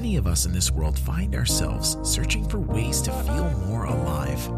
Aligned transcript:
many 0.00 0.16
of 0.16 0.26
us 0.26 0.46
in 0.46 0.52
this 0.52 0.70
world 0.70 0.98
find 0.98 1.34
ourselves 1.34 1.98
searching 2.02 2.48
for 2.48 2.58
ways 2.58 3.02
to 3.02 3.12
feel 3.24 3.50
more 3.66 3.84
alive. 3.84 4.48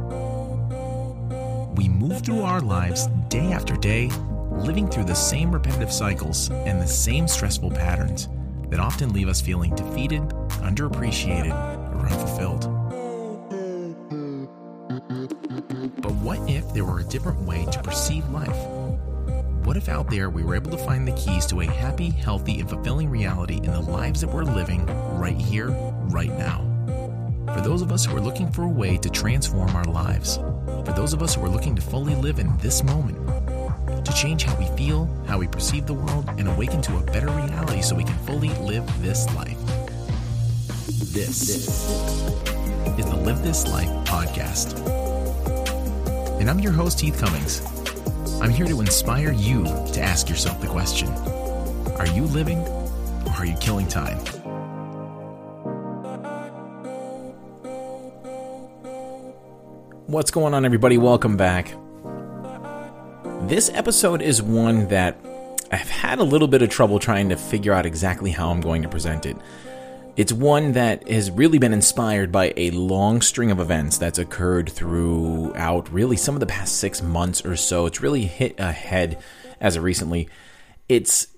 We 1.77 1.89
move 1.89 2.23
through 2.23 2.43
our 2.43 2.61
lives 2.61 3.09
day 3.29 3.51
after 3.51 3.75
day, 3.75 4.09
living 4.53 4.89
through 4.89 5.07
the 5.07 5.17
same 5.17 5.51
repetitive 5.51 5.93
cycles 5.93 6.49
and 6.49 6.81
the 6.81 6.87
same 6.87 7.27
stressful 7.27 7.73
patterns 7.73 8.29
that 8.69 8.79
often 8.79 9.13
leave 9.13 9.27
us 9.27 9.41
feeling 9.41 9.75
defeated, 9.75 10.23
underappreciated, 10.63 11.51
or 11.97 12.07
unfulfilled. 12.07 12.61
But 16.01 16.13
what 16.23 16.39
if 16.49 16.73
there 16.73 16.85
were 16.85 17.01
a 17.01 17.05
different 17.05 17.41
way 17.41 17.67
to 17.73 17.83
perceive 17.83 18.29
life? 18.29 18.82
What 19.73 19.79
if 19.79 19.89
out 19.89 20.11
there 20.11 20.29
we 20.29 20.43
were 20.43 20.55
able 20.55 20.71
to 20.73 20.77
find 20.77 21.09
the 21.09 21.13
keys 21.13 21.47
to 21.47 21.63
a 21.63 21.65
happy, 21.65 22.11
healthy, 22.11 22.61
and 22.61 22.69
fulfilling 22.69 23.09
reality 23.09 23.57
in 23.57 23.73
the 23.73 23.81
lives 23.81 24.21
that 24.21 24.29
we're 24.29 24.45
living 24.45 24.85
right 25.17 25.35
here, 25.35 25.71
right 26.11 26.29
now? 26.29 26.59
For 27.55 27.63
those 27.63 27.81
of 27.81 27.91
us 27.91 28.05
who 28.05 28.15
are 28.15 28.21
looking 28.21 28.53
for 28.53 28.65
a 28.65 28.69
way 28.69 28.99
to 28.99 29.09
transform 29.09 29.75
our 29.75 29.87
lives, 29.87 30.37
for 30.37 30.93
those 30.95 31.15
of 31.15 31.23
us 31.23 31.35
who 31.35 31.47
are 31.47 31.49
looking 31.49 31.75
to 31.75 31.81
fully 31.81 32.15
live 32.15 32.39
in 32.39 32.55
this 32.59 32.85
moment, 32.85 33.17
to 34.05 34.13
change 34.13 34.43
how 34.43 34.55
we 34.59 34.67
feel, 34.77 35.07
how 35.27 35.39
we 35.39 35.49
perceive 35.49 35.87
the 35.87 35.95
world, 35.95 36.29
and 36.37 36.49
awaken 36.49 36.83
to 36.83 36.99
a 36.99 37.03
better 37.05 37.29
reality 37.29 37.81
so 37.81 37.97
we 37.97 38.05
can 38.05 38.19
fully 38.27 38.51
live 38.57 38.85
this 39.01 39.25
life. 39.35 39.57
This, 41.15 41.49
is 41.49 43.07
the 43.07 43.17
Live 43.25 43.43
This 43.43 43.67
Life 43.67 43.89
podcast. 44.05 44.79
And 46.39 46.51
I'm 46.51 46.61
your 46.61 46.73
host, 46.73 47.01
Heath 47.01 47.19
Cummings. 47.19 47.72
I'm 48.43 48.51
here 48.51 48.67
to 48.67 48.81
inspire 48.81 49.31
you 49.31 49.63
to 49.63 50.01
ask 50.01 50.29
yourself 50.29 50.61
the 50.61 50.67
question 50.67 51.09
Are 51.97 52.09
you 52.09 52.25
living 52.25 52.59
or 52.59 53.31
are 53.39 53.47
you 53.47 53.57
killing 53.59 53.87
time? 53.87 54.19
What's 60.09 60.33
going 60.33 60.55
on, 60.55 60.65
everybody? 60.65 60.99
Welcome 60.99 61.37
back. 61.37 61.73
This 63.43 63.71
episode 63.73 64.21
is 64.21 64.43
one 64.43 64.89
that 64.89 65.17
I've 65.71 65.89
had 65.89 66.19
a 66.19 66.25
little 66.25 66.49
bit 66.49 66.63
of 66.63 66.69
trouble 66.69 66.99
trying 66.99 67.29
to 67.29 67.37
figure 67.37 67.73
out 67.73 67.87
exactly 67.87 68.33
how 68.33 68.51
I'm 68.51 68.61
going 68.61 68.83
to 68.83 68.89
present 68.89 69.25
it. 69.25 69.37
It's 70.15 70.33
one 70.33 70.73
that 70.73 71.09
has 71.09 71.31
really 71.31 71.57
been 71.57 71.73
inspired 71.73 72.31
by 72.31 72.53
a 72.55 72.71
long 72.73 73.23
string 73.23 73.51
of 73.51 73.59
events 73.59 73.97
that's 73.97 74.19
occurred 74.19 74.71
throughout 74.71 75.91
really 75.91 76.19
some 76.19 76.35
of 76.35 76.41
the 76.41 76.47
past 76.47 76.77
six 76.77 77.03
months 77.03 77.43
or 77.47 77.57
so. 77.57 77.87
It's 77.87 78.03
really 78.03 78.27
hit 78.27 78.61
ahead 78.61 79.19
as 79.59 79.77
of 79.77 79.85
recently. 79.85 80.29
It's 80.87 81.29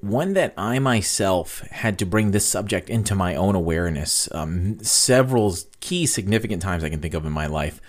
one 0.00 0.32
that 0.32 0.54
I 0.58 0.80
myself 0.80 1.60
had 1.70 2.00
to 2.00 2.06
bring 2.06 2.32
this 2.32 2.44
subject 2.44 2.90
into 2.90 3.14
my 3.14 3.36
own 3.36 3.54
awareness 3.54 4.28
um, 4.32 4.80
several 4.80 5.56
key 5.78 6.04
significant 6.04 6.60
times 6.60 6.82
I 6.82 6.88
can 6.88 7.00
think 7.00 7.14
of 7.14 7.24
in 7.24 7.32
my 7.32 7.46
life. 7.46 7.80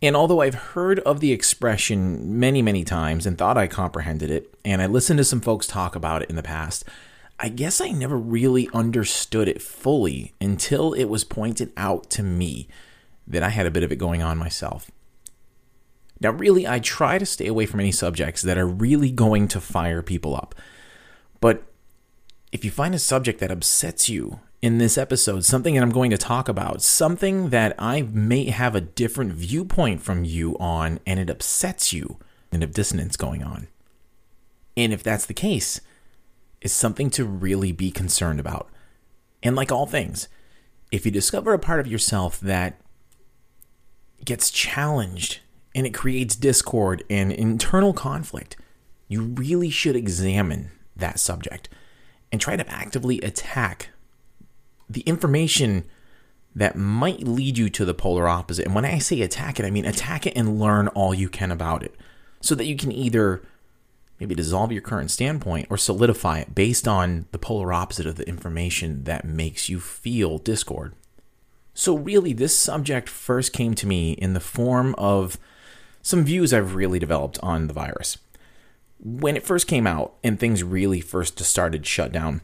And 0.00 0.16
although 0.16 0.40
I've 0.40 0.54
heard 0.54 1.00
of 1.00 1.20
the 1.20 1.32
expression 1.32 2.40
many, 2.40 2.62
many 2.62 2.84
times 2.84 3.26
and 3.26 3.36
thought 3.36 3.58
I 3.58 3.66
comprehended 3.66 4.30
it, 4.30 4.54
and 4.64 4.80
I 4.80 4.86
listened 4.86 5.18
to 5.18 5.24
some 5.24 5.42
folks 5.42 5.66
talk 5.66 5.94
about 5.94 6.22
it 6.22 6.30
in 6.30 6.36
the 6.36 6.42
past, 6.42 6.84
I 7.40 7.48
guess 7.48 7.80
I 7.80 7.90
never 7.90 8.16
really 8.16 8.68
understood 8.74 9.48
it 9.48 9.62
fully 9.62 10.34
until 10.40 10.92
it 10.92 11.04
was 11.04 11.22
pointed 11.24 11.72
out 11.76 12.10
to 12.10 12.22
me 12.22 12.68
that 13.26 13.42
I 13.42 13.50
had 13.50 13.66
a 13.66 13.70
bit 13.70 13.84
of 13.84 13.92
it 13.92 13.96
going 13.96 14.22
on 14.22 14.38
myself. 14.38 14.90
Now, 16.20 16.30
really, 16.30 16.66
I 16.66 16.80
try 16.80 17.18
to 17.18 17.26
stay 17.26 17.46
away 17.46 17.66
from 17.66 17.78
any 17.78 17.92
subjects 17.92 18.42
that 18.42 18.58
are 18.58 18.66
really 18.66 19.12
going 19.12 19.46
to 19.48 19.60
fire 19.60 20.02
people 20.02 20.34
up. 20.34 20.54
But 21.40 21.62
if 22.50 22.64
you 22.64 22.72
find 22.72 22.94
a 22.94 22.98
subject 22.98 23.38
that 23.38 23.52
upsets 23.52 24.08
you 24.08 24.40
in 24.60 24.78
this 24.78 24.98
episode, 24.98 25.44
something 25.44 25.74
that 25.74 25.82
I'm 25.82 25.90
going 25.90 26.10
to 26.10 26.18
talk 26.18 26.48
about, 26.48 26.82
something 26.82 27.50
that 27.50 27.76
I 27.78 28.02
may 28.02 28.46
have 28.46 28.74
a 28.74 28.80
different 28.80 29.32
viewpoint 29.32 30.02
from 30.02 30.24
you 30.24 30.56
on, 30.58 30.98
and 31.06 31.20
it 31.20 31.30
upsets 31.30 31.92
you, 31.92 32.18
and 32.50 32.64
of 32.64 32.72
dissonance 32.72 33.16
going 33.16 33.44
on. 33.44 33.68
And 34.76 34.92
if 34.92 35.04
that's 35.04 35.26
the 35.26 35.34
case, 35.34 35.80
it's 36.60 36.74
something 36.74 37.10
to 37.10 37.24
really 37.24 37.72
be 37.72 37.90
concerned 37.90 38.40
about. 38.40 38.68
And 39.42 39.54
like 39.54 39.70
all 39.70 39.86
things, 39.86 40.28
if 40.90 41.04
you 41.04 41.12
discover 41.12 41.52
a 41.52 41.58
part 41.58 41.80
of 41.80 41.86
yourself 41.86 42.40
that 42.40 42.80
gets 44.24 44.50
challenged 44.50 45.40
and 45.74 45.86
it 45.86 45.94
creates 45.94 46.34
discord 46.34 47.04
and 47.08 47.30
internal 47.30 47.92
conflict, 47.92 48.56
you 49.06 49.22
really 49.22 49.70
should 49.70 49.96
examine 49.96 50.70
that 50.96 51.20
subject 51.20 51.68
and 52.32 52.40
try 52.40 52.56
to 52.56 52.68
actively 52.70 53.20
attack 53.20 53.90
the 54.90 55.00
information 55.02 55.84
that 56.54 56.76
might 56.76 57.22
lead 57.22 57.56
you 57.56 57.70
to 57.70 57.84
the 57.84 57.94
polar 57.94 58.26
opposite. 58.26 58.66
And 58.66 58.74
when 58.74 58.84
I 58.84 58.98
say 58.98 59.20
attack 59.20 59.60
it, 59.60 59.66
I 59.66 59.70
mean 59.70 59.84
attack 59.84 60.26
it 60.26 60.36
and 60.36 60.58
learn 60.58 60.88
all 60.88 61.14
you 61.14 61.28
can 61.28 61.52
about 61.52 61.82
it 61.82 61.94
so 62.40 62.54
that 62.54 62.66
you 62.66 62.76
can 62.76 62.90
either 62.90 63.42
maybe 64.20 64.34
dissolve 64.34 64.72
your 64.72 64.82
current 64.82 65.10
standpoint 65.10 65.66
or 65.70 65.76
solidify 65.76 66.38
it 66.38 66.54
based 66.54 66.88
on 66.88 67.26
the 67.32 67.38
polar 67.38 67.72
opposite 67.72 68.06
of 68.06 68.16
the 68.16 68.28
information 68.28 69.04
that 69.04 69.24
makes 69.24 69.68
you 69.68 69.80
feel 69.80 70.38
discord. 70.38 70.94
So, 71.74 71.96
really, 71.96 72.32
this 72.32 72.58
subject 72.58 73.08
first 73.08 73.52
came 73.52 73.74
to 73.74 73.86
me 73.86 74.12
in 74.12 74.34
the 74.34 74.40
form 74.40 74.94
of 74.98 75.38
some 76.02 76.24
views 76.24 76.52
I've 76.52 76.74
really 76.74 76.98
developed 76.98 77.38
on 77.42 77.66
the 77.66 77.72
virus. 77.72 78.18
When 78.98 79.36
it 79.36 79.46
first 79.46 79.68
came 79.68 79.86
out 79.86 80.14
and 80.24 80.40
things 80.40 80.64
really 80.64 81.00
first 81.00 81.38
started 81.38 81.86
shut 81.86 82.10
down, 82.10 82.40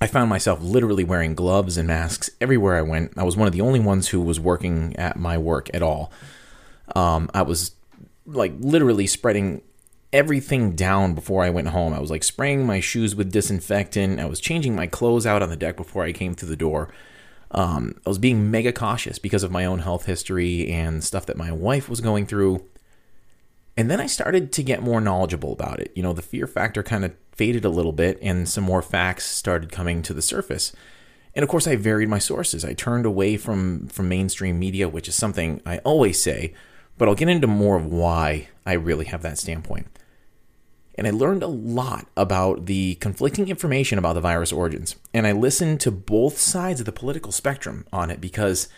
I 0.00 0.06
found 0.06 0.28
myself 0.30 0.62
literally 0.62 1.02
wearing 1.02 1.34
gloves 1.34 1.76
and 1.76 1.88
masks 1.88 2.30
everywhere 2.40 2.76
I 2.76 2.82
went. 2.82 3.16
I 3.16 3.24
was 3.24 3.36
one 3.36 3.46
of 3.46 3.52
the 3.52 3.60
only 3.60 3.80
ones 3.80 4.08
who 4.08 4.20
was 4.20 4.38
working 4.38 4.94
at 4.96 5.16
my 5.16 5.38
work 5.38 5.70
at 5.74 5.82
all. 5.82 6.12
Um, 6.94 7.30
I 7.32 7.42
was 7.42 7.72
like 8.26 8.52
literally 8.58 9.06
spreading 9.06 9.62
everything 10.14 10.76
down 10.76 11.12
before 11.14 11.42
I 11.42 11.50
went 11.50 11.68
home. 11.68 11.92
I 11.92 11.98
was 11.98 12.10
like 12.10 12.22
spraying 12.22 12.64
my 12.64 12.78
shoes 12.78 13.16
with 13.16 13.32
disinfectant. 13.32 14.20
I 14.20 14.26
was 14.26 14.38
changing 14.38 14.76
my 14.76 14.86
clothes 14.86 15.26
out 15.26 15.42
on 15.42 15.50
the 15.50 15.56
deck 15.56 15.76
before 15.76 16.04
I 16.04 16.12
came 16.12 16.34
through 16.34 16.50
the 16.50 16.56
door. 16.56 16.88
Um, 17.50 17.96
I 18.06 18.08
was 18.08 18.18
being 18.18 18.48
mega 18.48 18.72
cautious 18.72 19.18
because 19.18 19.42
of 19.42 19.50
my 19.50 19.64
own 19.64 19.80
health 19.80 20.06
history 20.06 20.70
and 20.70 21.02
stuff 21.02 21.26
that 21.26 21.36
my 21.36 21.50
wife 21.50 21.88
was 21.88 22.00
going 22.00 22.26
through. 22.26 22.64
And 23.76 23.90
then 23.90 24.00
I 24.00 24.06
started 24.06 24.52
to 24.52 24.62
get 24.62 24.82
more 24.82 25.00
knowledgeable 25.00 25.52
about 25.52 25.80
it. 25.80 25.90
You 25.96 26.04
know, 26.04 26.12
the 26.12 26.22
fear 26.22 26.46
factor 26.46 26.84
kind 26.84 27.04
of 27.04 27.12
faded 27.32 27.64
a 27.64 27.68
little 27.68 27.92
bit 27.92 28.16
and 28.22 28.48
some 28.48 28.62
more 28.62 28.82
facts 28.82 29.24
started 29.26 29.72
coming 29.72 30.00
to 30.02 30.14
the 30.14 30.22
surface. 30.22 30.72
And 31.34 31.42
of 31.42 31.48
course, 31.48 31.66
I 31.66 31.74
varied 31.74 32.08
my 32.08 32.20
sources. 32.20 32.64
I 32.64 32.72
turned 32.72 33.04
away 33.04 33.36
from, 33.36 33.88
from 33.88 34.08
mainstream 34.08 34.60
media, 34.60 34.88
which 34.88 35.08
is 35.08 35.16
something 35.16 35.60
I 35.66 35.78
always 35.78 36.22
say, 36.22 36.54
but 36.96 37.08
I'll 37.08 37.16
get 37.16 37.28
into 37.28 37.48
more 37.48 37.74
of 37.74 37.86
why 37.86 38.48
I 38.64 38.74
really 38.74 39.06
have 39.06 39.22
that 39.22 39.38
standpoint. 39.38 39.88
And 40.96 41.06
I 41.06 41.10
learned 41.10 41.42
a 41.42 41.48
lot 41.48 42.06
about 42.16 42.66
the 42.66 42.94
conflicting 42.96 43.48
information 43.48 43.98
about 43.98 44.12
the 44.14 44.20
virus 44.20 44.52
origins. 44.52 44.96
And 45.12 45.26
I 45.26 45.32
listened 45.32 45.80
to 45.80 45.90
both 45.90 46.38
sides 46.38 46.80
of 46.80 46.86
the 46.86 46.92
political 46.92 47.32
spectrum 47.32 47.86
on 47.92 48.10
it 48.10 48.20
because 48.20 48.68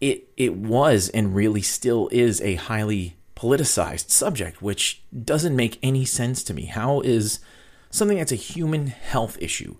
it 0.00 0.28
it 0.36 0.54
was 0.54 1.08
and 1.08 1.34
really 1.34 1.62
still 1.62 2.08
is 2.12 2.40
a 2.40 2.54
highly 2.54 3.16
politicized 3.34 4.10
subject, 4.10 4.62
which 4.62 5.02
doesn't 5.24 5.54
make 5.54 5.78
any 5.82 6.04
sense 6.04 6.42
to 6.44 6.54
me. 6.54 6.66
How 6.66 7.00
is 7.00 7.40
something 7.90 8.18
that's 8.18 8.32
a 8.32 8.36
human 8.36 8.88
health 8.88 9.36
issue 9.40 9.76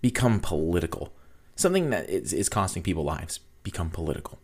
become 0.00 0.40
political? 0.40 1.12
Something 1.54 1.90
that 1.90 2.08
is, 2.08 2.32
is 2.32 2.48
costing 2.48 2.82
people 2.82 3.04
lives 3.04 3.40
become 3.62 3.90
political. 3.90 4.40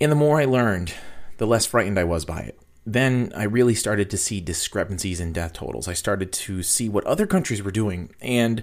And 0.00 0.10
the 0.10 0.16
more 0.16 0.40
I 0.40 0.44
learned, 0.44 0.94
the 1.38 1.46
less 1.46 1.66
frightened 1.66 1.98
I 1.98 2.04
was 2.04 2.24
by 2.24 2.40
it. 2.40 2.58
Then 2.86 3.32
I 3.34 3.44
really 3.44 3.74
started 3.74 4.10
to 4.10 4.18
see 4.18 4.40
discrepancies 4.40 5.20
in 5.20 5.32
death 5.32 5.54
totals. 5.54 5.88
I 5.88 5.94
started 5.94 6.32
to 6.32 6.62
see 6.62 6.88
what 6.88 7.06
other 7.06 7.26
countries 7.26 7.62
were 7.62 7.70
doing 7.70 8.14
and 8.20 8.62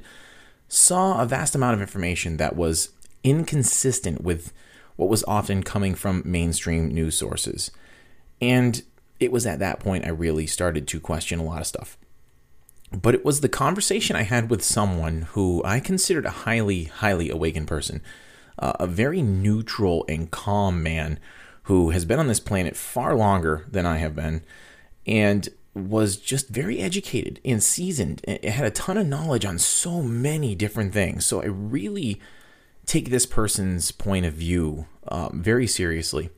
saw 0.68 1.22
a 1.22 1.26
vast 1.26 1.56
amount 1.56 1.76
of 1.76 1.82
information 1.82 2.38
that 2.38 2.56
was 2.56 2.90
inconsistent 3.24 4.22
with 4.22 4.54
what 4.96 5.10
was 5.10 5.24
often 5.28 5.64
coming 5.64 5.96
from 5.96 6.22
mainstream 6.24 6.90
news 6.90 7.18
sources. 7.18 7.72
And 8.40 8.84
it 9.20 9.32
was 9.32 9.46
at 9.46 9.60
that 9.60 9.80
point 9.80 10.06
I 10.06 10.10
really 10.10 10.48
started 10.48 10.88
to 10.88 11.00
question 11.00 11.40
a 11.40 11.44
lot 11.44 11.62
of 11.62 11.68
stuff. 11.68 11.98
But 12.92 13.16
it 13.16 13.24
was 13.24 13.42
the 13.42 13.50
conversation 13.50 14.16
I 14.16 14.24
had 14.24 14.50
with 14.50 14.64
someone 14.64 15.24
who 15.32 15.64
I 15.64 15.80
considered 15.80 16.26
a 16.26 16.32
highly, 16.32 16.86
highly 16.86 17.30
awakened 17.30 17.68
person, 17.68 18.02
uh, 18.60 18.74
a 18.80 18.88
very 18.88 19.22
neutral 19.22 20.06
and 20.10 20.30
calm 20.30 20.84
man 20.84 21.20
who 21.64 21.92
has 21.92 22.06
been 22.06 22.20
on 22.20 22.28
this 22.28 22.40
planet 22.40 22.76
far 22.76 23.16
longer 23.16 23.66
than 23.70 23.86
I 23.86 23.98
have 23.98 24.16
been, 24.16 24.44
and 25.06 25.50
was 25.74 26.18
just 26.18 26.50
very 26.50 26.80
educated 26.80 27.40
and 27.46 27.64
seasoned. 27.64 28.22
It 28.28 28.44
had 28.46 28.66
a 28.66 28.72
ton 28.72 28.98
of 28.98 29.08
knowledge 29.08 29.46
on 29.46 29.58
so 29.58 30.02
many 30.02 30.54
different 30.54 30.94
things. 30.94 31.26
So 31.26 31.42
I 31.42 31.46
really 31.46 32.20
take 32.86 33.10
this 33.10 33.26
person's 33.26 33.92
point 33.92 34.26
of 34.26 34.34
view 34.34 34.86
um, 35.08 35.42
very 35.42 35.68
seriously. 35.68 36.30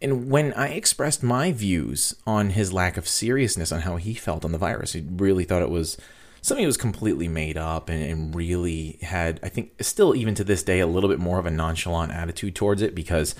And 0.00 0.30
when 0.30 0.52
I 0.54 0.68
expressed 0.68 1.22
my 1.22 1.52
views 1.52 2.14
on 2.26 2.50
his 2.50 2.72
lack 2.72 2.96
of 2.96 3.08
seriousness 3.08 3.72
on 3.72 3.80
how 3.82 3.96
he 3.96 4.14
felt 4.14 4.44
on 4.44 4.52
the 4.52 4.58
virus, 4.58 4.92
he 4.92 5.04
really 5.08 5.44
thought 5.44 5.62
it 5.62 5.70
was 5.70 5.96
something 6.40 6.62
that 6.62 6.68
was 6.68 6.76
completely 6.76 7.28
made 7.28 7.56
up 7.56 7.88
and, 7.88 8.02
and 8.02 8.34
really 8.34 8.98
had, 9.02 9.40
I 9.42 9.48
think, 9.48 9.82
still 9.82 10.14
even 10.14 10.34
to 10.36 10.44
this 10.44 10.62
day, 10.62 10.80
a 10.80 10.86
little 10.86 11.10
bit 11.10 11.18
more 11.18 11.38
of 11.38 11.46
a 11.46 11.50
nonchalant 11.50 12.12
attitude 12.12 12.54
towards 12.54 12.80
it 12.80 12.94
because 12.94 13.34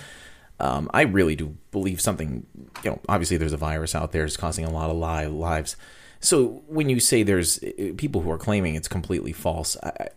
um, 0.61 0.91
I 0.93 1.03
really 1.03 1.37
do 1.37 1.57
believe 1.71 2.01
something. 2.01 2.47
You 2.85 2.91
know, 2.91 3.01
obviously 3.09 3.37
there's 3.37 3.53
a 3.53 3.59
virus 3.59 3.95
out 3.95 4.13
there, 4.13 4.25
it's 4.25 4.37
causing 4.37 4.65
a 4.65 4.71
lot 4.71 4.91
of 4.91 4.97
li- 4.97 5.27
lives. 5.27 5.77
So 6.21 6.63
when 6.67 6.89
you 6.89 6.99
say 7.01 7.23
there's 7.23 7.61
people 7.97 8.23
who 8.23 8.31
are 8.31 8.39
claiming 8.39 8.75
it's 8.75 8.89
completely 8.89 9.33
false, 9.33 9.77
I, 9.83 10.09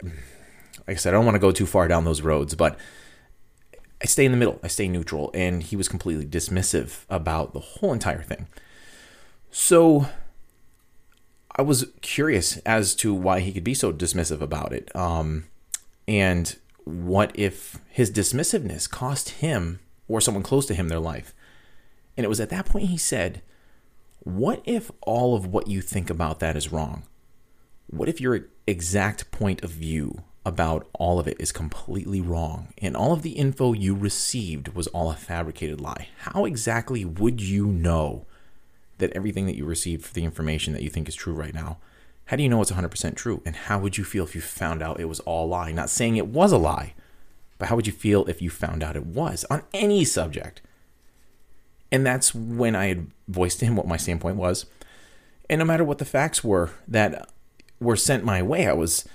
like 0.87 0.89
I 0.89 0.95
said, 0.95 1.13
I 1.13 1.17
don't 1.17 1.25
want 1.25 1.35
to 1.35 1.39
go 1.39 1.51
too 1.51 1.67
far 1.67 1.87
down 1.87 2.05
those 2.05 2.21
roads, 2.21 2.55
but 2.55 2.77
I 4.01 4.05
stay 4.05 4.25
in 4.25 4.31
the 4.31 4.37
middle. 4.37 4.59
I 4.63 4.67
stay 4.67 4.87
neutral, 4.87 5.29
and 5.33 5.61
he 5.61 5.75
was 5.75 5.87
completely 5.87 6.25
dismissive 6.25 7.05
about 7.07 7.53
the 7.53 7.59
whole 7.59 7.93
entire 7.93 8.23
thing. 8.23 8.47
So 9.51 10.07
I 11.55 11.61
was 11.61 11.85
curious 12.01 12.57
as 12.57 12.95
to 12.95 13.13
why 13.13 13.41
he 13.41 13.51
could 13.51 13.63
be 13.63 13.75
so 13.75 13.93
dismissive 13.93 14.41
about 14.41 14.73
it. 14.73 14.93
Um, 14.95 15.45
and 16.07 16.57
what 16.83 17.31
if 17.35 17.79
his 17.89 18.09
dismissiveness 18.09 18.89
cost 18.89 19.29
him 19.29 19.79
or 20.11 20.21
someone 20.21 20.43
close 20.43 20.65
to 20.67 20.73
him 20.73 20.89
their 20.89 20.99
life? 20.99 21.33
And 22.17 22.25
it 22.25 22.29
was 22.29 22.39
at 22.39 22.49
that 22.49 22.65
point 22.65 22.89
he 22.89 22.97
said, 22.97 23.41
What 24.19 24.61
if 24.65 24.91
all 25.01 25.35
of 25.35 25.47
what 25.47 25.67
you 25.67 25.81
think 25.81 26.09
about 26.09 26.39
that 26.39 26.55
is 26.55 26.71
wrong? 26.71 27.03
What 27.87 28.09
if 28.09 28.21
your 28.21 28.47
exact 28.67 29.31
point 29.31 29.63
of 29.63 29.71
view 29.71 30.23
about 30.45 30.87
all 30.93 31.19
of 31.19 31.27
it 31.27 31.37
is 31.39 31.51
completely 31.51 32.19
wrong 32.19 32.73
and 32.79 32.95
all 32.95 33.13
of 33.13 33.21
the 33.21 33.31
info 33.31 33.73
you 33.73 33.93
received 33.93 34.69
was 34.69 34.87
all 34.87 35.11
a 35.11 35.15
fabricated 35.15 35.81
lie? 35.81 36.07
How 36.19 36.45
exactly 36.45 37.05
would 37.05 37.41
you 37.41 37.65
know 37.65 38.25
that 38.97 39.11
everything 39.13 39.45
that 39.47 39.57
you 39.57 39.65
received 39.65 40.05
for 40.05 40.13
the 40.13 40.23
information 40.23 40.73
that 40.73 40.83
you 40.83 40.89
think 40.89 41.09
is 41.09 41.15
true 41.15 41.33
right 41.33 41.53
now, 41.53 41.77
how 42.25 42.37
do 42.37 42.43
you 42.43 42.49
know 42.49 42.61
it's 42.61 42.71
100% 42.71 43.15
true? 43.15 43.41
And 43.45 43.55
how 43.55 43.79
would 43.79 43.97
you 43.97 44.05
feel 44.05 44.23
if 44.23 44.35
you 44.35 44.41
found 44.41 44.81
out 44.81 44.99
it 44.99 45.05
was 45.05 45.19
all 45.21 45.45
a 45.45 45.49
lie? 45.49 45.71
Not 45.71 45.89
saying 45.89 46.15
it 46.15 46.27
was 46.27 46.51
a 46.51 46.57
lie, 46.57 46.93
but 47.61 47.67
how 47.67 47.75
would 47.75 47.85
you 47.85 47.93
feel 47.93 48.25
if 48.25 48.41
you 48.41 48.49
found 48.49 48.81
out 48.81 48.95
it 48.95 49.05
was 49.05 49.45
on 49.51 49.61
any 49.71 50.03
subject? 50.03 50.63
And 51.91 52.03
that's 52.03 52.33
when 52.33 52.75
I 52.75 52.87
had 52.87 53.11
voiced 53.27 53.59
to 53.59 53.67
him 53.67 53.75
what 53.75 53.87
my 53.87 53.97
standpoint 53.97 54.37
was. 54.37 54.65
And 55.47 55.59
no 55.59 55.65
matter 55.65 55.83
what 55.83 55.99
the 55.99 56.05
facts 56.05 56.43
were 56.43 56.71
that 56.87 57.29
were 57.79 57.95
sent 57.95 58.25
my 58.25 58.41
way, 58.41 58.65
I 58.65 58.73
was 58.73 59.07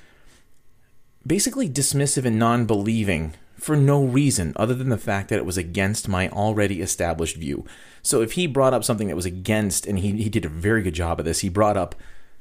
basically 1.26 1.68
dismissive 1.68 2.24
and 2.24 2.38
non 2.38 2.66
believing 2.66 3.34
for 3.56 3.74
no 3.74 4.04
reason 4.04 4.52
other 4.54 4.74
than 4.74 4.90
the 4.90 4.96
fact 4.96 5.28
that 5.30 5.38
it 5.38 5.44
was 5.44 5.56
against 5.56 6.06
my 6.06 6.28
already 6.28 6.80
established 6.80 7.34
view. 7.34 7.64
So 8.00 8.22
if 8.22 8.32
he 8.32 8.46
brought 8.46 8.74
up 8.74 8.84
something 8.84 9.08
that 9.08 9.16
was 9.16 9.26
against, 9.26 9.88
and 9.88 9.98
he, 9.98 10.12
he 10.12 10.28
did 10.28 10.44
a 10.44 10.48
very 10.48 10.82
good 10.82 10.94
job 10.94 11.18
of 11.18 11.24
this, 11.24 11.40
he 11.40 11.48
brought 11.48 11.76
up 11.76 11.96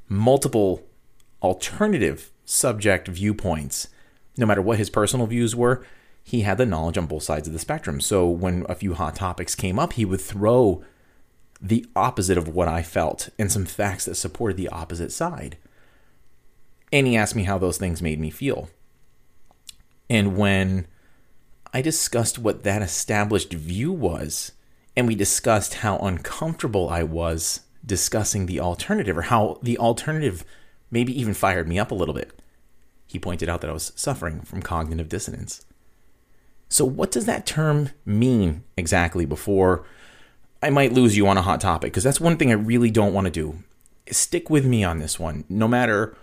multiple 0.07 0.84
alternative 1.42 2.30
subject 2.44 3.07
viewpoints. 3.07 3.88
No 4.38 4.46
matter 4.46 4.62
what 4.62 4.78
his 4.78 4.90
personal 4.90 5.28
views 5.28 5.56
were, 5.56 5.86
he 6.24 6.42
had 6.42 6.58
the 6.58 6.66
knowledge 6.66 6.98
on 6.98 7.06
both 7.06 7.24
sides 7.24 7.48
of 7.48 7.54
the 7.54 7.60
spectrum. 7.60 8.02
So 8.02 8.28
when 8.28 8.66
a 8.68 8.76
few 8.76 8.96
hot 8.96 9.16
topics 9.16 9.56
came 9.56 9.78
up, 9.78 9.94
he 9.94 10.06
would 10.06 10.22
throw 10.22 10.84
the 11.62 11.86
opposite 11.96 12.38
of 12.38 12.48
what 12.48 12.68
I 12.68 12.82
felt 12.82 13.30
and 13.40 13.52
some 13.52 13.66
facts 13.66 14.06
that 14.06 14.16
supported 14.16 14.58
the 14.58 14.70
opposite 14.70 15.12
side. 15.12 15.58
And 16.92 17.08
he 17.08 17.16
asked 17.16 17.36
me 17.36 17.44
how 17.44 17.58
those 17.58 17.78
things 17.78 18.02
made 18.02 18.20
me 18.20 18.30
feel. 18.30 18.70
And 20.10 20.36
when 20.38 20.88
I 21.74 21.81
discussed 21.81 22.40
what 22.40 22.64
that 22.64 22.81
established 22.81 23.54
view 23.54 23.92
was, 23.92 24.52
and 24.96 25.08
we 25.08 25.16
discussed 25.16 25.76
how 25.76 25.98
uncomfortable 25.98 26.90
I 26.90 27.04
was 27.04 27.62
discussing 27.86 28.46
the 28.46 28.60
alternative, 28.60 29.18
or 29.18 29.24
how 29.24 29.60
the 29.62 29.78
alternative 29.78 30.46
maybe 30.90 31.20
even 31.20 31.34
fired 31.34 31.68
me 31.68 31.78
up 31.78 31.92
a 31.92 31.96
little 31.96 32.14
bit. 32.14 32.40
He 33.16 33.20
pointed 33.20 33.48
out 33.48 33.62
that 33.62 33.70
I 33.70 33.74
was 33.74 33.94
suffering 33.96 34.42
from 34.42 34.62
cognitive 34.62 35.08
dissonance. 35.08 35.66
So, 36.68 36.84
what 36.84 37.12
does 37.12 37.26
that 37.26 37.46
term 37.46 37.92
mean 38.06 38.66
exactly 38.76 39.26
before 39.26 39.86
I 40.62 40.70
might 40.70 40.92
lose 40.92 41.16
you 41.16 41.28
on 41.28 41.38
a 41.38 41.42
hot 41.42 41.62
topic? 41.62 41.94
Because 41.94 42.04
that's 42.04 42.20
one 42.20 42.36
thing 42.36 42.52
I 42.52 42.56
really 42.56 42.92
don't 42.92 43.14
want 43.14 43.26
to 43.26 43.32
do. 43.32 43.64
Stick 44.12 44.50
with 44.50 44.66
me 44.66 44.84
on 44.84 45.00
this 45.00 45.18
one. 45.18 45.46
No 45.48 45.68
matter 45.68 46.18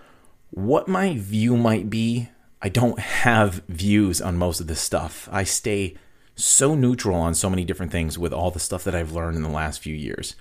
what 0.51 0.87
my 0.87 1.17
view 1.17 1.57
might 1.57 1.89
be 1.89 2.29
I 2.63 2.69
don't 2.69 2.99
have 3.01 3.63
views 3.69 4.21
on 4.21 4.37
most 4.37 4.61
of 4.61 4.69
this 4.69 4.81
stuff. 4.81 5.29
I 5.33 5.43
stay 5.43 5.97
so 6.37 6.77
neutral 6.77 7.17
on 7.17 7.35
so 7.35 7.51
many 7.51 7.65
different 7.65 7.91
things 7.91 8.17
with 8.17 8.33
all 8.33 8.53
the 8.53 8.61
stuff 8.61 8.85
that 8.85 8.95
I've 8.95 9.13
learned 9.13 9.37
in 9.37 9.43
the 9.43 9.49
last 9.49 9.81
few 9.81 9.97
years. 9.97 10.37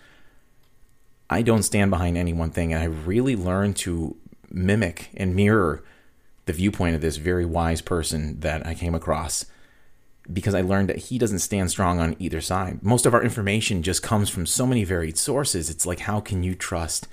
I 1.31 1.41
don't 1.41 1.63
stand 1.63 1.89
behind 1.89 2.17
any 2.17 2.33
one 2.33 2.51
thing, 2.51 2.73
and 2.73 2.83
I 2.83 2.85
really 2.85 3.35
learned 3.35 3.77
to 3.77 4.17
mimic 4.51 5.09
and 5.15 5.35
mirror 5.35 5.83
the 6.51 6.57
viewpoint 6.57 6.95
of 6.95 7.01
this 7.01 7.17
very 7.17 7.45
wise 7.45 7.81
person 7.81 8.39
that 8.41 8.65
I 8.65 8.73
came 8.73 8.95
across 8.95 9.45
because 10.31 10.53
I 10.53 10.61
learned 10.61 10.89
that 10.89 10.97
he 10.97 11.17
doesn't 11.17 11.39
stand 11.39 11.71
strong 11.71 11.99
on 11.99 12.15
either 12.19 12.41
side. 12.41 12.83
Most 12.83 13.05
of 13.05 13.13
our 13.13 13.23
information 13.23 13.81
just 13.81 14.03
comes 14.03 14.29
from 14.29 14.45
so 14.45 14.67
many 14.67 14.83
varied 14.83 15.17
sources. 15.17 15.69
It's 15.69 15.85
like, 15.85 16.01
how 16.01 16.19
can 16.19 16.43
you 16.43 16.53
trust 16.53 17.07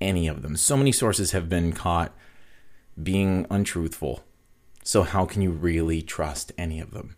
any 0.00 0.28
of 0.28 0.42
them? 0.42 0.56
So 0.56 0.76
many 0.76 0.92
sources 0.92 1.32
have 1.32 1.48
been 1.48 1.72
caught 1.72 2.14
being 3.02 3.46
untruthful 3.50 4.22
so, 4.84 5.02
how 5.02 5.26
can 5.26 5.42
you 5.42 5.50
really 5.50 6.02
trust 6.02 6.52
any 6.58 6.80
of 6.80 6.90
them? 6.90 7.16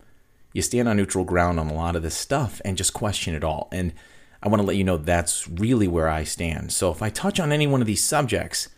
You 0.53 0.61
stand 0.61 0.87
on 0.87 0.97
neutral 0.97 1.25
ground 1.25 1.59
on 1.59 1.67
a 1.67 1.73
lot 1.73 1.95
of 1.95 2.03
this 2.03 2.15
stuff 2.15 2.61
and 2.63 2.77
just 2.77 2.93
question 2.93 3.33
it 3.33 3.43
all. 3.43 3.67
And 3.71 3.91
I 4.41 4.47
want 4.47 4.61
to 4.61 4.65
let 4.65 4.77
you 4.77 4.83
know 4.83 4.97
that's 4.97 5.47
really 5.47 5.87
where 5.87 6.07
I 6.07 6.23
stand. 6.23 6.71
So, 6.71 6.91
if 6.91 7.01
I 7.01 7.09
touch 7.09 7.39
on 7.39 7.51
any 7.51 7.65
one 7.65 7.81
of 7.81 7.87
these 7.87 8.03
subjects, 8.03 8.69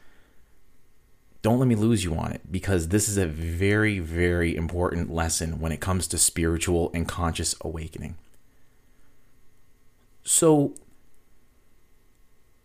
don't 1.42 1.60
let 1.60 1.68
me 1.68 1.75
lose 1.75 2.04
you 2.04 2.16
on 2.16 2.31
it 2.31 2.42
because 2.51 2.88
this 2.88 3.07
is 3.07 3.18
a 3.18 3.28
very, 3.28 4.00
very 4.00 4.56
important 4.56 5.12
lesson 5.12 5.60
when 5.60 5.72
it 5.72 5.80
comes 5.80 6.07
to 6.07 6.18
spiritual 6.18 6.92
and 6.94 7.07
conscious 7.07 7.56
awakening. 7.62 8.16
So, 10.24 10.74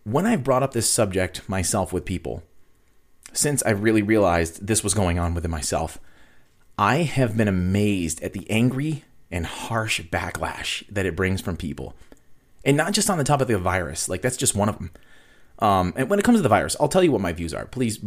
when 0.04 0.26
I've 0.26 0.42
brought 0.42 0.62
up 0.62 0.72
this 0.72 0.90
subject 0.90 1.48
myself 1.48 1.92
with 1.92 2.04
people, 2.04 2.42
since 3.32 3.62
I've 3.62 3.82
really 3.82 4.02
realized 4.02 4.66
this 4.66 4.82
was 4.82 4.94
going 4.94 5.18
on 5.18 5.34
within 5.34 5.50
myself, 5.50 5.98
I 6.76 6.98
have 6.98 7.36
been 7.36 7.48
amazed 7.48 8.22
at 8.22 8.32
the 8.32 8.50
angry 8.50 9.04
and 9.30 9.46
harsh 9.46 10.00
backlash 10.00 10.84
that 10.88 11.06
it 11.06 11.14
brings 11.14 11.40
from 11.40 11.56
people. 11.56 11.94
And 12.64 12.76
not 12.76 12.92
just 12.92 13.10
on 13.10 13.18
the 13.18 13.24
topic 13.24 13.42
of 13.42 13.48
the 13.48 13.58
virus, 13.58 14.08
like 14.08 14.22
that's 14.22 14.36
just 14.36 14.54
one 14.54 14.68
of 14.68 14.78
them. 14.78 14.90
Um, 15.58 15.92
and 15.96 16.10
when 16.10 16.18
it 16.18 16.24
comes 16.24 16.38
to 16.38 16.42
the 16.42 16.48
virus, 16.48 16.76
I'll 16.80 16.88
tell 16.88 17.04
you 17.04 17.12
what 17.12 17.20
my 17.20 17.32
views 17.32 17.54
are. 17.54 17.66
Please, 17.66 17.98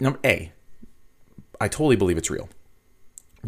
number 0.00 0.18
A, 0.24 0.52
I 1.60 1.68
totally 1.68 1.96
believe 1.96 2.18
it's 2.18 2.30
real. 2.30 2.48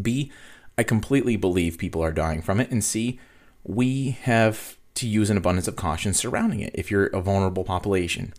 B, 0.01 0.31
I 0.77 0.83
completely 0.83 1.35
believe 1.35 1.77
people 1.77 2.03
are 2.03 2.11
dying 2.11 2.41
from 2.41 2.59
it. 2.59 2.71
And 2.71 2.83
C, 2.83 3.19
we 3.63 4.11
have 4.21 4.77
to 4.95 5.07
use 5.07 5.29
an 5.29 5.37
abundance 5.37 5.67
of 5.67 5.75
caution 5.75 6.13
surrounding 6.13 6.59
it 6.61 6.71
if 6.73 6.89
you're 6.89 7.07
a 7.07 7.21
vulnerable 7.21 7.63
population. 7.63 8.33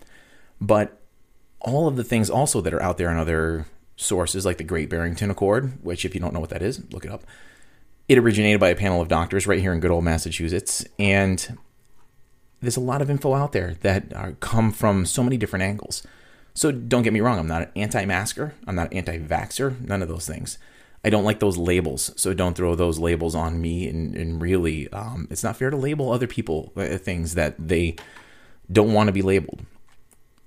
But 0.60 1.00
all 1.60 1.86
of 1.86 1.96
the 1.96 2.04
things 2.04 2.30
also 2.30 2.60
that 2.60 2.74
are 2.74 2.82
out 2.82 2.98
there 2.98 3.10
in 3.10 3.18
other 3.18 3.66
sources 3.96 4.46
like 4.46 4.58
the 4.58 4.64
Great 4.64 4.88
Barrington 4.88 5.30
Accord, 5.30 5.78
which, 5.82 6.04
if 6.04 6.14
you 6.14 6.20
don't 6.20 6.32
know 6.32 6.40
what 6.40 6.50
that 6.50 6.62
is, 6.62 6.82
look 6.92 7.04
it 7.04 7.10
up. 7.10 7.24
It 8.08 8.18
originated 8.18 8.58
by 8.58 8.70
a 8.70 8.76
panel 8.76 9.00
of 9.00 9.08
doctors 9.08 9.46
right 9.46 9.60
here 9.60 9.72
in 9.72 9.80
good 9.80 9.90
old 9.90 10.04
Massachusetts. 10.04 10.84
And 10.98 11.58
there's 12.60 12.76
a 12.76 12.80
lot 12.80 13.02
of 13.02 13.10
info 13.10 13.34
out 13.34 13.52
there 13.52 13.74
that 13.82 14.12
are, 14.14 14.32
come 14.40 14.72
from 14.72 15.06
so 15.06 15.22
many 15.22 15.36
different 15.36 15.62
angles. 15.62 16.02
So 16.54 16.73
don't 16.73 17.02
get 17.02 17.12
me 17.12 17.21
wrong, 17.21 17.38
I'm 17.38 17.47
not 17.47 17.62
an 17.62 17.71
anti 17.76 18.04
masker, 18.04 18.54
I'm 18.66 18.75
not 18.75 18.90
an 18.90 18.99
anti 18.99 19.19
vaxxer, 19.19 19.80
none 19.80 20.02
of 20.02 20.09
those 20.09 20.26
things. 20.26 20.59
I 21.02 21.11
don't 21.11 21.25
like 21.25 21.40
those 21.40 21.57
labels, 21.57 22.12
so 22.16 22.35
don't 22.35 22.54
throw 22.54 22.75
those 22.75 22.99
labels 22.99 23.35
on 23.35 23.61
me. 23.61 23.88
And, 23.88 24.14
and 24.14 24.40
really, 24.40 24.88
um, 24.92 25.28
it's 25.30 25.42
not 25.42 25.57
fair 25.57 25.71
to 25.71 25.76
label 25.76 26.12
other 26.12 26.26
people 26.26 26.73
uh, 26.76 26.99
things 26.99 27.35
that 27.35 27.57
they 27.59 27.97
don't 28.71 28.92
want 28.92 29.09
to 29.09 29.12
be 29.12 29.23
labeled. 29.23 29.64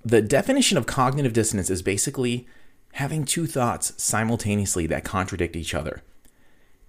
The 0.04 0.22
definition 0.22 0.78
of 0.78 0.86
cognitive 0.86 1.32
dissonance 1.32 1.70
is 1.70 1.82
basically 1.82 2.46
having 2.92 3.24
two 3.24 3.46
thoughts 3.46 3.92
simultaneously 3.96 4.86
that 4.86 5.02
contradict 5.02 5.56
each 5.56 5.74
other. 5.74 6.02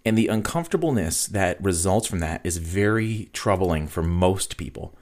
And 0.05 0.15
the 0.15 0.27
uncomfortableness 0.27 1.25
that 1.27 1.61
results 1.63 2.07
from 2.07 2.19
that 2.19 2.41
is 2.43 2.57
very 2.57 3.29
troubling 3.33 3.87
for 3.87 4.03
most 4.03 4.57
people. 4.57 4.95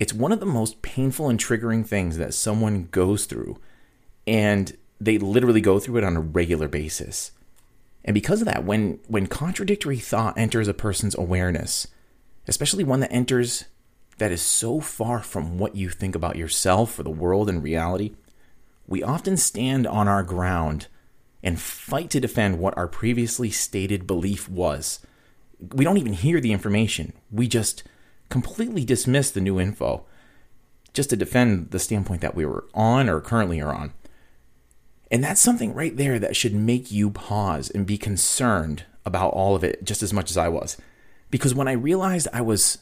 It's 0.00 0.14
one 0.14 0.32
of 0.32 0.40
the 0.40 0.46
most 0.46 0.80
painful 0.80 1.28
and 1.28 1.38
triggering 1.38 1.86
things 1.86 2.16
that 2.16 2.34
someone 2.34 2.88
goes 2.90 3.26
through, 3.26 3.58
and 4.26 4.76
they 4.98 5.18
literally 5.18 5.60
go 5.60 5.78
through 5.78 5.98
it 5.98 6.04
on 6.04 6.16
a 6.16 6.20
regular 6.20 6.68
basis. 6.68 7.32
And 8.02 8.14
because 8.14 8.40
of 8.40 8.46
that, 8.46 8.64
when, 8.64 8.98
when 9.08 9.26
contradictory 9.26 9.98
thought 9.98 10.38
enters 10.38 10.68
a 10.68 10.74
person's 10.74 11.14
awareness, 11.14 11.86
especially 12.48 12.82
one 12.82 13.00
that 13.00 13.12
enters 13.12 13.66
that 14.16 14.32
is 14.32 14.40
so 14.40 14.80
far 14.80 15.20
from 15.20 15.58
what 15.58 15.76
you 15.76 15.90
think 15.90 16.14
about 16.14 16.36
yourself 16.36 16.98
or 16.98 17.02
the 17.02 17.10
world 17.10 17.50
and 17.50 17.62
reality, 17.62 18.14
we 18.86 19.02
often 19.02 19.36
stand 19.36 19.86
on 19.86 20.08
our 20.08 20.22
ground 20.22 20.88
and 21.42 21.60
fight 21.60 22.08
to 22.10 22.20
defend 22.20 22.58
what 22.58 22.76
our 22.76 22.88
previously 22.88 23.50
stated 23.50 24.06
belief 24.06 24.48
was. 24.48 25.00
We 25.74 25.84
don't 25.84 25.98
even 25.98 26.14
hear 26.14 26.40
the 26.40 26.52
information. 26.52 27.12
We 27.30 27.48
just 27.48 27.82
completely 28.30 28.84
dismiss 28.84 29.30
the 29.30 29.40
new 29.40 29.60
info 29.60 30.04
just 30.94 31.10
to 31.10 31.16
defend 31.16 31.70
the 31.70 31.78
standpoint 31.78 32.20
that 32.22 32.34
we 32.34 32.46
were 32.46 32.64
on 32.74 33.08
or 33.08 33.20
currently 33.20 33.60
are 33.60 33.74
on. 33.74 33.92
And 35.10 35.22
that's 35.22 35.40
something 35.40 35.74
right 35.74 35.96
there 35.96 36.18
that 36.18 36.36
should 36.36 36.54
make 36.54 36.90
you 36.90 37.10
pause 37.10 37.68
and 37.68 37.86
be 37.86 37.98
concerned 37.98 38.84
about 39.04 39.32
all 39.32 39.56
of 39.56 39.64
it 39.64 39.84
just 39.84 40.02
as 40.02 40.12
much 40.12 40.30
as 40.30 40.36
I 40.36 40.48
was. 40.48 40.76
Because 41.30 41.54
when 41.54 41.68
I 41.68 41.72
realized 41.72 42.28
I 42.32 42.40
was 42.40 42.78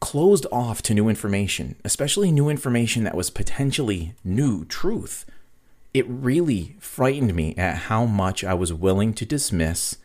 closed 0.00 0.46
off 0.52 0.82
to 0.82 0.94
new 0.94 1.08
information, 1.08 1.76
especially 1.84 2.30
new 2.30 2.48
information 2.48 3.04
that 3.04 3.16
was 3.16 3.30
potentially 3.30 4.14
new 4.24 4.64
truth, 4.64 5.24
it 5.92 6.06
really 6.08 6.76
frightened 6.78 7.34
me 7.34 7.54
at 7.56 7.76
how 7.76 8.04
much 8.04 8.44
I 8.44 8.54
was 8.54 8.72
willing 8.72 9.14
to 9.14 9.26
dismiss 9.26 9.96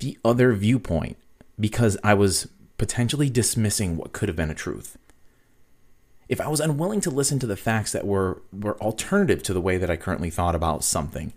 the 0.00 0.18
other 0.24 0.52
viewpoint 0.52 1.16
because 1.58 1.96
I 2.02 2.14
was 2.14 2.48
potentially 2.78 3.30
dismissing 3.30 3.96
what 3.96 4.12
could 4.12 4.28
have 4.28 4.36
been 4.36 4.50
a 4.50 4.54
truth. 4.54 4.96
If 6.28 6.40
I 6.40 6.48
was 6.48 6.60
unwilling 6.60 7.00
to 7.02 7.10
listen 7.10 7.38
to 7.40 7.46
the 7.46 7.56
facts 7.56 7.92
that 7.92 8.06
were, 8.06 8.42
were 8.52 8.80
alternative 8.80 9.42
to 9.44 9.52
the 9.52 9.60
way 9.60 9.76
that 9.76 9.90
I 9.90 9.96
currently 9.96 10.30
thought 10.30 10.54
about 10.54 10.82
something, 10.82 11.32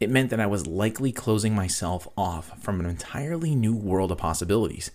it 0.00 0.10
meant 0.10 0.30
that 0.30 0.40
I 0.40 0.46
was 0.46 0.66
likely 0.66 1.12
closing 1.12 1.54
myself 1.54 2.08
off 2.16 2.60
from 2.62 2.80
an 2.80 2.86
entirely 2.86 3.54
new 3.54 3.74
world 3.74 4.10
of 4.10 4.18
possibilities. 4.18 4.90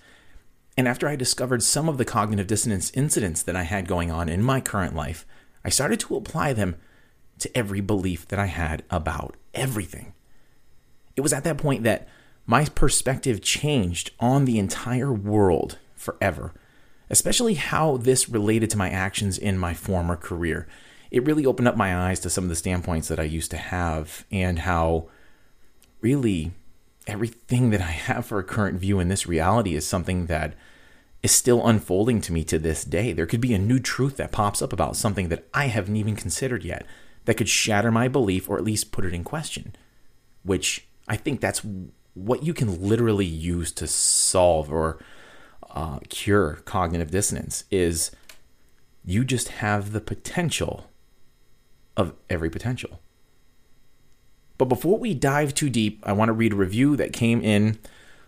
And 0.77 0.87
after 0.87 1.07
I 1.07 1.15
discovered 1.15 1.63
some 1.63 1.87
of 1.87 1.97
the 1.97 2.05
cognitive 2.05 2.47
dissonance 2.47 2.91
incidents 2.93 3.43
that 3.43 3.55
I 3.55 3.63
had 3.63 3.87
going 3.87 4.11
on 4.11 4.29
in 4.29 4.43
my 4.43 4.61
current 4.61 4.95
life, 4.95 5.25
I 5.63 5.69
started 5.69 5.99
to 6.01 6.15
apply 6.15 6.53
them 6.53 6.75
to 7.39 7.57
every 7.57 7.81
belief 7.81 8.27
that 8.27 8.39
I 8.39 8.47
had 8.47 8.83
about 8.89 9.35
everything. 9.53 10.13
It 11.15 11.21
was 11.21 11.33
at 11.33 11.43
that 11.43 11.57
point 11.57 11.83
that 11.83 12.07
my 12.49 12.65
perspective 12.65 13.43
changed 13.43 14.09
on 14.19 14.45
the 14.45 14.57
entire 14.57 15.13
world 15.13 15.77
forever, 15.95 16.51
especially 17.07 17.53
how 17.53 17.95
this 17.97 18.27
related 18.27 18.71
to 18.71 18.77
my 18.77 18.89
actions 18.89 19.37
in 19.37 19.55
my 19.55 19.75
former 19.75 20.15
career. 20.15 20.67
It 21.11 21.23
really 21.23 21.45
opened 21.45 21.67
up 21.67 21.77
my 21.77 21.95
eyes 21.95 22.19
to 22.21 22.29
some 22.31 22.45
of 22.45 22.49
the 22.49 22.55
standpoints 22.55 23.07
that 23.07 23.19
I 23.19 23.23
used 23.23 23.51
to 23.51 23.57
have 23.57 24.25
and 24.31 24.57
how 24.57 25.09
really 26.01 26.51
everything 27.05 27.69
that 27.69 27.81
I 27.81 27.91
have 27.91 28.25
for 28.25 28.39
a 28.39 28.43
current 28.43 28.79
view 28.79 28.99
in 28.99 29.09
this 29.09 29.27
reality 29.27 29.75
is 29.75 29.85
something 29.85 30.25
that 30.25 30.55
is 31.21 31.31
still 31.31 31.67
unfolding 31.67 32.19
to 32.21 32.33
me 32.33 32.43
to 32.45 32.57
this 32.57 32.83
day. 32.83 33.13
There 33.13 33.27
could 33.27 33.41
be 33.41 33.53
a 33.53 33.59
new 33.59 33.79
truth 33.79 34.17
that 34.17 34.31
pops 34.31 34.63
up 34.63 34.73
about 34.73 34.95
something 34.95 35.29
that 35.29 35.47
I 35.53 35.67
haven't 35.67 35.97
even 35.97 36.15
considered 36.15 36.63
yet 36.63 36.87
that 37.25 37.35
could 37.35 37.47
shatter 37.47 37.91
my 37.91 38.07
belief 38.07 38.49
or 38.49 38.57
at 38.57 38.63
least 38.63 38.91
put 38.91 39.05
it 39.05 39.13
in 39.13 39.23
question, 39.23 39.75
which 40.41 40.87
I 41.07 41.15
think 41.15 41.41
that's 41.41 41.61
what 42.13 42.43
you 42.43 42.53
can 42.53 42.87
literally 42.87 43.25
use 43.25 43.71
to 43.73 43.87
solve 43.87 44.71
or 44.71 44.99
uh, 45.69 45.99
cure 46.09 46.55
cognitive 46.65 47.11
dissonance 47.11 47.63
is 47.69 48.11
you 49.05 49.23
just 49.23 49.49
have 49.49 49.91
the 49.91 50.01
potential 50.01 50.89
of 51.95 52.13
every 52.29 52.49
potential. 52.49 52.99
But 54.57 54.65
before 54.65 54.99
we 54.99 55.13
dive 55.13 55.53
too 55.53 55.69
deep, 55.69 56.03
I 56.05 56.11
want 56.11 56.29
to 56.29 56.33
read 56.33 56.53
a 56.53 56.57
review 56.57 56.95
that 56.97 57.13
came 57.13 57.41
in 57.41 57.79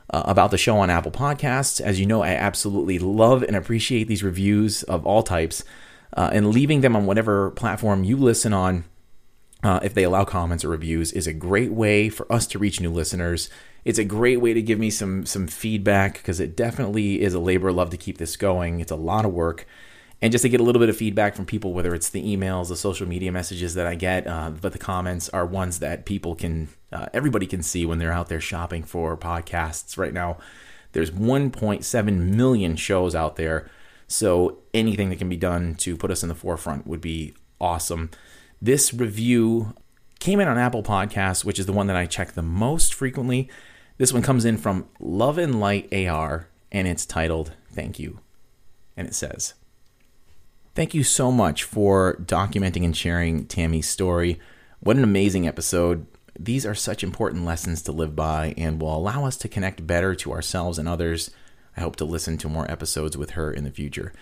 uh, 0.09 0.23
about 0.25 0.51
the 0.51 0.57
show 0.57 0.77
on 0.77 0.89
Apple 0.89 1.11
Podcasts. 1.11 1.81
As 1.81 2.00
you 2.00 2.05
know, 2.05 2.21
I 2.21 2.29
absolutely 2.29 3.00
love 3.00 3.43
and 3.43 3.55
appreciate 3.55 4.07
these 4.07 4.23
reviews 4.23 4.83
of 4.83 5.05
all 5.05 5.23
types, 5.23 5.63
uh, 6.15 6.29
and 6.31 6.53
leaving 6.53 6.81
them 6.81 6.95
on 6.95 7.05
whatever 7.05 7.51
platform 7.51 8.03
you 8.03 8.17
listen 8.17 8.53
on 8.53 8.85
uh, 9.63 9.79
if 9.83 9.93
they 9.93 10.03
allow 10.03 10.23
comments 10.23 10.65
or 10.65 10.69
reviews, 10.69 11.11
is 11.11 11.27
a 11.27 11.33
great 11.33 11.71
way 11.71 12.09
for 12.09 12.31
us 12.31 12.47
to 12.47 12.59
reach 12.59 12.81
new 12.81 12.91
listeners. 12.91 13.50
It's 13.83 14.00
a 14.00 14.03
great 14.03 14.41
way 14.41 14.53
to 14.53 14.61
give 14.61 14.79
me 14.79 14.89
some 14.89 15.25
some 15.25 15.47
feedback 15.47 16.13
because 16.15 16.39
it 16.39 16.55
definitely 16.55 17.21
is 17.21 17.33
a 17.33 17.39
labor 17.39 17.69
of 17.69 17.75
love 17.75 17.89
to 17.91 17.97
keep 17.97 18.17
this 18.17 18.35
going. 18.35 18.79
It's 18.79 18.91
a 18.91 18.95
lot 18.95 19.25
of 19.25 19.33
work, 19.33 19.65
and 20.21 20.31
just 20.31 20.43
to 20.43 20.50
get 20.50 20.59
a 20.59 20.63
little 20.63 20.79
bit 20.79 20.89
of 20.89 20.95
feedback 20.95 21.35
from 21.35 21.47
people, 21.47 21.73
whether 21.73 21.95
it's 21.95 22.09
the 22.09 22.23
emails, 22.23 22.67
the 22.67 22.75
social 22.75 23.07
media 23.07 23.31
messages 23.31 23.73
that 23.73 23.88
I 23.88 23.95
get, 23.95 24.27
uh, 24.27 24.51
but 24.51 24.71
the 24.71 24.77
comments 24.77 25.29
are 25.29 25.45
ones 25.45 25.79
that 25.79 26.05
people 26.05 26.35
can, 26.35 26.69
uh, 26.91 27.07
everybody 27.11 27.47
can 27.47 27.63
see 27.63 27.88
when 27.88 27.97
they're 27.97 28.11
out 28.11 28.29
there 28.29 28.39
shopping 28.39 28.83
for 28.83 29.17
podcasts 29.17 29.97
right 29.97 30.13
now. 30.13 30.38
There's 30.91 31.09
1.7 31.09 32.35
million 32.35 32.75
shows 32.75 33.15
out 33.15 33.35
there, 33.35 33.67
so 34.07 34.59
anything 34.75 35.09
that 35.09 35.17
can 35.17 35.29
be 35.29 35.38
done 35.38 35.73
to 35.75 35.97
put 35.97 36.11
us 36.11 36.21
in 36.21 36.29
the 36.29 36.35
forefront 36.35 36.85
would 36.85 37.01
be 37.01 37.33
awesome. 37.59 38.11
This 38.61 38.93
review 38.93 39.73
came 40.19 40.39
in 40.39 40.47
on 40.47 40.59
Apple 40.59 40.83
Podcasts, 40.83 41.43
which 41.43 41.57
is 41.57 41.65
the 41.65 41.73
one 41.73 41.88
that 41.88 41.95
I 41.95 42.05
check 42.05 42.33
the 42.33 42.43
most 42.43 42.93
frequently. 42.93 43.50
This 44.01 44.12
one 44.12 44.24
comes 44.24 44.46
in 44.46 44.58
from 44.58 44.88
Love 45.00 45.38
and 45.38 45.60
Light 45.60 45.93
AR, 45.93 46.48
and 46.72 46.88
it's 46.88 47.05
titled 47.05 47.51
Thank 47.72 48.00
You. 48.00 48.20
And 48.98 49.08
it 49.08 49.13
says, 49.13 49.53
Thank 50.74 50.96
you 50.96 51.03
so 51.03 51.31
much 51.31 51.63
for 51.63 52.15
documenting 52.15 52.84
and 52.84 52.98
sharing 52.98 53.46
Tammy's 53.46 53.88
story. 53.88 54.39
What 54.79 54.98
an 54.98 55.03
amazing 55.03 55.48
episode. 55.48 56.08
These 56.36 56.65
are 56.65 56.74
such 56.74 57.03
important 57.03 57.46
lessons 57.46 57.84
to 57.84 57.91
live 57.91 58.15
by 58.15 58.55
and 58.58 58.81
will 58.81 58.98
allow 58.98 59.24
us 59.24 59.38
to 59.38 59.48
connect 59.48 59.86
better 59.86 60.15
to 60.15 60.31
ourselves 60.31 60.79
and 60.79 60.89
others. 60.89 61.29
I 61.77 61.81
hope 61.81 61.96
to 61.98 62.03
listen 62.03 62.39
to 62.39 62.50
more 62.50 62.72
episodes 62.72 63.15
with 63.15 63.29
her 63.31 63.53
in 63.53 63.65
the 63.65 63.70
future. 63.70 64.13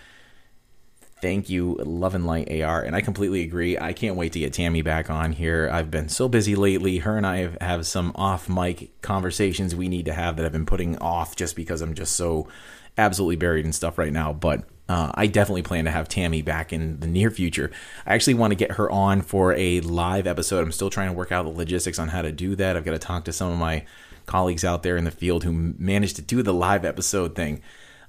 Thank 1.20 1.50
you, 1.50 1.74
Love 1.84 2.14
and 2.14 2.26
Light 2.26 2.50
AR. 2.50 2.82
And 2.82 2.96
I 2.96 3.02
completely 3.02 3.42
agree. 3.42 3.78
I 3.78 3.92
can't 3.92 4.16
wait 4.16 4.32
to 4.32 4.38
get 4.38 4.54
Tammy 4.54 4.82
back 4.82 5.10
on 5.10 5.32
here. 5.32 5.68
I've 5.70 5.90
been 5.90 6.08
so 6.08 6.28
busy 6.28 6.56
lately. 6.56 6.98
Her 6.98 7.16
and 7.16 7.26
I 7.26 7.38
have, 7.38 7.58
have 7.60 7.86
some 7.86 8.12
off 8.14 8.48
mic 8.48 8.90
conversations 9.02 9.74
we 9.74 9.88
need 9.88 10.06
to 10.06 10.14
have 10.14 10.36
that 10.36 10.46
I've 10.46 10.52
been 10.52 10.66
putting 10.66 10.96
off 10.98 11.36
just 11.36 11.56
because 11.56 11.82
I'm 11.82 11.94
just 11.94 12.16
so 12.16 12.48
absolutely 12.96 13.36
buried 13.36 13.66
in 13.66 13.72
stuff 13.72 13.98
right 13.98 14.12
now. 14.12 14.32
But 14.32 14.64
uh, 14.88 15.12
I 15.14 15.26
definitely 15.26 15.62
plan 15.62 15.84
to 15.84 15.90
have 15.90 16.08
Tammy 16.08 16.42
back 16.42 16.72
in 16.72 17.00
the 17.00 17.06
near 17.06 17.30
future. 17.30 17.70
I 18.06 18.14
actually 18.14 18.34
want 18.34 18.50
to 18.50 18.56
get 18.56 18.72
her 18.72 18.90
on 18.90 19.22
for 19.22 19.54
a 19.54 19.80
live 19.80 20.26
episode. 20.26 20.62
I'm 20.62 20.72
still 20.72 20.90
trying 20.90 21.10
to 21.10 21.14
work 21.14 21.30
out 21.30 21.44
the 21.44 21.50
logistics 21.50 21.98
on 21.98 22.08
how 22.08 22.22
to 22.22 22.32
do 22.32 22.56
that. 22.56 22.76
I've 22.76 22.84
got 22.84 22.92
to 22.92 22.98
talk 22.98 23.24
to 23.26 23.32
some 23.32 23.52
of 23.52 23.58
my 23.58 23.84
colleagues 24.26 24.64
out 24.64 24.82
there 24.82 24.96
in 24.96 25.04
the 25.04 25.10
field 25.10 25.44
who 25.44 25.74
managed 25.78 26.16
to 26.16 26.22
do 26.22 26.42
the 26.42 26.54
live 26.54 26.84
episode 26.84 27.36
thing. 27.36 27.62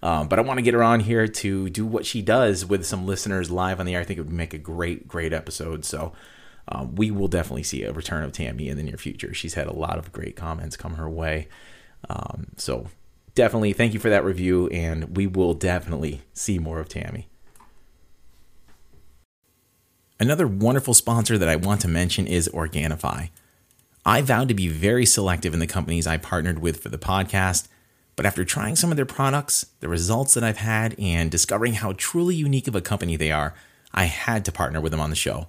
Um, 0.03 0.27
but 0.27 0.39
I 0.39 0.41
want 0.41 0.57
to 0.57 0.63
get 0.63 0.73
her 0.73 0.83
on 0.83 1.01
here 1.01 1.27
to 1.27 1.69
do 1.69 1.85
what 1.85 2.05
she 2.05 2.21
does 2.21 2.65
with 2.65 2.85
some 2.85 3.05
listeners 3.05 3.51
live 3.51 3.79
on 3.79 3.85
the 3.85 3.93
air. 3.93 4.01
I 4.01 4.03
think 4.03 4.17
it 4.17 4.23
would 4.23 4.33
make 4.33 4.53
a 4.53 4.57
great, 4.57 5.07
great 5.07 5.31
episode. 5.31 5.85
So 5.85 6.13
um, 6.67 6.95
we 6.95 7.11
will 7.11 7.27
definitely 7.27 7.63
see 7.63 7.83
a 7.83 7.91
return 7.91 8.23
of 8.23 8.31
Tammy 8.31 8.67
in 8.67 8.77
the 8.77 8.83
near 8.83 8.97
future. 8.97 9.33
She's 9.33 9.53
had 9.53 9.67
a 9.67 9.73
lot 9.73 9.97
of 9.97 10.11
great 10.11 10.35
comments 10.35 10.75
come 10.75 10.95
her 10.95 11.09
way. 11.09 11.47
Um, 12.09 12.47
so 12.57 12.87
definitely 13.35 13.73
thank 13.73 13.93
you 13.93 13.99
for 13.99 14.09
that 14.09 14.25
review, 14.25 14.67
and 14.69 15.15
we 15.15 15.27
will 15.27 15.53
definitely 15.53 16.21
see 16.33 16.57
more 16.59 16.79
of 16.79 16.89
Tammy. 16.89 17.27
Another 20.19 20.47
wonderful 20.47 20.93
sponsor 20.93 21.37
that 21.37 21.49
I 21.49 21.55
want 21.55 21.81
to 21.81 21.87
mention 21.87 22.27
is 22.27 22.49
Organifi. 22.53 23.29
I 24.05 24.21
vowed 24.21 24.47
to 24.47 24.53
be 24.53 24.67
very 24.67 25.05
selective 25.05 25.53
in 25.53 25.59
the 25.59 25.67
companies 25.67 26.07
I 26.07 26.17
partnered 26.17 26.59
with 26.59 26.81
for 26.81 26.89
the 26.89 26.97
podcast 26.97 27.67
but 28.21 28.27
after 28.27 28.45
trying 28.45 28.75
some 28.75 28.91
of 28.91 28.97
their 28.97 29.05
products, 29.07 29.65
the 29.79 29.89
results 29.89 30.35
that 30.35 30.43
I've 30.43 30.57
had, 30.57 30.93
and 30.99 31.31
discovering 31.31 31.73
how 31.73 31.93
truly 31.93 32.35
unique 32.35 32.67
of 32.67 32.75
a 32.75 32.79
company 32.79 33.15
they 33.15 33.31
are, 33.31 33.55
I 33.95 34.03
had 34.03 34.45
to 34.45 34.51
partner 34.51 34.79
with 34.79 34.91
them 34.91 35.01
on 35.01 35.09
the 35.09 35.15
show. 35.15 35.47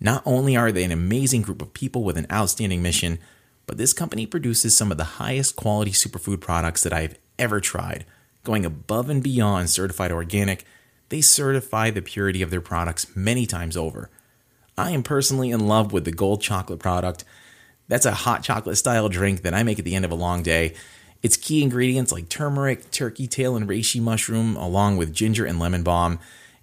Not 0.00 0.20
only 0.26 0.56
are 0.56 0.72
they 0.72 0.82
an 0.82 0.90
amazing 0.90 1.42
group 1.42 1.62
of 1.62 1.72
people 1.72 2.02
with 2.02 2.16
an 2.18 2.26
outstanding 2.32 2.82
mission, 2.82 3.20
but 3.64 3.78
this 3.78 3.92
company 3.92 4.26
produces 4.26 4.76
some 4.76 4.90
of 4.90 4.98
the 4.98 5.20
highest 5.22 5.54
quality 5.54 5.92
superfood 5.92 6.40
products 6.40 6.82
that 6.82 6.92
I've 6.92 7.16
ever 7.38 7.60
tried. 7.60 8.04
Going 8.42 8.66
above 8.66 9.08
and 9.08 9.22
beyond 9.22 9.70
certified 9.70 10.10
organic, 10.10 10.64
they 11.10 11.20
certify 11.20 11.90
the 11.90 12.02
purity 12.02 12.42
of 12.42 12.50
their 12.50 12.60
products 12.60 13.14
many 13.14 13.46
times 13.46 13.76
over. 13.76 14.10
I 14.76 14.90
am 14.90 15.04
personally 15.04 15.52
in 15.52 15.68
love 15.68 15.92
with 15.92 16.06
the 16.06 16.10
gold 16.10 16.42
chocolate 16.42 16.80
product. 16.80 17.22
That's 17.86 18.04
a 18.04 18.14
hot 18.14 18.42
chocolate 18.42 18.78
style 18.78 19.08
drink 19.08 19.42
that 19.42 19.54
I 19.54 19.62
make 19.62 19.78
at 19.78 19.84
the 19.84 19.94
end 19.94 20.04
of 20.04 20.10
a 20.10 20.16
long 20.16 20.42
day 20.42 20.74
its 21.24 21.38
key 21.38 21.62
ingredients 21.62 22.12
like 22.12 22.28
turmeric, 22.28 22.90
turkey 22.90 23.26
tail, 23.26 23.56
and 23.56 23.66
reishi 23.66 23.98
mushroom, 23.98 24.56
along 24.56 24.98
with 24.98 25.14
ginger 25.14 25.46
and 25.46 25.58
lemon 25.58 25.82
balm, 25.82 26.18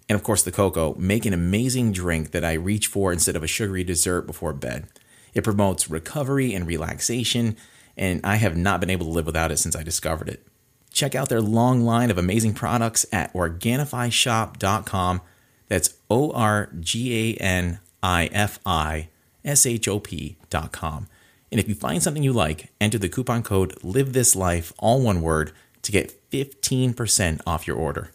and 0.08 0.14
of 0.14 0.22
course 0.22 0.44
the 0.44 0.52
cocoa, 0.52 0.94
make 0.94 1.26
an 1.26 1.32
amazing 1.32 1.90
drink 1.90 2.30
that 2.30 2.44
I 2.44 2.52
reach 2.52 2.86
for 2.86 3.12
instead 3.12 3.34
of 3.34 3.42
a 3.42 3.48
sugary 3.48 3.82
dessert 3.82 4.22
before 4.22 4.52
bed. 4.52 4.86
It 5.34 5.42
promotes 5.42 5.90
recovery 5.90 6.54
and 6.54 6.64
relaxation, 6.64 7.56
and 7.96 8.20
I 8.22 8.36
have 8.36 8.56
not 8.56 8.78
been 8.78 8.88
able 8.88 9.06
to 9.06 9.12
live 9.12 9.26
without 9.26 9.50
it 9.50 9.56
since 9.56 9.74
I 9.74 9.82
discovered 9.82 10.28
it. 10.28 10.46
Check 10.92 11.16
out 11.16 11.28
their 11.28 11.40
long 11.40 11.80
line 11.80 12.12
of 12.12 12.18
amazing 12.18 12.54
products 12.54 13.04
at 13.10 13.32
organifishop.com. 13.34 15.22
That's 15.66 15.94
O 16.08 16.30
R 16.30 16.70
G 16.78 17.34
A 17.36 17.42
N 17.42 17.80
I 18.00 18.26
F 18.26 18.60
I 18.64 19.08
S 19.44 19.66
H 19.66 19.88
O 19.88 19.98
P.com. 19.98 21.08
And 21.52 21.60
if 21.60 21.68
you 21.68 21.74
find 21.74 22.02
something 22.02 22.22
you 22.22 22.32
like, 22.32 22.72
enter 22.80 22.96
the 22.96 23.10
coupon 23.10 23.42
code 23.42 23.76
Live 23.84 24.14
This 24.14 24.34
Life, 24.34 24.72
all 24.78 25.02
one 25.02 25.20
word, 25.20 25.52
to 25.82 25.92
get 25.92 26.30
15% 26.30 27.42
off 27.46 27.66
your 27.66 27.76
order. 27.76 28.10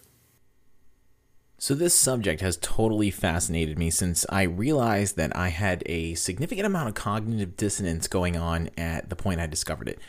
So, 1.60 1.75
this 1.75 1.94
subject 1.94 2.41
has 2.41 2.58
totally 2.58 3.12
fascinated 3.12 3.77
me 3.77 3.91
since 3.91 4.25
I 4.29 4.44
realized 4.44 5.17
that 5.17 5.36
I 5.36 5.50
had 5.50 5.84
a 5.86 6.15
significant 6.15 6.65
amount 6.65 6.89
of 6.89 6.96
cognitive 6.96 7.56
dissonance 7.56 8.08
going 8.08 8.38
on 8.38 8.72
at 8.75 9.10
the 9.10 9.15
point 9.15 9.39
I 9.39 9.48
discovered 9.48 9.88
it. 9.88 10.00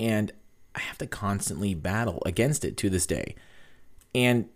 And 0.00 0.32
I 0.74 0.80
have 0.80 0.98
to 0.98 1.06
constantly 1.06 1.74
battle 1.74 2.22
against 2.24 2.64
it 2.64 2.76
to 2.78 2.90
this 2.90 3.06
day. 3.06 3.34
And, 4.14 4.48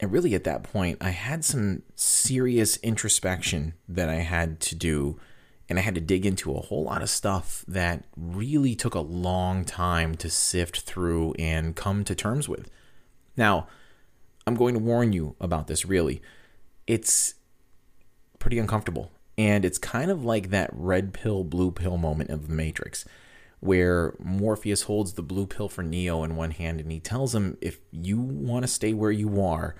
and 0.00 0.12
really, 0.12 0.34
at 0.34 0.44
that 0.44 0.64
point, 0.64 0.98
I 1.00 1.10
had 1.10 1.44
some 1.44 1.82
serious 1.94 2.76
introspection 2.78 3.74
that 3.88 4.08
I 4.08 4.16
had 4.16 4.58
to 4.60 4.74
do 4.74 5.20
And 5.68 5.78
I 5.78 5.82
had 5.82 5.94
to 5.94 6.00
dig 6.00 6.26
into 6.26 6.54
a 6.54 6.60
whole 6.60 6.84
lot 6.84 7.02
of 7.02 7.08
stuff 7.08 7.64
that 7.66 8.04
really 8.16 8.74
took 8.74 8.94
a 8.94 9.00
long 9.00 9.64
time 9.64 10.14
to 10.16 10.28
sift 10.28 10.80
through 10.80 11.34
and 11.38 11.74
come 11.74 12.04
to 12.04 12.14
terms 12.14 12.48
with. 12.48 12.70
Now, 13.36 13.68
I'm 14.46 14.56
going 14.56 14.74
to 14.74 14.80
warn 14.80 15.12
you 15.12 15.36
about 15.40 15.66
this 15.66 15.86
really. 15.86 16.20
It's 16.86 17.34
pretty 18.38 18.58
uncomfortable. 18.58 19.10
And 19.38 19.64
it's 19.64 19.78
kind 19.78 20.10
of 20.10 20.24
like 20.24 20.50
that 20.50 20.70
red 20.72 21.12
pill, 21.14 21.44
blue 21.44 21.70
pill 21.70 21.96
moment 21.96 22.30
of 22.30 22.46
the 22.46 22.54
Matrix, 22.54 23.04
where 23.60 24.14
Morpheus 24.18 24.82
holds 24.82 25.14
the 25.14 25.22
blue 25.22 25.46
pill 25.46 25.68
for 25.68 25.82
Neo 25.82 26.22
in 26.22 26.36
one 26.36 26.50
hand 26.50 26.80
and 26.80 26.92
he 26.92 27.00
tells 27.00 27.34
him, 27.34 27.56
if 27.60 27.78
you 27.90 28.20
want 28.20 28.64
to 28.64 28.68
stay 28.68 28.92
where 28.92 29.10
you 29.10 29.40
are, 29.42 29.74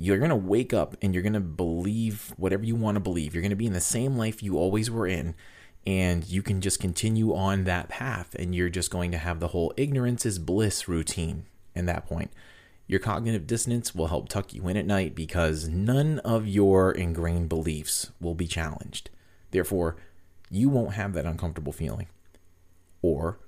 you're 0.00 0.16
going 0.16 0.30
to 0.30 0.36
wake 0.36 0.72
up 0.72 0.96
and 1.02 1.12
you're 1.12 1.22
going 1.22 1.34
to 1.34 1.40
believe 1.40 2.32
whatever 2.38 2.64
you 2.64 2.74
want 2.74 2.96
to 2.96 3.00
believe. 3.00 3.34
You're 3.34 3.42
going 3.42 3.50
to 3.50 3.56
be 3.56 3.66
in 3.66 3.74
the 3.74 3.80
same 3.80 4.16
life 4.16 4.42
you 4.42 4.56
always 4.56 4.90
were 4.90 5.06
in. 5.06 5.34
And 5.86 6.26
you 6.26 6.42
can 6.42 6.62
just 6.62 6.80
continue 6.80 7.34
on 7.34 7.64
that 7.64 7.90
path. 7.90 8.34
And 8.38 8.54
you're 8.54 8.70
just 8.70 8.90
going 8.90 9.10
to 9.10 9.18
have 9.18 9.40
the 9.40 9.48
whole 9.48 9.74
ignorance 9.76 10.24
is 10.24 10.38
bliss 10.38 10.88
routine 10.88 11.44
in 11.74 11.84
that 11.84 12.06
point. 12.06 12.30
Your 12.86 12.98
cognitive 12.98 13.46
dissonance 13.46 13.94
will 13.94 14.06
help 14.06 14.30
tuck 14.30 14.54
you 14.54 14.66
in 14.68 14.78
at 14.78 14.86
night 14.86 15.14
because 15.14 15.68
none 15.68 16.18
of 16.20 16.48
your 16.48 16.92
ingrained 16.92 17.50
beliefs 17.50 18.10
will 18.22 18.34
be 18.34 18.46
challenged. 18.46 19.10
Therefore, 19.50 19.96
you 20.50 20.70
won't 20.70 20.94
have 20.94 21.12
that 21.12 21.26
uncomfortable 21.26 21.72
feeling. 21.74 22.08
Or 23.02 23.38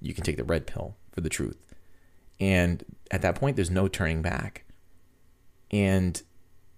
you 0.00 0.14
can 0.14 0.24
take 0.24 0.38
the 0.38 0.44
red 0.44 0.66
pill 0.66 0.96
for 1.12 1.20
the 1.20 1.28
truth. 1.28 1.74
And 2.40 2.82
at 3.10 3.20
that 3.20 3.34
point, 3.34 3.56
there's 3.56 3.70
no 3.70 3.88
turning 3.88 4.22
back 4.22 4.64
and 5.72 6.22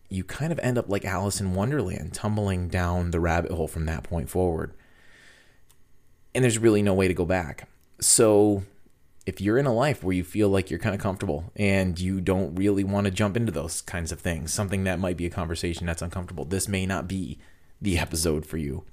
you 0.08 0.24
kind 0.24 0.52
of 0.52 0.58
end 0.60 0.78
up 0.78 0.88
like 0.88 1.04
Alice 1.04 1.40
in 1.40 1.54
Wonderland, 1.54 2.14
tumbling 2.14 2.68
down 2.68 3.10
the 3.10 3.20
rabbit 3.20 3.50
hole 3.50 3.68
from 3.68 3.86
that 3.86 4.04
point 4.04 4.28
forward. 4.30 4.72
And 6.34 6.44
there's 6.44 6.58
really 6.58 6.82
no 6.82 6.94
way 6.94 7.08
to 7.08 7.14
go 7.14 7.24
back. 7.24 7.68
So, 8.00 8.64
if 9.26 9.40
you're 9.40 9.58
in 9.58 9.66
a 9.66 9.72
life 9.72 10.04
where 10.04 10.14
you 10.14 10.22
feel 10.22 10.48
like 10.48 10.68
you're 10.68 10.78
kind 10.78 10.94
of 10.94 11.00
comfortable 11.00 11.50
and 11.56 11.98
you 11.98 12.20
don't 12.20 12.54
really 12.54 12.84
want 12.84 13.06
to 13.06 13.10
jump 13.10 13.36
into 13.36 13.50
those 13.50 13.80
kinds 13.80 14.12
of 14.12 14.20
things, 14.20 14.52
something 14.52 14.84
that 14.84 14.98
might 14.98 15.16
be 15.16 15.24
a 15.26 15.30
conversation 15.30 15.86
that's 15.86 16.02
uncomfortable, 16.02 16.44
this 16.44 16.68
may 16.68 16.84
not 16.84 17.08
be 17.08 17.38
the 17.80 17.98
episode 17.98 18.44
for 18.44 18.58
you. 18.58 18.84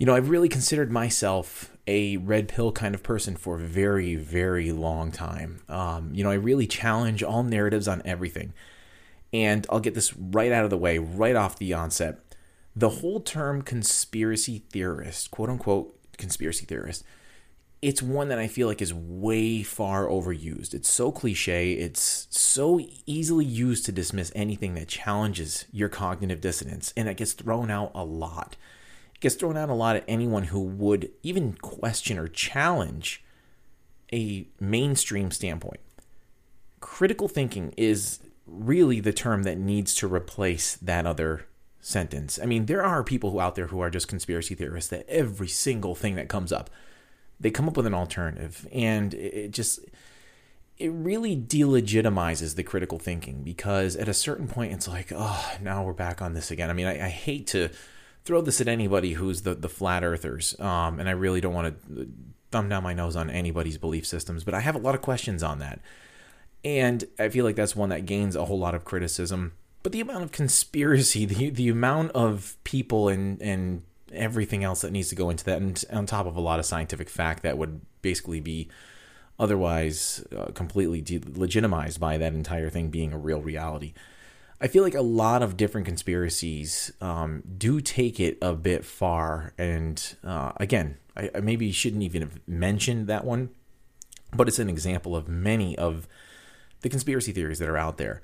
You 0.00 0.06
know, 0.06 0.14
I've 0.14 0.30
really 0.30 0.48
considered 0.48 0.90
myself 0.90 1.76
a 1.86 2.16
red 2.16 2.48
pill 2.48 2.72
kind 2.72 2.94
of 2.94 3.02
person 3.02 3.36
for 3.36 3.56
a 3.56 3.62
very, 3.62 4.14
very 4.14 4.72
long 4.72 5.12
time. 5.12 5.60
Um, 5.68 6.14
you 6.14 6.24
know, 6.24 6.30
I 6.30 6.36
really 6.36 6.66
challenge 6.66 7.22
all 7.22 7.42
narratives 7.42 7.86
on 7.86 8.00
everything. 8.06 8.54
And 9.30 9.66
I'll 9.68 9.78
get 9.78 9.92
this 9.92 10.16
right 10.16 10.52
out 10.52 10.64
of 10.64 10.70
the 10.70 10.78
way, 10.78 10.96
right 10.96 11.36
off 11.36 11.58
the 11.58 11.74
onset. 11.74 12.18
The 12.74 12.88
whole 12.88 13.20
term 13.20 13.60
conspiracy 13.60 14.62
theorist, 14.70 15.30
quote 15.30 15.50
unquote 15.50 15.94
conspiracy 16.16 16.64
theorist, 16.64 17.04
it's 17.82 18.00
one 18.00 18.28
that 18.28 18.38
I 18.38 18.48
feel 18.48 18.68
like 18.68 18.80
is 18.80 18.94
way 18.94 19.62
far 19.62 20.06
overused. 20.06 20.72
It's 20.72 20.88
so 20.88 21.12
cliche, 21.12 21.74
it's 21.74 22.26
so 22.30 22.80
easily 23.04 23.44
used 23.44 23.84
to 23.84 23.92
dismiss 23.92 24.32
anything 24.34 24.72
that 24.76 24.88
challenges 24.88 25.66
your 25.70 25.90
cognitive 25.90 26.40
dissonance, 26.40 26.94
and 26.96 27.06
it 27.06 27.18
gets 27.18 27.34
thrown 27.34 27.70
out 27.70 27.90
a 27.94 28.02
lot 28.02 28.56
gets 29.20 29.34
thrown 29.34 29.56
out 29.56 29.68
a 29.68 29.74
lot 29.74 29.96
at 29.96 30.04
anyone 30.08 30.44
who 30.44 30.60
would 30.60 31.10
even 31.22 31.52
question 31.54 32.18
or 32.18 32.26
challenge 32.26 33.22
a 34.12 34.46
mainstream 34.58 35.30
standpoint. 35.30 35.80
Critical 36.80 37.28
thinking 37.28 37.72
is 37.76 38.20
really 38.46 39.00
the 39.00 39.12
term 39.12 39.44
that 39.44 39.58
needs 39.58 39.94
to 39.94 40.12
replace 40.12 40.76
that 40.76 41.06
other 41.06 41.46
sentence. 41.80 42.38
I 42.42 42.46
mean, 42.46 42.66
there 42.66 42.82
are 42.84 43.04
people 43.04 43.30
who 43.30 43.40
out 43.40 43.54
there 43.54 43.68
who 43.68 43.80
are 43.80 43.90
just 43.90 44.08
conspiracy 44.08 44.54
theorists 44.54 44.90
that 44.90 45.08
every 45.08 45.48
single 45.48 45.94
thing 45.94 46.16
that 46.16 46.28
comes 46.28 46.52
up, 46.52 46.70
they 47.38 47.50
come 47.50 47.68
up 47.68 47.76
with 47.76 47.86
an 47.86 47.94
alternative 47.94 48.66
and 48.72 49.14
it 49.14 49.50
just 49.50 49.80
it 50.78 50.88
really 50.88 51.36
delegitimizes 51.36 52.54
the 52.54 52.62
critical 52.62 52.98
thinking 52.98 53.42
because 53.42 53.96
at 53.96 54.08
a 54.08 54.14
certain 54.14 54.48
point 54.48 54.72
it's 54.72 54.88
like, 54.88 55.12
oh, 55.14 55.52
now 55.60 55.84
we're 55.84 55.92
back 55.92 56.22
on 56.22 56.32
this 56.32 56.50
again. 56.50 56.70
I 56.70 56.72
mean, 56.72 56.86
I, 56.86 57.06
I 57.06 57.08
hate 57.10 57.46
to 57.48 57.68
throw 58.30 58.40
this 58.40 58.60
at 58.60 58.68
anybody 58.68 59.14
who's 59.14 59.42
the 59.42 59.56
the 59.56 59.68
flat 59.68 60.04
earthers, 60.04 60.54
um, 60.60 61.00
and 61.00 61.08
I 61.08 61.12
really 61.12 61.40
don't 61.40 61.52
want 61.52 61.74
to 61.88 62.08
thumb 62.52 62.68
down 62.68 62.84
my 62.84 62.94
nose 62.94 63.16
on 63.16 63.28
anybody's 63.28 63.76
belief 63.76 64.06
systems, 64.06 64.44
but 64.44 64.54
I 64.54 64.60
have 64.60 64.76
a 64.76 64.78
lot 64.78 64.94
of 64.94 65.02
questions 65.02 65.42
on 65.42 65.58
that, 65.58 65.80
and 66.64 67.02
I 67.18 67.28
feel 67.28 67.44
like 67.44 67.56
that's 67.56 67.74
one 67.74 67.88
that 67.88 68.06
gains 68.06 68.36
a 68.36 68.44
whole 68.44 68.60
lot 68.60 68.76
of 68.76 68.84
criticism. 68.84 69.54
But 69.82 69.90
the 69.90 70.00
amount 70.00 70.22
of 70.22 70.30
conspiracy, 70.30 71.24
the 71.26 71.50
the 71.50 71.68
amount 71.70 72.12
of 72.12 72.56
people 72.62 73.08
and 73.08 73.42
and 73.42 73.82
everything 74.12 74.62
else 74.62 74.82
that 74.82 74.92
needs 74.92 75.08
to 75.08 75.16
go 75.16 75.28
into 75.28 75.44
that, 75.46 75.60
and 75.60 75.84
on 75.92 76.06
top 76.06 76.26
of 76.26 76.36
a 76.36 76.40
lot 76.40 76.60
of 76.60 76.66
scientific 76.66 77.10
fact 77.10 77.42
that 77.42 77.58
would 77.58 77.80
basically 78.00 78.38
be 78.38 78.68
otherwise 79.40 80.24
uh, 80.36 80.52
completely 80.54 81.00
de- 81.00 81.20
legitimized 81.34 81.98
by 81.98 82.16
that 82.16 82.32
entire 82.32 82.70
thing 82.70 82.90
being 82.90 83.12
a 83.12 83.18
real 83.18 83.40
reality. 83.40 83.92
I 84.60 84.68
feel 84.68 84.82
like 84.82 84.94
a 84.94 85.00
lot 85.00 85.42
of 85.42 85.56
different 85.56 85.86
conspiracies 85.86 86.92
um, 87.00 87.42
do 87.56 87.80
take 87.80 88.20
it 88.20 88.36
a 88.42 88.52
bit 88.52 88.84
far. 88.84 89.54
And 89.56 90.16
uh, 90.22 90.52
again, 90.56 90.98
I, 91.16 91.30
I, 91.34 91.40
maybe 91.40 91.72
shouldn't 91.72 92.02
even 92.02 92.20
have 92.20 92.40
mentioned 92.46 93.06
that 93.06 93.24
one, 93.24 93.50
but 94.34 94.48
it's 94.48 94.58
an 94.58 94.68
example 94.68 95.16
of 95.16 95.28
many 95.28 95.78
of 95.78 96.06
the 96.82 96.90
conspiracy 96.90 97.32
theories 97.32 97.58
that 97.58 97.70
are 97.70 97.78
out 97.78 97.96
there. 97.96 98.22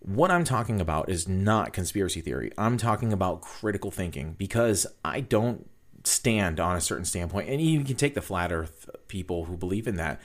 What 0.00 0.32
I'm 0.32 0.44
talking 0.44 0.80
about 0.80 1.08
is 1.08 1.28
not 1.28 1.72
conspiracy 1.72 2.20
theory. 2.20 2.50
I'm 2.58 2.76
talking 2.76 3.12
about 3.12 3.42
critical 3.42 3.92
thinking 3.92 4.34
because 4.38 4.86
I 5.04 5.20
don't 5.20 5.68
stand 6.02 6.58
on 6.58 6.74
a 6.74 6.80
certain 6.80 7.04
standpoint. 7.04 7.48
And 7.48 7.60
you 7.60 7.84
can 7.84 7.96
take 7.96 8.14
the 8.14 8.22
flat 8.22 8.50
earth 8.50 8.88
people 9.06 9.44
who 9.44 9.56
believe 9.56 9.86
in 9.86 9.96
that. 9.96 10.20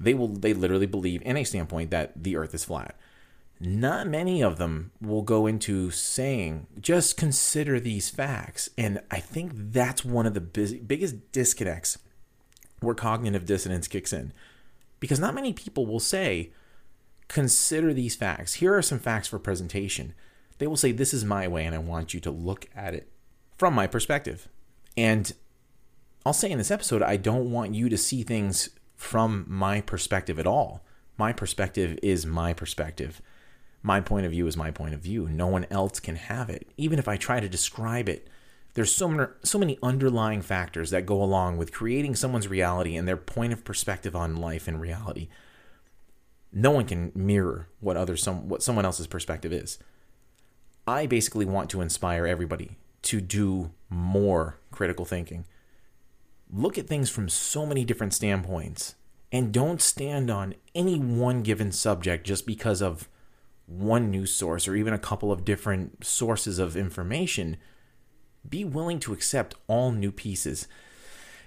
They 0.00 0.14
will 0.14 0.28
they 0.28 0.54
literally 0.54 0.86
believe 0.86 1.20
in 1.22 1.36
a 1.36 1.44
standpoint 1.44 1.90
that 1.90 2.22
the 2.22 2.36
earth 2.36 2.54
is 2.54 2.64
flat 2.64 2.94
not 3.60 4.06
many 4.06 4.42
of 4.42 4.58
them 4.58 4.92
will 5.00 5.22
go 5.22 5.46
into 5.46 5.90
saying, 5.90 6.66
just 6.80 7.16
consider 7.16 7.80
these 7.80 8.08
facts. 8.08 8.68
And 8.78 9.00
I 9.10 9.18
think 9.18 9.52
that's 9.54 10.04
one 10.04 10.26
of 10.26 10.34
the 10.34 10.40
busy, 10.40 10.78
biggest 10.78 11.32
disconnects 11.32 11.98
where 12.80 12.94
cognitive 12.94 13.46
dissonance 13.46 13.88
kicks 13.88 14.12
in. 14.12 14.32
Because 15.00 15.18
not 15.18 15.34
many 15.34 15.52
people 15.52 15.86
will 15.86 16.00
say, 16.00 16.52
consider 17.26 17.92
these 17.92 18.14
facts. 18.14 18.54
Here 18.54 18.74
are 18.74 18.82
some 18.82 19.00
facts 19.00 19.28
for 19.28 19.38
presentation. 19.38 20.14
They 20.58 20.66
will 20.66 20.76
say, 20.76 20.92
this 20.92 21.12
is 21.12 21.24
my 21.24 21.48
way, 21.48 21.64
and 21.64 21.74
I 21.74 21.78
want 21.78 22.14
you 22.14 22.20
to 22.20 22.30
look 22.30 22.66
at 22.74 22.94
it 22.94 23.08
from 23.56 23.74
my 23.74 23.86
perspective. 23.86 24.48
And 24.96 25.32
I'll 26.24 26.32
say 26.32 26.50
in 26.50 26.58
this 26.58 26.70
episode, 26.70 27.02
I 27.02 27.16
don't 27.16 27.50
want 27.50 27.74
you 27.74 27.88
to 27.88 27.96
see 27.96 28.22
things 28.22 28.70
from 28.94 29.46
my 29.48 29.80
perspective 29.80 30.38
at 30.38 30.46
all. 30.46 30.84
My 31.16 31.32
perspective 31.32 31.98
is 32.02 32.26
my 32.26 32.52
perspective 32.52 33.20
my 33.82 34.00
point 34.00 34.26
of 34.26 34.32
view 34.32 34.46
is 34.46 34.56
my 34.56 34.70
point 34.70 34.94
of 34.94 35.00
view. 35.00 35.28
No 35.28 35.46
one 35.46 35.66
else 35.70 36.00
can 36.00 36.16
have 36.16 36.50
it. 36.50 36.68
Even 36.76 36.98
if 36.98 37.08
I 37.08 37.16
try 37.16 37.40
to 37.40 37.48
describe 37.48 38.08
it, 38.08 38.28
there's 38.74 38.94
so 38.94 39.08
many, 39.08 39.28
so 39.42 39.58
many 39.58 39.78
underlying 39.82 40.42
factors 40.42 40.90
that 40.90 41.06
go 41.06 41.22
along 41.22 41.56
with 41.56 41.72
creating 41.72 42.14
someone's 42.14 42.48
reality 42.48 42.96
and 42.96 43.08
their 43.08 43.16
point 43.16 43.52
of 43.52 43.64
perspective 43.64 44.14
on 44.14 44.36
life 44.36 44.68
and 44.68 44.80
reality. 44.80 45.28
No 46.52 46.70
one 46.70 46.86
can 46.86 47.12
mirror 47.14 47.68
what 47.80 47.96
other 47.96 48.16
some 48.16 48.48
what 48.48 48.62
someone 48.62 48.84
else's 48.84 49.06
perspective 49.06 49.52
is. 49.52 49.78
I 50.86 51.06
basically 51.06 51.44
want 51.44 51.70
to 51.70 51.80
inspire 51.80 52.26
everybody 52.26 52.78
to 53.02 53.20
do 53.20 53.72
more 53.90 54.58
critical 54.70 55.04
thinking. 55.04 55.44
Look 56.50 56.78
at 56.78 56.86
things 56.86 57.10
from 57.10 57.28
so 57.28 57.66
many 57.66 57.84
different 57.84 58.14
standpoints 58.14 58.94
and 59.30 59.52
don't 59.52 59.82
stand 59.82 60.30
on 60.30 60.54
any 60.74 60.98
one 60.98 61.42
given 61.42 61.72
subject 61.72 62.26
just 62.26 62.46
because 62.46 62.80
of 62.80 63.08
one 63.68 64.10
news 64.10 64.32
source 64.32 64.66
or 64.66 64.74
even 64.74 64.94
a 64.94 64.98
couple 64.98 65.30
of 65.30 65.44
different 65.44 66.04
sources 66.04 66.58
of 66.58 66.76
information, 66.76 67.56
be 68.48 68.64
willing 68.64 68.98
to 69.00 69.12
accept 69.12 69.54
all 69.66 69.92
new 69.92 70.10
pieces. 70.10 70.66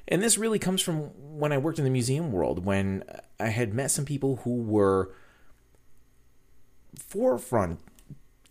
And 0.08 0.22
this 0.22 0.38
really 0.38 0.60
comes 0.60 0.82
from 0.82 1.12
when 1.16 1.52
I 1.52 1.58
worked 1.58 1.80
in 1.80 1.86
the 1.86 1.92
museum 1.92 2.32
world, 2.32 2.64
when 2.64 3.04
I 3.40 3.48
had 3.48 3.74
met 3.74 3.92
some 3.92 4.06
people 4.06 4.38
who 4.38 4.62
were 4.62 5.14
forefront 6.98 7.80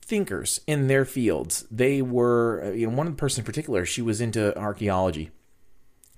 thinkers 0.02 0.60
in 0.66 0.88
their 0.88 1.04
fields. 1.04 1.64
They 1.70 2.02
were, 2.02 2.62
uh, 2.64 2.70
you 2.70 2.88
know, 2.88 2.96
one 2.96 3.14
person 3.14 3.42
in 3.42 3.46
particular, 3.46 3.84
she 3.84 4.02
was 4.02 4.20
into 4.20 4.56
archaeology. 4.58 5.30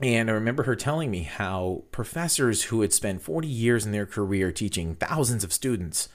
And 0.00 0.30
I 0.30 0.32
remember 0.32 0.64
her 0.64 0.74
telling 0.74 1.10
me 1.10 1.22
how 1.22 1.84
professors 1.92 2.64
who 2.64 2.80
had 2.80 2.92
spent 2.92 3.22
40 3.22 3.46
years 3.46 3.84
in 3.84 3.92
their 3.92 4.06
career 4.06 4.50
teaching 4.50 4.94
thousands 4.94 5.44
of 5.44 5.52
students 5.52 6.08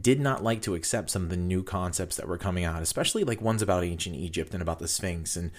did 0.00 0.20
not 0.20 0.42
like 0.42 0.62
to 0.62 0.74
accept 0.74 1.10
some 1.10 1.24
of 1.24 1.30
the 1.30 1.36
new 1.36 1.62
concepts 1.62 2.16
that 2.16 2.28
were 2.28 2.38
coming 2.38 2.64
out, 2.64 2.82
especially 2.82 3.24
like 3.24 3.40
ones 3.40 3.62
about 3.62 3.84
ancient 3.84 4.16
Egypt 4.16 4.52
and 4.52 4.62
about 4.62 4.78
the 4.78 4.88
Sphinx 4.88 5.36
and 5.36 5.50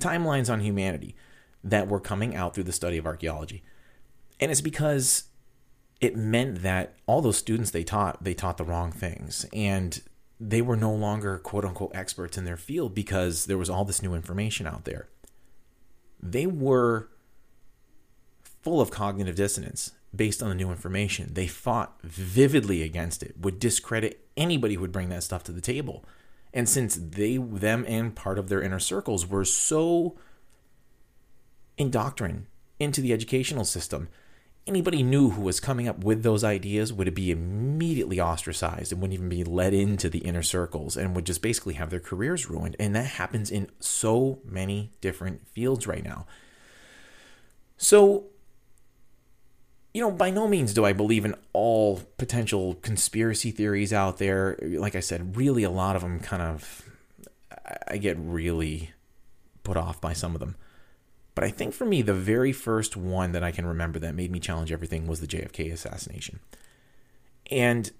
timelines 0.00 0.50
on 0.50 0.60
humanity 0.60 1.14
that 1.62 1.88
were 1.88 2.00
coming 2.00 2.34
out 2.34 2.54
through 2.54 2.64
the 2.64 2.72
study 2.72 2.96
of 2.96 3.06
archaeology. 3.06 3.62
And 4.40 4.50
it's 4.50 4.60
because 4.60 5.24
it 6.00 6.16
meant 6.16 6.62
that 6.62 6.94
all 7.06 7.22
those 7.22 7.38
students 7.38 7.70
they 7.70 7.84
taught, 7.84 8.22
they 8.22 8.34
taught 8.34 8.56
the 8.56 8.64
wrong 8.64 8.92
things. 8.92 9.46
And 9.52 10.00
they 10.38 10.62
were 10.62 10.76
no 10.76 10.92
longer 10.92 11.38
quote 11.38 11.64
unquote 11.64 11.92
experts 11.94 12.36
in 12.36 12.44
their 12.44 12.56
field 12.56 12.94
because 12.94 13.46
there 13.46 13.58
was 13.58 13.70
all 13.70 13.84
this 13.84 14.02
new 14.02 14.14
information 14.14 14.66
out 14.66 14.84
there. 14.84 15.08
They 16.22 16.46
were 16.46 17.08
full 18.62 18.80
of 18.80 18.90
cognitive 18.90 19.36
dissonance 19.36 19.92
based 20.16 20.42
on 20.42 20.48
the 20.48 20.54
new 20.54 20.70
information. 20.70 21.34
They 21.34 21.46
fought 21.46 21.98
vividly 22.02 22.82
against 22.82 23.22
it, 23.22 23.34
would 23.38 23.58
discredit 23.58 24.26
anybody 24.36 24.74
who 24.74 24.80
would 24.80 24.92
bring 24.92 25.08
that 25.10 25.22
stuff 25.22 25.44
to 25.44 25.52
the 25.52 25.60
table. 25.60 26.04
And 26.52 26.68
since 26.68 26.96
they, 26.96 27.36
them, 27.36 27.84
and 27.86 28.14
part 28.14 28.38
of 28.38 28.48
their 28.48 28.62
inner 28.62 28.78
circles 28.78 29.26
were 29.26 29.44
so 29.44 30.16
indoctrined 31.76 32.46
into 32.78 33.00
the 33.00 33.12
educational 33.12 33.64
system, 33.64 34.08
anybody 34.66 35.02
new 35.02 35.30
who 35.30 35.42
was 35.42 35.60
coming 35.60 35.86
up 35.86 36.02
with 36.02 36.22
those 36.22 36.42
ideas 36.42 36.92
would 36.92 37.14
be 37.14 37.30
immediately 37.30 38.20
ostracized 38.20 38.92
and 38.92 39.00
wouldn't 39.00 39.14
even 39.14 39.28
be 39.28 39.44
let 39.44 39.72
into 39.72 40.08
the 40.08 40.20
inner 40.20 40.42
circles 40.42 40.96
and 40.96 41.14
would 41.14 41.26
just 41.26 41.42
basically 41.42 41.74
have 41.74 41.90
their 41.90 42.00
careers 42.00 42.50
ruined. 42.50 42.74
And 42.78 42.94
that 42.96 43.06
happens 43.06 43.50
in 43.50 43.70
so 43.78 44.40
many 44.44 44.92
different 45.00 45.46
fields 45.48 45.86
right 45.86 46.04
now. 46.04 46.26
So, 47.76 48.26
you 49.96 50.02
know, 50.02 50.10
by 50.10 50.28
no 50.28 50.46
means 50.46 50.74
do 50.74 50.84
I 50.84 50.92
believe 50.92 51.24
in 51.24 51.34
all 51.54 52.02
potential 52.18 52.74
conspiracy 52.82 53.50
theories 53.50 53.94
out 53.94 54.18
there. 54.18 54.58
Like 54.60 54.94
I 54.94 55.00
said, 55.00 55.38
really 55.38 55.62
a 55.62 55.70
lot 55.70 55.96
of 55.96 56.02
them 56.02 56.20
kind 56.20 56.42
of, 56.42 56.86
I 57.88 57.96
get 57.96 58.18
really 58.18 58.90
put 59.62 59.78
off 59.78 59.98
by 59.98 60.12
some 60.12 60.34
of 60.34 60.40
them. 60.40 60.54
But 61.34 61.44
I 61.44 61.50
think 61.50 61.72
for 61.72 61.86
me, 61.86 62.02
the 62.02 62.12
very 62.12 62.52
first 62.52 62.94
one 62.94 63.32
that 63.32 63.42
I 63.42 63.52
can 63.52 63.64
remember 63.64 63.98
that 64.00 64.14
made 64.14 64.30
me 64.30 64.38
challenge 64.38 64.70
everything 64.70 65.06
was 65.06 65.20
the 65.20 65.26
JFK 65.26 65.72
assassination. 65.72 66.40
And 67.50 67.90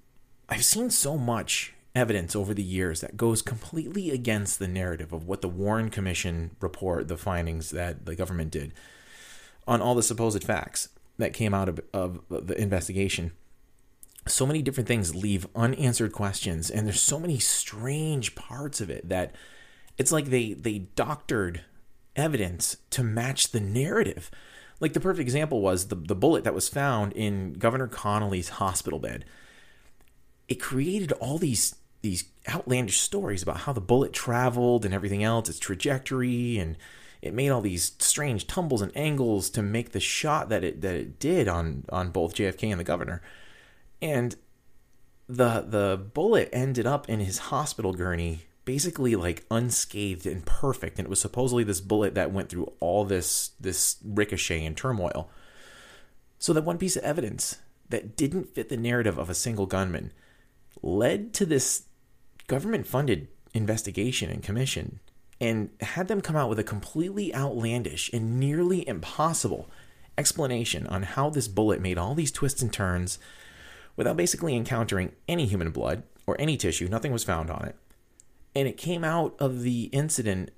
I've 0.51 0.67
seen 0.67 0.91
so 0.91 1.17
much 1.17 1.73
evidence 1.95 2.37
over 2.37 2.53
the 2.53 2.63
years 2.63 3.01
that 3.01 3.17
goes 3.17 3.41
completely 3.41 4.11
against 4.11 4.59
the 4.59 4.69
narrative 4.69 5.15
of 5.15 5.27
what 5.27 5.41
the 5.41 5.49
Warren 5.49 5.89
Commission 5.89 6.57
report, 6.61 7.09
the 7.09 7.17
findings 7.17 7.71
that 7.71 8.05
the 8.05 8.15
government 8.15 8.51
did 8.51 8.75
on 9.67 9.81
all 9.81 9.95
the 9.95 10.03
supposed 10.03 10.45
facts 10.45 10.91
that 11.18 11.33
came 11.33 11.55
out 11.55 11.68
of, 11.68 11.81
of 11.92 12.20
the 12.29 12.61
investigation. 12.61 13.33
So 14.26 14.46
many 14.46 14.61
different 14.61 14.88
things 14.88 15.14
leave 15.14 15.46
unanswered 15.55 16.12
questions, 16.12 16.70
and 16.70 16.87
there's 16.87 17.00
so 17.00 17.20
many 17.20 17.38
strange 17.38 18.35
parts 18.35 18.81
of 18.81 18.90
it 18.90 19.09
that 19.09 19.35
it's 19.98 20.12
like 20.12 20.26
they 20.26 20.52
they 20.52 20.79
doctored 20.79 21.62
evidence 22.16 22.76
to 22.90 23.05
match 23.05 23.52
the 23.52 23.61
narrative. 23.61 24.31
Like 24.81 24.92
the 24.92 25.00
perfect 25.00 25.22
example 25.22 25.61
was 25.61 25.88
the, 25.88 25.94
the 25.94 26.14
bullet 26.14 26.44
that 26.44 26.55
was 26.55 26.68
found 26.68 27.12
in 27.12 27.55
Governor 27.55 27.87
Connolly's 27.87 28.50
hospital 28.50 28.98
bed. 28.98 29.24
It 30.48 30.57
created 30.57 31.12
all 31.12 31.38
these 31.38 31.76
these 32.02 32.24
outlandish 32.48 33.00
stories 33.00 33.42
about 33.42 33.59
how 33.59 33.72
the 33.72 33.81
bullet 33.81 34.12
traveled 34.12 34.85
and 34.85 34.94
everything 34.94 35.24
else, 35.24 35.48
its 35.48 35.59
trajectory, 35.59 36.59
and 36.59 36.76
it 37.27 37.35
made 37.35 37.51
all 37.51 37.61
these 37.61 37.93
strange 37.99 38.47
tumbles 38.47 38.83
and 38.83 38.97
angles 38.97 39.51
to 39.51 39.62
make 39.62 39.93
the 39.93 40.01
shot 40.01 40.49
that 40.49 40.65
it 40.65 40.81
that 40.83 40.95
it 40.95 41.19
did 41.19 41.49
on 41.49 41.85
on 41.91 42.11
both 42.11 42.35
JFK 42.35 42.71
and 42.71 42.81
the 42.81 42.85
governor. 42.85 43.23
And 44.01 44.37
the 45.29 45.65
the 45.67 46.01
bullet 46.15 46.49
ended 46.53 46.87
up 46.87 47.09
in 47.09 47.21
his 47.21 47.39
hospital 47.39 47.93
gurney 47.93 48.43
basically 48.65 49.17
like 49.17 49.45
unscathed 49.51 50.27
and 50.27 50.45
perfect. 50.45 50.99
And 50.99 51.07
it 51.07 51.11
was 51.11 51.21
supposedly 51.21 51.65
this 51.65 51.81
bullet 51.81 52.15
that 52.15 52.33
went 52.33 52.49
through 52.51 52.73
all 52.81 53.05
this 53.05 53.51
this 53.61 53.97
ricochet 54.05 54.65
and 54.65 54.77
turmoil. 54.77 55.31
So 56.39 56.53
that 56.53 56.65
one 56.65 56.79
piece 56.79 56.97
of 56.97 57.03
evidence 57.03 57.59
that 57.89 58.17
didn't 58.17 58.55
fit 58.55 58.69
the 58.69 58.77
narrative 58.77 59.19
of 59.19 59.31
a 59.31 59.35
single 59.35 59.67
gunman 59.67 60.12
led 60.83 61.33
to 61.35 61.47
this 61.47 61.85
government 62.47 62.87
funded 62.87 63.29
investigation 63.55 64.29
and 64.29 64.43
commission 64.43 65.01
and 65.40 65.70
had 65.81 66.09
them 66.09 66.20
come 66.20 66.37
out 66.37 66.49
with 66.49 66.59
a 66.59 66.64
completely 66.64 67.35
outlandish 67.35 68.11
and 68.12 68.40
nearly 68.40 68.87
impossible 68.88 69.70
explanation 70.16 70.87
on 70.87 71.03
how 71.03 71.29
this 71.29 71.49
bullet 71.49 71.81
made 71.81 71.99
all 71.99 72.14
these 72.14 72.33
twists 72.33 72.62
and 72.62 72.72
turns 72.72 73.18
without 73.96 74.16
basically 74.16 74.57
encountering 74.57 75.12
any 75.29 75.46
human 75.46 75.70
blood 75.70 76.03
or 76.27 76.37
any 76.38 76.57
tissue. 76.57 76.88
Nothing 76.88 77.12
was 77.12 77.25
found 77.25 77.51
on 77.51 77.64
it. 77.66 77.77
And 78.55 78.66
it 78.66 78.77
came 78.79 79.05
out 79.05 79.35
of 79.38 79.62
the 79.62 79.85
incident 79.85 80.51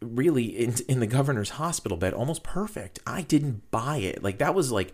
really 0.00 0.44
in, 0.44 0.74
in 0.88 1.00
the 1.00 1.06
governor's 1.06 1.50
hospital 1.50 1.96
bed 1.96 2.12
almost 2.12 2.42
perfect. 2.42 2.98
I 3.06 3.22
didn't 3.22 3.70
buy 3.70 3.98
it. 3.98 4.22
Like 4.22 4.38
that 4.38 4.54
was 4.54 4.72
like 4.72 4.92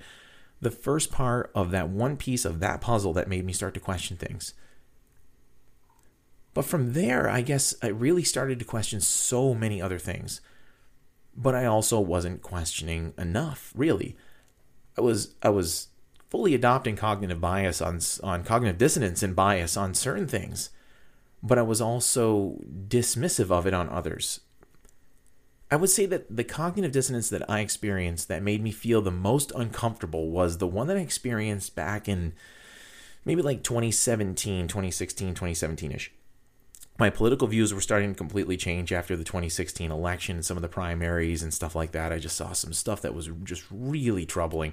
the 0.61 0.71
first 0.71 1.11
part 1.11 1.51
of 1.55 1.71
that 1.71 1.89
one 1.89 2.17
piece 2.17 2.45
of 2.45 2.61
that 2.61 2.81
puzzle 2.81 3.13
that 3.15 3.29
made 3.29 3.45
me 3.45 3.53
start 3.53 3.75
to 3.75 3.81
question 3.81 4.17
things 4.17 4.55
but 6.59 6.65
from 6.65 6.93
there 6.93 7.31
i 7.31 7.41
guess 7.41 7.73
i 7.85 7.87
really 7.87 8.25
started 8.25 8.59
to 8.59 8.65
question 8.65 9.01
so 9.01 9.55
many 9.55 9.81
other 9.81 9.97
things 9.97 10.41
but 11.37 11.55
i 11.55 11.65
also 11.65 12.01
wasn't 12.01 12.43
questioning 12.43 13.15
enough 13.17 13.73
really 13.77 14.17
i 14.97 15.01
was 15.01 15.37
i 15.41 15.49
was 15.49 15.87
fully 16.29 16.55
adopting 16.55 16.97
cognitive 16.97 17.41
bias 17.41 17.81
on 17.81 18.01
on 18.25 18.43
cognitive 18.43 18.77
dissonance 18.77 19.23
and 19.23 19.37
bias 19.37 19.77
on 19.77 19.95
certain 19.95 20.27
things 20.27 20.71
but 21.43 21.59
I 21.59 21.63
was 21.63 21.81
also 21.81 22.59
dismissive 22.89 23.51
of 23.51 23.67
it 23.67 23.75
on 23.75 23.89
others. 23.89 24.41
I 25.71 25.77
would 25.77 25.91
say 25.91 26.07
that 26.07 26.35
the 26.35 26.45
cognitive 26.45 26.93
dissonance 26.93 27.29
that 27.31 27.49
I 27.49 27.61
experienced 27.61 28.29
that 28.29 28.43
made 28.43 28.63
me 28.63 28.71
feel 28.71 29.03
the 29.03 29.11
most 29.11 29.53
uncomfortable 29.55 30.31
was 30.31 30.59
the 30.59 30.67
one 30.67 30.87
that 30.87 30.97
I 30.97 31.01
experienced 31.01 31.77
back 31.77 32.09
in 32.09 32.33
maybe 33.25 33.43
like 33.43 33.63
2017, 33.63 34.67
2016, 34.67 35.29
2017 35.29 35.93
ish. 35.93 36.13
My 36.99 37.11
political 37.11 37.47
views 37.47 37.73
were 37.73 37.81
starting 37.81 38.13
to 38.13 38.19
completely 38.19 38.57
change 38.57 38.93
after 38.93 39.17
the 39.17 39.23
2016 39.23 39.93
election 39.93 40.37
and 40.37 40.45
some 40.45 40.57
of 40.57 40.63
the 40.63 40.69
primaries 40.69 41.45
and 41.45 41.55
stuff 41.55 41.77
like 41.77 41.93
that. 41.93 42.13
I 42.13 42.19
just 42.19 42.37
saw 42.37 42.53
some 42.53 42.73
stuff 42.73 43.03
that 43.03 43.15
was 43.15 43.31
just 43.45 43.65
really 43.71 44.27
troubling. 44.27 44.73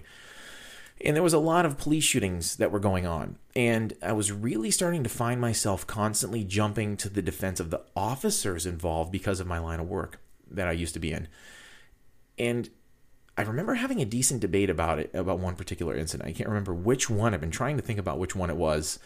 And 1.01 1.15
there 1.15 1.23
was 1.23 1.33
a 1.33 1.39
lot 1.39 1.65
of 1.65 1.77
police 1.77 2.03
shootings 2.03 2.55
that 2.55 2.71
were 2.71 2.79
going 2.79 3.05
on. 3.05 3.37
And 3.55 3.93
I 4.01 4.13
was 4.13 4.31
really 4.31 4.71
starting 4.71 5.03
to 5.03 5.09
find 5.09 5.39
myself 5.39 5.85
constantly 5.85 6.43
jumping 6.43 6.97
to 6.97 7.09
the 7.09 7.21
defense 7.21 7.59
of 7.59 7.69
the 7.69 7.83
officers 7.95 8.65
involved 8.65 9.11
because 9.11 9.39
of 9.39 9.45
my 9.45 9.59
line 9.59 9.79
of 9.79 9.87
work 9.87 10.19
that 10.49 10.67
I 10.67 10.71
used 10.71 10.93
to 10.95 10.99
be 10.99 11.11
in. 11.11 11.27
And 12.39 12.69
I 13.37 13.43
remember 13.43 13.75
having 13.75 14.01
a 14.01 14.05
decent 14.05 14.39
debate 14.39 14.69
about 14.69 14.97
it, 14.97 15.11
about 15.13 15.39
one 15.39 15.55
particular 15.55 15.95
incident. 15.95 16.27
I 16.27 16.33
can't 16.33 16.49
remember 16.49 16.73
which 16.73 17.09
one. 17.09 17.33
I've 17.33 17.41
been 17.41 17.51
trying 17.51 17.75
to 17.75 17.83
think 17.83 17.99
about 17.99 18.17
which 18.17 18.35
one 18.35 18.49
it 18.49 18.55
was. 18.55 18.97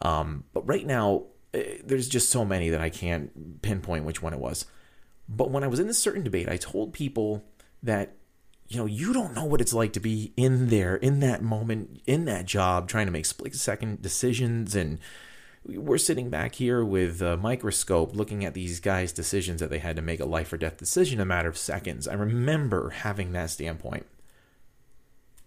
Um, 0.00 0.44
but 0.52 0.66
right 0.66 0.86
now, 0.86 1.24
Uh, 1.56 1.62
there's 1.84 2.08
just 2.08 2.30
so 2.30 2.44
many 2.44 2.70
that 2.70 2.80
I 2.80 2.90
can't 2.90 3.62
pinpoint 3.62 4.04
which 4.04 4.22
one 4.22 4.32
it 4.32 4.40
was. 4.40 4.66
But 5.28 5.50
when 5.50 5.64
I 5.64 5.68
was 5.68 5.80
in 5.80 5.86
this 5.86 5.98
certain 5.98 6.22
debate, 6.22 6.48
I 6.48 6.56
told 6.56 6.92
people 6.92 7.44
that 7.82 8.16
you 8.68 8.78
know, 8.78 8.86
you 8.86 9.12
don't 9.12 9.34
know 9.34 9.44
what 9.44 9.60
it's 9.60 9.74
like 9.74 9.92
to 9.92 10.00
be 10.00 10.32
in 10.36 10.68
there, 10.68 10.96
in 10.96 11.20
that 11.20 11.42
moment, 11.42 12.00
in 12.06 12.24
that 12.24 12.46
job, 12.46 12.88
trying 12.88 13.06
to 13.06 13.12
make 13.12 13.26
split 13.26 13.54
second 13.54 14.02
decisions. 14.02 14.74
And 14.74 14.98
we're 15.64 15.98
sitting 15.98 16.30
back 16.30 16.56
here 16.56 16.84
with 16.84 17.22
a 17.22 17.36
microscope 17.36 18.14
looking 18.14 18.44
at 18.44 18.54
these 18.54 18.80
guys' 18.80 19.12
decisions 19.12 19.60
that 19.60 19.70
they 19.70 19.78
had 19.78 19.96
to 19.96 20.02
make 20.02 20.20
a 20.20 20.24
life 20.24 20.52
or 20.52 20.56
death 20.56 20.76
decision 20.78 21.18
in 21.18 21.22
a 21.22 21.26
matter 21.26 21.48
of 21.48 21.56
seconds. 21.56 22.08
I 22.08 22.14
remember 22.14 22.90
having 22.90 23.32
that 23.32 23.50
standpoint. 23.50 24.06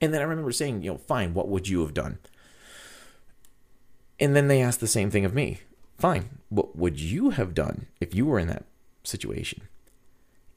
And 0.02 0.14
then 0.14 0.22
I 0.22 0.26
remember 0.26 0.54
saying, 0.54 0.84
you 0.84 0.92
know, 0.92 0.98
fine, 0.98 1.34
what 1.34 1.50
would 1.50 1.68
you 1.68 1.82
have 1.82 1.94
done? 1.94 2.20
And 4.18 4.34
then 4.34 4.48
they 4.48 4.62
asked 4.62 4.80
the 4.80 4.88
same 4.88 5.12
thing 5.12 5.26
of 5.26 5.34
me. 5.34 5.60
Fine, 6.00 6.40
what 6.48 6.78
would 6.78 6.98
you 7.00 7.32
have 7.32 7.54
done 7.54 7.88
if 8.00 8.16
you 8.16 8.26
were 8.26 8.40
in 8.40 8.48
that 8.48 8.64
situation? 9.04 9.64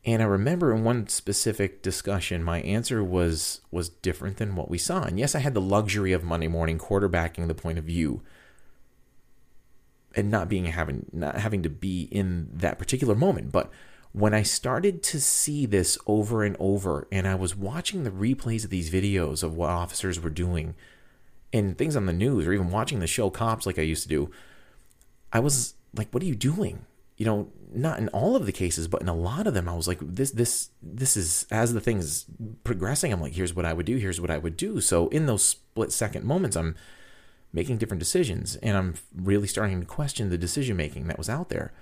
And 0.04 0.22
I 0.22 0.26
remember 0.26 0.72
in 0.72 0.84
one 0.84 1.08
specific 1.08 1.82
discussion, 1.82 2.44
my 2.44 2.60
answer 2.60 3.02
was 3.02 3.60
was 3.72 3.88
different 3.88 4.36
than 4.36 4.54
what 4.54 4.70
we 4.70 4.78
saw. 4.78 5.02
And 5.02 5.18
yes, 5.18 5.34
I 5.34 5.40
had 5.40 5.54
the 5.54 5.60
luxury 5.60 6.12
of 6.12 6.22
Monday 6.22 6.46
morning 6.46 6.78
quarterbacking 6.78 7.48
the 7.48 7.54
point 7.54 7.78
of 7.78 7.84
view 7.84 8.22
and 10.14 10.30
not 10.30 10.48
being 10.48 10.66
having 10.66 11.06
not 11.12 11.36
having 11.38 11.62
to 11.64 11.70
be 11.70 12.02
in 12.12 12.48
that 12.52 12.78
particular 12.78 13.16
moment. 13.16 13.50
But 13.50 13.70
when 14.12 14.34
I 14.34 14.42
started 14.42 15.02
to 15.04 15.20
see 15.20 15.66
this 15.66 15.98
over 16.06 16.44
and 16.44 16.56
over, 16.60 17.08
and 17.10 17.26
I 17.26 17.34
was 17.34 17.56
watching 17.56 18.04
the 18.04 18.10
replays 18.10 18.62
of 18.62 18.70
these 18.70 18.90
videos 18.90 19.42
of 19.42 19.56
what 19.56 19.70
officers 19.70 20.20
were 20.20 20.30
doing 20.30 20.76
and 21.52 21.76
things 21.76 21.96
on 21.96 22.06
the 22.06 22.12
news, 22.12 22.46
or 22.46 22.52
even 22.52 22.70
watching 22.70 23.00
the 23.00 23.06
show 23.06 23.28
Cops 23.28 23.66
like 23.66 23.78
I 23.78 23.82
used 23.82 24.04
to 24.04 24.08
do, 24.08 24.30
I 25.32 25.40
was 25.40 25.74
like, 25.94 26.12
what 26.12 26.22
are 26.22 26.26
you 26.26 26.34
doing? 26.34 26.86
you 27.22 27.26
know, 27.26 27.48
not 27.72 28.00
in 28.00 28.08
all 28.08 28.34
of 28.34 28.46
the 28.46 28.52
cases, 28.52 28.88
but 28.88 29.00
in 29.00 29.08
a 29.08 29.14
lot 29.14 29.46
of 29.46 29.54
them, 29.54 29.68
I 29.68 29.74
was 29.74 29.86
like, 29.86 29.98
this, 30.00 30.32
this, 30.32 30.70
this 30.82 31.16
is 31.16 31.46
as 31.52 31.72
the 31.72 31.80
thing's 31.80 32.26
progressing. 32.64 33.12
I'm 33.12 33.20
like, 33.20 33.34
here's 33.34 33.54
what 33.54 33.64
I 33.64 33.72
would 33.72 33.86
do. 33.86 33.96
Here's 33.96 34.20
what 34.20 34.30
I 34.30 34.38
would 34.38 34.56
do. 34.56 34.80
So 34.80 35.06
in 35.06 35.26
those 35.26 35.44
split 35.44 35.92
second 35.92 36.24
moments, 36.24 36.56
I'm 36.56 36.74
making 37.52 37.78
different 37.78 38.00
decisions, 38.00 38.56
and 38.56 38.76
I'm 38.76 38.94
really 39.14 39.46
starting 39.46 39.78
to 39.78 39.86
question 39.86 40.30
the 40.30 40.36
decision 40.36 40.76
making 40.76 41.06
that 41.06 41.16
was 41.18 41.28
out 41.28 41.48
there. 41.48 41.72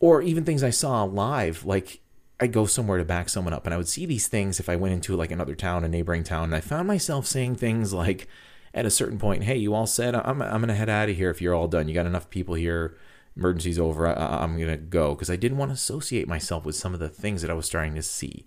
Or 0.00 0.22
even 0.22 0.44
things 0.44 0.62
I 0.62 0.70
saw 0.70 1.02
live, 1.04 1.64
like 1.66 2.00
I'd 2.40 2.52
go 2.52 2.64
somewhere 2.64 2.96
to 2.96 3.04
back 3.04 3.28
someone 3.28 3.52
up, 3.52 3.66
and 3.66 3.74
I 3.74 3.76
would 3.76 3.88
see 3.88 4.06
these 4.06 4.28
things 4.28 4.60
if 4.60 4.70
I 4.70 4.76
went 4.76 4.94
into 4.94 5.14
like 5.14 5.30
another 5.30 5.54
town, 5.54 5.84
a 5.84 5.88
neighboring 5.88 6.24
town, 6.24 6.44
and 6.44 6.54
I 6.54 6.60
found 6.60 6.88
myself 6.88 7.26
saying 7.26 7.56
things 7.56 7.92
like, 7.92 8.28
at 8.76 8.84
a 8.84 8.90
certain 8.90 9.18
point, 9.18 9.44
hey, 9.44 9.56
you 9.56 9.74
all 9.74 9.86
said 9.86 10.14
I'm 10.14 10.42
I'm 10.42 10.60
gonna 10.60 10.74
head 10.74 10.90
out 10.90 11.08
of 11.08 11.16
here 11.16 11.30
if 11.30 11.40
you're 11.40 11.54
all 11.54 11.66
done. 11.66 11.88
You 11.88 11.94
got 11.94 12.06
enough 12.06 12.30
people 12.30 12.54
here. 12.54 12.96
Emergency's 13.34 13.78
over. 13.78 14.06
I, 14.06 14.42
I'm 14.42 14.58
gonna 14.58 14.76
go 14.76 15.14
because 15.14 15.30
I 15.30 15.36
didn't 15.36 15.58
want 15.58 15.70
to 15.70 15.74
associate 15.74 16.28
myself 16.28 16.64
with 16.64 16.76
some 16.76 16.92
of 16.92 17.00
the 17.00 17.08
things 17.08 17.40
that 17.40 17.50
I 17.50 17.54
was 17.54 17.66
starting 17.66 17.94
to 17.94 18.02
see. 18.02 18.44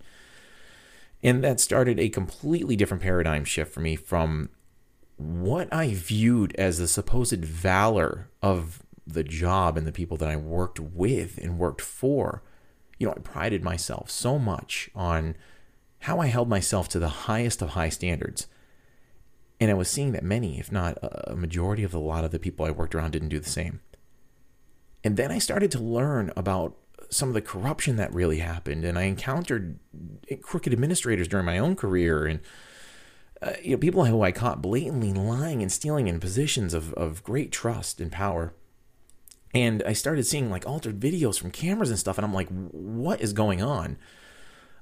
And 1.22 1.44
that 1.44 1.60
started 1.60 1.98
a 1.98 2.08
completely 2.08 2.76
different 2.76 3.02
paradigm 3.02 3.44
shift 3.44 3.74
for 3.74 3.80
me 3.80 3.96
from 3.96 4.48
what 5.16 5.70
I 5.72 5.92
viewed 5.92 6.54
as 6.56 6.78
the 6.78 6.88
supposed 6.88 7.44
valor 7.44 8.30
of 8.40 8.82
the 9.06 9.24
job 9.24 9.76
and 9.76 9.86
the 9.86 9.92
people 9.92 10.16
that 10.16 10.28
I 10.28 10.36
worked 10.36 10.80
with 10.80 11.38
and 11.38 11.58
worked 11.58 11.82
for. 11.82 12.42
You 12.98 13.08
know, 13.08 13.14
I 13.16 13.20
prided 13.20 13.62
myself 13.62 14.10
so 14.10 14.38
much 14.38 14.90
on 14.94 15.34
how 16.00 16.20
I 16.20 16.28
held 16.28 16.48
myself 16.48 16.88
to 16.90 16.98
the 16.98 17.08
highest 17.08 17.60
of 17.60 17.70
high 17.70 17.88
standards. 17.90 18.46
And 19.60 19.70
I 19.70 19.74
was 19.74 19.90
seeing 19.90 20.12
that 20.12 20.24
many, 20.24 20.58
if 20.58 20.72
not 20.72 20.96
a 21.02 21.36
majority 21.36 21.84
of 21.84 21.92
a 21.92 21.98
lot 21.98 22.24
of 22.24 22.30
the 22.30 22.38
people 22.38 22.64
I 22.64 22.70
worked 22.70 22.94
around 22.94 23.10
didn't 23.10 23.28
do 23.28 23.38
the 23.38 23.48
same. 23.48 23.80
And 25.04 25.16
then 25.16 25.30
I 25.30 25.38
started 25.38 25.70
to 25.72 25.78
learn 25.78 26.32
about 26.34 26.76
some 27.10 27.28
of 27.28 27.34
the 27.34 27.42
corruption 27.42 27.96
that 27.96 28.12
really 28.12 28.38
happened. 28.38 28.84
And 28.84 28.98
I 28.98 29.02
encountered 29.02 29.78
crooked 30.42 30.72
administrators 30.72 31.28
during 31.28 31.46
my 31.46 31.58
own 31.58 31.76
career 31.76 32.26
and 32.26 32.40
uh, 33.42 33.52
you 33.62 33.72
know, 33.72 33.78
people 33.78 34.04
who 34.04 34.22
I 34.22 34.32
caught 34.32 34.60
blatantly 34.60 35.12
lying 35.12 35.62
and 35.62 35.72
stealing 35.72 36.08
in 36.08 36.20
positions 36.20 36.74
of, 36.74 36.92
of 36.94 37.22
great 37.22 37.50
trust 37.50 38.00
and 38.00 38.12
power. 38.12 38.52
And 39.54 39.82
I 39.86 39.94
started 39.94 40.24
seeing 40.26 40.50
like 40.50 40.66
altered 40.66 41.00
videos 41.00 41.38
from 41.38 41.50
cameras 41.50 41.90
and 41.90 41.98
stuff. 41.98 42.18
And 42.18 42.24
I'm 42.24 42.34
like, 42.34 42.48
what 42.48 43.20
is 43.20 43.32
going 43.32 43.62
on? 43.62 43.96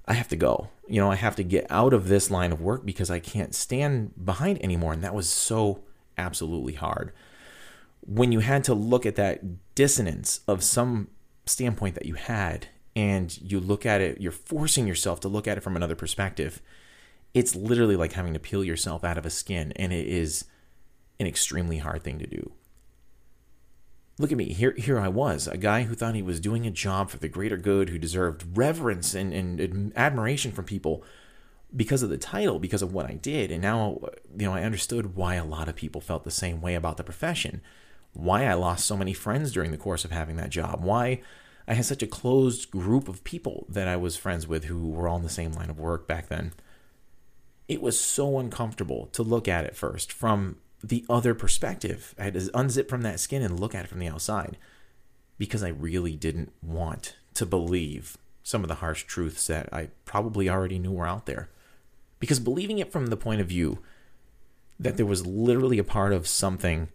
I 0.09 0.15
have 0.15 0.29
to 0.29 0.37
go. 0.37 0.71
You 0.89 1.01
know, 1.01 1.11
I 1.11 1.15
have 1.15 1.37
to 1.37 1.45
get 1.45 1.67
out 1.71 1.93
of 1.93 2.09
this 2.09 2.31
line 2.31 2.51
of 2.51 2.61
work 2.61 2.85
because 2.85 3.11
I 3.11 3.21
can't 3.21 3.55
stand 3.55 4.25
behind 4.25 4.63
anymore. 4.65 4.93
And 4.93 5.05
that 5.05 5.15
was 5.15 5.29
so 5.29 5.85
absolutely 6.17 6.73
hard. 6.75 7.13
When 8.01 8.33
you 8.33 8.41
had 8.41 8.65
to 8.65 8.75
look 8.75 9.07
at 9.07 9.17
that 9.17 9.75
dissonance 9.77 10.41
of 10.49 10.65
some 10.65 11.09
standpoint 11.47 11.95
that 11.95 12.07
you 12.07 12.15
had 12.15 12.69
and 12.97 13.39
you 13.41 13.61
look 13.61 13.87
at 13.87 14.01
it, 14.01 14.21
you're 14.21 14.33
forcing 14.33 14.89
yourself 14.89 15.21
to 15.21 15.29
look 15.29 15.47
at 15.47 15.59
it 15.59 15.61
from 15.61 15.77
another 15.77 15.95
perspective 15.95 16.61
it's 17.35 17.55
literally 17.55 17.97
like 17.97 18.13
having 18.13 18.33
to 18.35 18.41
peel 18.41 18.65
yourself 18.65 19.05
out 19.05 19.19
of 19.19 19.27
a 19.27 19.31
skin, 19.31 19.73
and 19.77 19.93
it 19.93 20.07
is 20.07 20.45
an 21.21 21.27
extremely 21.27 21.79
hard 21.79 22.03
thing 22.03 22.19
to 22.19 22.27
do. 22.27 22.53
Look 24.19 24.33
at 24.33 24.39
me. 24.39 24.53
Here, 24.53 24.75
here 24.77 24.99
I 24.99 25.09
was, 25.09 25.47
a 25.47 25.57
guy 25.57 25.85
who 25.85 25.95
thought 25.95 26.15
he 26.15 26.23
was 26.23 26.41
doing 26.41 26.67
a 26.67 26.71
job 26.71 27.09
for 27.09 27.19
the 27.19 27.29
greater 27.29 27.57
good, 27.57 27.89
who 27.89 27.99
deserved 27.99 28.57
reverence 28.57 29.15
and, 29.15 29.33
and 29.33 29.93
admiration 29.97 30.51
from 30.51 30.65
people 30.65 31.05
because 31.75 32.03
of 32.03 32.11
the 32.11 32.19
title, 32.19 32.59
because 32.59 32.83
of 32.83 32.93
what 32.93 33.07
I 33.07 33.15
did. 33.15 33.53
And 33.53 33.63
now, 33.63 34.01
you 34.37 34.47
know, 34.47 34.55
I 34.55 34.65
understood 34.65 35.15
why 35.15 35.37
a 35.37 35.45
lot 35.45 35.69
of 35.69 35.77
people 35.77 36.01
felt 36.01 36.25
the 36.25 36.31
same 36.31 36.61
way 36.61 36.75
about 36.75 36.97
the 36.97 37.05
profession, 37.05 37.61
why 38.13 38.47
I 38.47 38.55
lost 38.55 38.87
so 38.87 38.97
many 38.97 39.13
friends 39.13 39.53
during 39.53 39.71
the 39.71 39.79
course 39.79 40.05
of 40.05 40.11
having 40.11 40.37
that 40.37 40.51
job, 40.51 40.83
why 40.83 41.21
I 41.69 41.75
had 41.75 41.85
such 41.85 42.03
a 42.03 42.09
closed 42.09 42.71
group 42.71 43.09
of 43.09 43.23
people 43.23 43.67
that 43.69 43.87
I 43.87 43.97
was 43.97 44.17
friends 44.17 44.49
with 44.49 44.65
who 44.65 44.89
were 44.89 45.07
all 45.07 45.19
in 45.19 45.23
the 45.23 45.29
same 45.29 45.53
line 45.53 45.71
of 45.71 45.79
work 45.79 46.09
back 46.09 46.29
then 46.29 46.53
it 47.69 47.83
was 47.83 48.01
so 48.01 48.39
uncomfortable 48.39 49.07
to 49.13 49.23
look 49.23 49.47
at 49.47 49.67
it 49.67 49.77
first 49.77 50.11
from 50.11 50.57
the 50.83 51.05
other 51.09 51.35
perspective. 51.35 52.15
I 52.19 52.25
had 52.25 52.35
to 52.35 52.41
unzip 52.41 52.89
from 52.89 53.03
that 53.03 53.21
skin 53.21 53.43
and 53.43 53.59
look 53.59 53.75
at 53.75 53.85
it 53.85 53.89
from 53.89 53.99
the 53.99 54.09
outside 54.09 54.57
because 55.37 55.63
I 55.63 55.69
really 55.69 56.17
didn't 56.17 56.53
want 56.63 57.17
to 57.35 57.47
believe 57.47 58.17
some 58.43 58.63
of 58.63 58.69
the 58.69 58.77
harsh 58.77 59.05
truths 59.05 59.47
that 59.47 59.69
I 59.73 59.89
probably 60.05 60.49
already 60.49 60.79
knew 60.79 60.93
were 60.93 61.07
out 61.07 61.27
there. 61.27 61.49
Because 62.19 62.41
believing 62.41 62.79
it 62.79 62.93
from 62.93 63.07
the 63.07 63.17
point 63.17 63.41
of 63.41 63.49
view 63.49 63.79
that 64.81 64.97
there 64.97 65.07
was 65.07 65.27
literally 65.27 65.79
a 65.79 65.85
part 65.85 66.13
of 66.13 66.27
something 66.27 66.89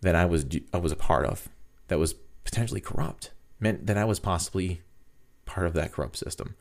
that 0.00 0.14
I 0.14 0.24
was 0.24 0.46
I 0.72 0.78
was 0.78 0.92
a 0.92 0.96
part 0.96 1.24
of 1.24 1.48
that 1.88 1.98
was 1.98 2.14
potentially 2.44 2.80
corrupt 2.80 3.30
meant 3.58 3.86
that 3.86 3.96
I 3.96 4.04
was 4.04 4.20
possibly 4.20 4.82
part 5.46 5.66
of 5.66 5.72
that 5.74 5.92
corrupt 5.92 6.16
system. 6.16 6.54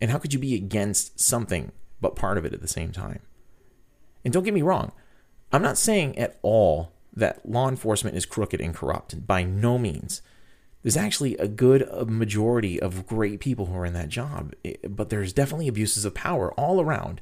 And 0.00 0.10
how 0.10 0.18
could 0.18 0.32
you 0.32 0.38
be 0.38 0.54
against 0.54 1.18
something 1.18 1.72
but 2.00 2.16
part 2.16 2.38
of 2.38 2.44
it 2.44 2.52
at 2.52 2.60
the 2.60 2.68
same 2.68 2.92
time. 2.92 3.20
And 4.24 4.32
don't 4.32 4.44
get 4.44 4.54
me 4.54 4.62
wrong, 4.62 4.92
I'm 5.52 5.62
not 5.62 5.78
saying 5.78 6.18
at 6.18 6.38
all 6.42 6.92
that 7.14 7.48
law 7.48 7.68
enforcement 7.68 8.16
is 8.16 8.26
crooked 8.26 8.60
and 8.60 8.74
corrupt. 8.74 9.26
By 9.26 9.42
no 9.42 9.78
means. 9.78 10.22
There's 10.82 10.96
actually 10.96 11.36
a 11.38 11.48
good 11.48 11.88
uh, 11.90 12.04
majority 12.04 12.80
of 12.80 13.06
great 13.06 13.40
people 13.40 13.66
who 13.66 13.76
are 13.76 13.86
in 13.86 13.94
that 13.94 14.08
job, 14.08 14.54
eh, 14.64 14.74
but 14.88 15.08
there's 15.08 15.32
definitely 15.32 15.66
abuses 15.66 16.04
of 16.04 16.14
power 16.14 16.52
all 16.52 16.80
around. 16.80 17.20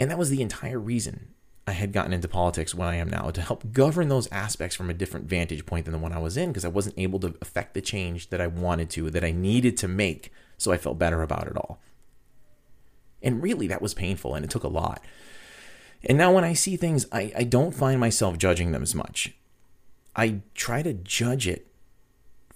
And 0.00 0.10
that 0.10 0.18
was 0.18 0.30
the 0.30 0.42
entire 0.42 0.80
reason 0.80 1.28
I 1.68 1.72
had 1.72 1.92
gotten 1.92 2.12
into 2.12 2.28
politics 2.28 2.74
when 2.74 2.88
I 2.88 2.96
am 2.96 3.08
now 3.08 3.30
to 3.30 3.40
help 3.40 3.72
govern 3.72 4.08
those 4.08 4.30
aspects 4.32 4.74
from 4.74 4.90
a 4.90 4.94
different 4.94 5.26
vantage 5.26 5.66
point 5.66 5.84
than 5.84 5.92
the 5.92 5.98
one 5.98 6.12
I 6.12 6.18
was 6.18 6.36
in 6.36 6.50
because 6.50 6.64
I 6.64 6.68
wasn't 6.68 6.98
able 6.98 7.18
to 7.20 7.34
affect 7.40 7.74
the 7.74 7.80
change 7.80 8.30
that 8.30 8.40
I 8.40 8.46
wanted 8.46 8.90
to, 8.90 9.10
that 9.10 9.24
I 9.24 9.32
needed 9.32 9.76
to 9.78 9.88
make, 9.88 10.32
so 10.58 10.72
I 10.72 10.76
felt 10.76 10.98
better 10.98 11.22
about 11.22 11.46
it 11.46 11.56
all. 11.56 11.80
And 13.22 13.42
really, 13.42 13.66
that 13.66 13.82
was 13.82 13.94
painful 13.94 14.34
and 14.34 14.44
it 14.44 14.50
took 14.50 14.64
a 14.64 14.68
lot. 14.68 15.02
And 16.06 16.16
now 16.16 16.32
when 16.32 16.44
I 16.44 16.52
see 16.52 16.76
things, 16.76 17.06
I, 17.10 17.32
I 17.36 17.42
don't 17.42 17.74
find 17.74 17.98
myself 17.98 18.38
judging 18.38 18.70
them 18.70 18.82
as 18.82 18.94
much. 18.94 19.34
I 20.14 20.40
try 20.54 20.82
to 20.82 20.94
judge 20.94 21.46
it 21.48 21.66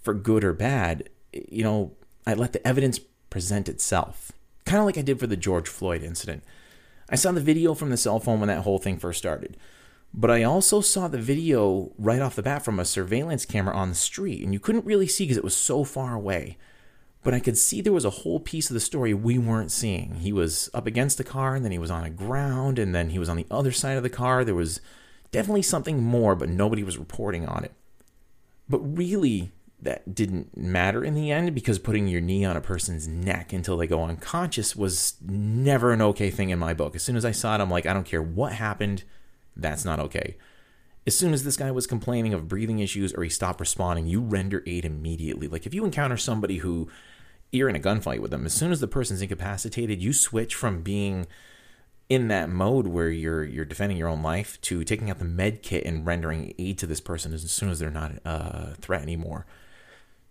for 0.01 0.15
good 0.15 0.45
or 0.45 0.53
bad. 0.53 1.11
You 1.33 1.65
know, 1.65 1.93
I 2.27 2.35
let 2.35 2.53
the 2.53 2.67
evidence 2.67 3.01
present 3.29 3.69
itself, 3.69 4.33
kind 4.65 4.79
of 4.79 4.87
like 4.87 4.97
I 4.97 5.03
did 5.03 5.19
for 5.19 5.27
the 5.27 5.37
George 5.37 5.69
Floyd 5.69 6.03
incident. 6.03 6.45
I 7.11 7.17
saw 7.17 7.33
the 7.33 7.41
video 7.41 7.75
from 7.75 7.91
the 7.91 7.97
cell 7.97 8.21
phone 8.21 8.39
when 8.39 8.49
that 8.49 8.63
whole 8.63 8.79
thing 8.79 8.99
first 8.99 9.19
started. 9.19 9.57
But 10.15 10.31
I 10.31 10.43
also 10.45 10.81
saw 10.81 11.09
the 11.09 11.19
video 11.19 11.93
right 11.99 12.21
off 12.21 12.37
the 12.37 12.43
bat 12.43 12.65
from 12.65 12.81
a 12.81 12.85
surveillance 12.85 13.45
camera 13.45 13.75
on 13.75 13.91
the 13.91 13.95
street, 13.95 14.43
and 14.43 14.53
you 14.53 14.61
couldn't 14.61 14.87
really 14.87 15.07
see 15.07 15.25
because 15.25 15.37
it 15.37 15.45
was 15.45 15.57
so 15.57 15.85
far 15.85 16.15
away 16.15 16.57
but 17.23 17.35
I 17.35 17.41
could 17.41 17.59
see 17.59 17.81
there 17.81 17.93
was 17.93 18.05
a 18.05 18.11
whole 18.11 18.41
piece 18.41 18.71
of 18.71 18.75
the 18.75 18.81
story 18.81 19.13
we 19.13 19.37
weren't 19.39 19.71
seeing. 19.71 20.17
He 20.17 20.33
was 20.33 20.71
up 20.73 20.87
against 20.87 21.19
the 21.19 21.25
car, 21.25 21.55
and 21.55 21.65
then 21.65 21.73
he 21.73 21.79
was 21.79 21.91
on 21.91 22.03
the 22.03 22.11
ground, 22.11 22.79
and 22.79 22.95
then 22.95 23.11
he 23.11 23.19
was 23.19 23.29
on 23.29 23.37
the 23.37 23.47
other 23.51 23.73
side 23.73 23.97
of 23.97 24.03
the 24.03 24.09
car. 24.09 24.45
There 24.45 24.55
was 24.55 24.81
definitely 25.31 25.63
something 25.63 26.03
more, 26.03 26.35
but 26.35 26.49
nobody 26.49 26.83
was 26.83 26.99
reporting 26.99 27.47
on 27.47 27.65
it. 27.65 27.73
But 28.69 28.79
really, 28.79 29.53
that 29.83 30.15
didn't 30.15 30.57
matter 30.57 31.05
in 31.05 31.15
the 31.15 31.31
end 31.31 31.55
because 31.55 31.79
putting 31.79 32.09
your 32.09 32.21
knee 32.21 32.45
on 32.45 32.57
a 32.57 32.61
person's 32.61 33.09
neck 33.09 33.53
until 33.53 33.77
they 33.77 33.87
go 33.87 34.05
unconscious 34.05 34.77
was 34.77 35.15
never 35.23 35.93
an 35.93 36.03
okay 36.03 36.31
thing 36.31 36.51
in 36.51 36.59
my 36.59 36.75
book. 36.75 36.95
As 36.95 37.03
soon 37.03 37.17
as 37.17 37.25
I 37.25 37.33
saw 37.33 37.55
it, 37.55 37.61
I'm 37.61 37.71
like, 37.71 37.87
I 37.87 37.95
don't 37.95 38.07
care 38.07 38.23
what 38.23 38.53
happened, 38.53 39.05
that's 39.57 39.85
not 39.85 40.01
okay. 40.01 40.37
As 41.07 41.17
soon 41.17 41.33
as 41.33 41.45
this 41.45 41.57
guy 41.57 41.71
was 41.71 41.87
complaining 41.87 42.35
of 42.35 42.47
breathing 42.47 42.79
issues 42.79 43.13
or 43.15 43.25
he 43.25 43.31
stopped 43.31 43.61
responding, 43.61 44.07
you 44.07 44.21
render 44.21 44.63
aid 44.67 44.85
immediately. 44.85 45.49
Like 45.49 45.67
if 45.67 45.73
you 45.73 45.85
encounter 45.85 46.19
somebody 46.19 46.59
who 46.59 46.89
you're 47.53 47.69
in 47.69 47.77
a 47.77 47.81
gunfight 47.81 48.21
with 48.21 48.31
them. 48.31 48.47
As 48.47 48.53
soon 48.53 48.73
as 48.73 48.81
the 48.81 48.89
person's 48.89 49.23
incapacitated, 49.23 50.03
you 50.03 50.13
switch 50.13 50.55
from 50.55 50.83
being 50.83 51.27
in 52.09 52.29
that 52.29 52.51
mode 52.51 52.89
where 52.89 53.09
you're 53.09 53.45
you're 53.45 53.65
defending 53.65 53.97
your 53.97 54.09
own 54.09 54.23
life 54.23 54.61
to 54.63 54.83
taking 54.85 55.11
out 55.11 55.19
the 55.19 55.25
med 55.25 55.63
kit 55.63 55.85
and 55.85 56.05
rendering 56.05 56.53
aid 56.59 56.77
to 56.79 56.87
this 56.87 57.01
person 57.01 57.33
as 57.33 57.49
soon 57.51 57.71
as 57.71 57.79
they're 57.79 57.91
not 57.91 58.13
uh, 58.25 58.73
a 58.73 58.75
threat 58.81 59.03
anymore. 59.03 59.47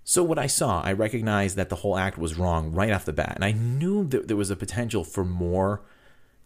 So 0.03 0.23
what 0.23 0.39
I 0.39 0.47
saw, 0.47 0.82
I 0.82 0.91
recognized 0.91 1.55
that 1.55 1.69
the 1.69 1.77
whole 1.77 1.97
act 1.97 2.17
was 2.17 2.38
wrong 2.38 2.71
right 2.71 2.91
off 2.91 3.05
the 3.05 3.13
bat, 3.13 3.34
and 3.36 3.45
I 3.45 3.51
knew 3.51 4.03
that 4.08 4.27
there 4.27 4.38
was 4.38 4.49
a 4.49 4.55
potential 4.55 5.03
for 5.03 5.23
more 5.23 5.84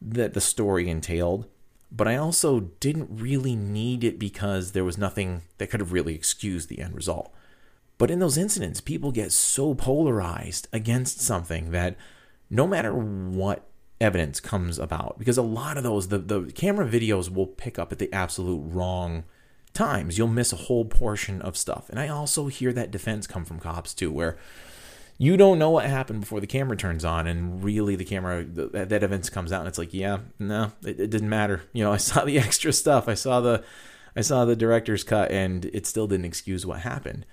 that 0.02 0.34
the 0.34 0.42
story 0.42 0.90
entailed, 0.90 1.48
but 1.90 2.08
I 2.08 2.18
also 2.18 2.60
didn't 2.82 3.10
really 3.10 3.56
need 3.56 4.04
it 4.04 4.20
because 4.20 4.74
there 4.74 4.84
was 4.84 4.98
nothing 4.98 5.44
that 5.60 5.70
could 5.70 5.80
have 5.80 5.94
really 5.94 6.14
excused 6.14 6.68
the 6.68 6.82
end 6.82 6.94
result. 6.94 7.34
But 8.04 8.12
in 8.12 8.20
those 8.20 8.38
incidents, 8.38 8.82
people 8.82 9.14
get 9.14 9.32
so 9.32 9.74
polarized 9.74 10.68
against 10.74 11.22
something 11.22 11.72
that 11.72 11.96
no 12.50 12.68
matter 12.68 12.94
what 12.94 13.66
evidence 14.02 14.42
comes 14.42 14.78
about, 14.78 15.18
because 15.18 15.38
a 15.38 15.42
lot 15.42 15.78
of 15.78 15.84
those, 15.84 16.10
the, 16.10 16.18
the 16.18 16.52
camera 16.52 16.86
videos 16.86 17.34
will 17.34 17.48
pick 17.48 17.80
up 17.80 17.94
at 17.94 18.00
the 18.00 18.12
absolute 18.12 18.60
wrong 18.60 19.24
times. 19.74 20.18
You'll 20.18 20.28
miss 20.28 20.52
a 20.52 20.58
whole 20.58 20.84
portion 20.84 21.42
of 21.42 21.56
stuff. 21.56 21.90
And 21.90 21.98
I 21.98 22.10
also 22.10 22.48
hear 22.48 22.74
that 22.74 22.92
defense 22.92 23.26
come 23.26 23.46
from 23.46 23.62
cops 23.62 23.94
too, 23.94 24.12
where 24.12 24.38
you 25.18 25.38
don't 25.38 25.58
know 25.58 25.70
what 25.70 25.86
happened 25.86 26.20
before 26.20 26.42
the 26.42 26.46
camera 26.46 26.76
turns 26.76 27.06
on 27.06 27.26
and 27.26 27.64
really 27.64 27.96
the 27.96 28.04
camera 28.04 28.44
that, 28.44 28.90
that 28.90 29.32
comes 29.32 29.54
out 29.54 29.62
and 29.62 29.70
it's 29.70 29.78
like 29.78 29.94
yeah 29.94 30.18
no 30.40 30.74
it, 30.82 31.00
it, 31.00 31.10
didn't 31.10 31.30
matter 31.30 31.62
you 31.72 31.82
know 31.82 31.94
i 31.94 31.98
saw 31.98 32.26
the 32.26 32.38
extra 32.48 32.74
stuff 32.74 33.08
i 33.08 33.14
saw 33.14 33.40
the 33.40 33.64
i 34.16 34.22
saw 34.22 34.44
the 34.44 34.56
director's 34.56 35.04
cut 35.06 35.32
and 35.32 35.66
it 35.66 35.86
still 35.86 36.08
didn't 36.08 36.26
excuse 36.26 36.66
what 36.66 36.80
happened 36.80 37.26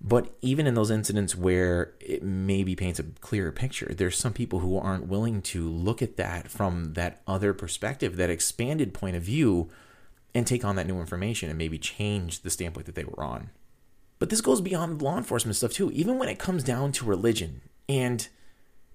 but 0.00 0.36
even 0.42 0.66
in 0.66 0.74
those 0.74 0.90
incidents 0.90 1.34
where 1.34 1.94
it 2.00 2.22
maybe 2.22 2.76
paints 2.76 2.98
a 2.98 3.04
clearer 3.20 3.52
picture, 3.52 3.92
there's 3.94 4.18
some 4.18 4.32
people 4.32 4.60
who 4.60 4.76
aren't 4.78 5.06
willing 5.06 5.40
to 5.42 5.68
look 5.68 6.02
at 6.02 6.16
that 6.16 6.48
from 6.48 6.94
that 6.94 7.22
other 7.26 7.54
perspective, 7.54 8.16
that 8.16 8.30
expanded 8.30 8.92
point 8.92 9.16
of 9.16 9.22
view, 9.22 9.70
and 10.34 10.46
take 10.46 10.64
on 10.64 10.76
that 10.76 10.86
new 10.86 11.00
information 11.00 11.48
and 11.48 11.56
maybe 11.56 11.78
change 11.78 12.42
the 12.42 12.50
standpoint 12.50 12.86
that 12.86 12.94
they 12.94 13.04
were 13.04 13.24
on. 13.24 13.50
But 14.18 14.30
this 14.30 14.40
goes 14.40 14.60
beyond 14.60 15.00
law 15.02 15.16
enforcement 15.16 15.56
stuff 15.56 15.72
too, 15.72 15.90
even 15.92 16.18
when 16.18 16.28
it 16.28 16.38
comes 16.38 16.62
down 16.62 16.92
to 16.92 17.04
religion. 17.04 17.62
And 17.88 18.28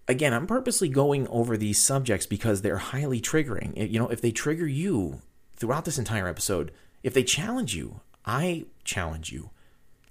again, 0.07 0.33
I'm 0.33 0.47
purposely 0.47 0.87
going 0.87 1.27
over 1.29 1.57
these 1.57 1.79
subjects 1.79 2.25
because 2.25 2.61
they're 2.61 2.77
highly 2.77 3.19
triggering. 3.19 3.91
You 3.91 3.99
know, 3.99 4.09
if 4.09 4.21
they 4.21 4.31
trigger 4.31 4.67
you, 4.67 5.21
throughout 5.55 5.85
this 5.85 5.99
entire 5.99 6.27
episode, 6.27 6.71
if 7.03 7.13
they 7.13 7.23
challenge 7.23 7.75
you, 7.75 8.01
I 8.25 8.65
challenge 8.83 9.31
you 9.31 9.51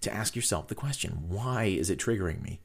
to 0.00 0.12
ask 0.12 0.34
yourself 0.34 0.68
the 0.68 0.74
question 0.74 1.24
why 1.28 1.64
is 1.64 1.90
it 1.90 1.98
triggering 1.98 2.42
me? 2.42 2.60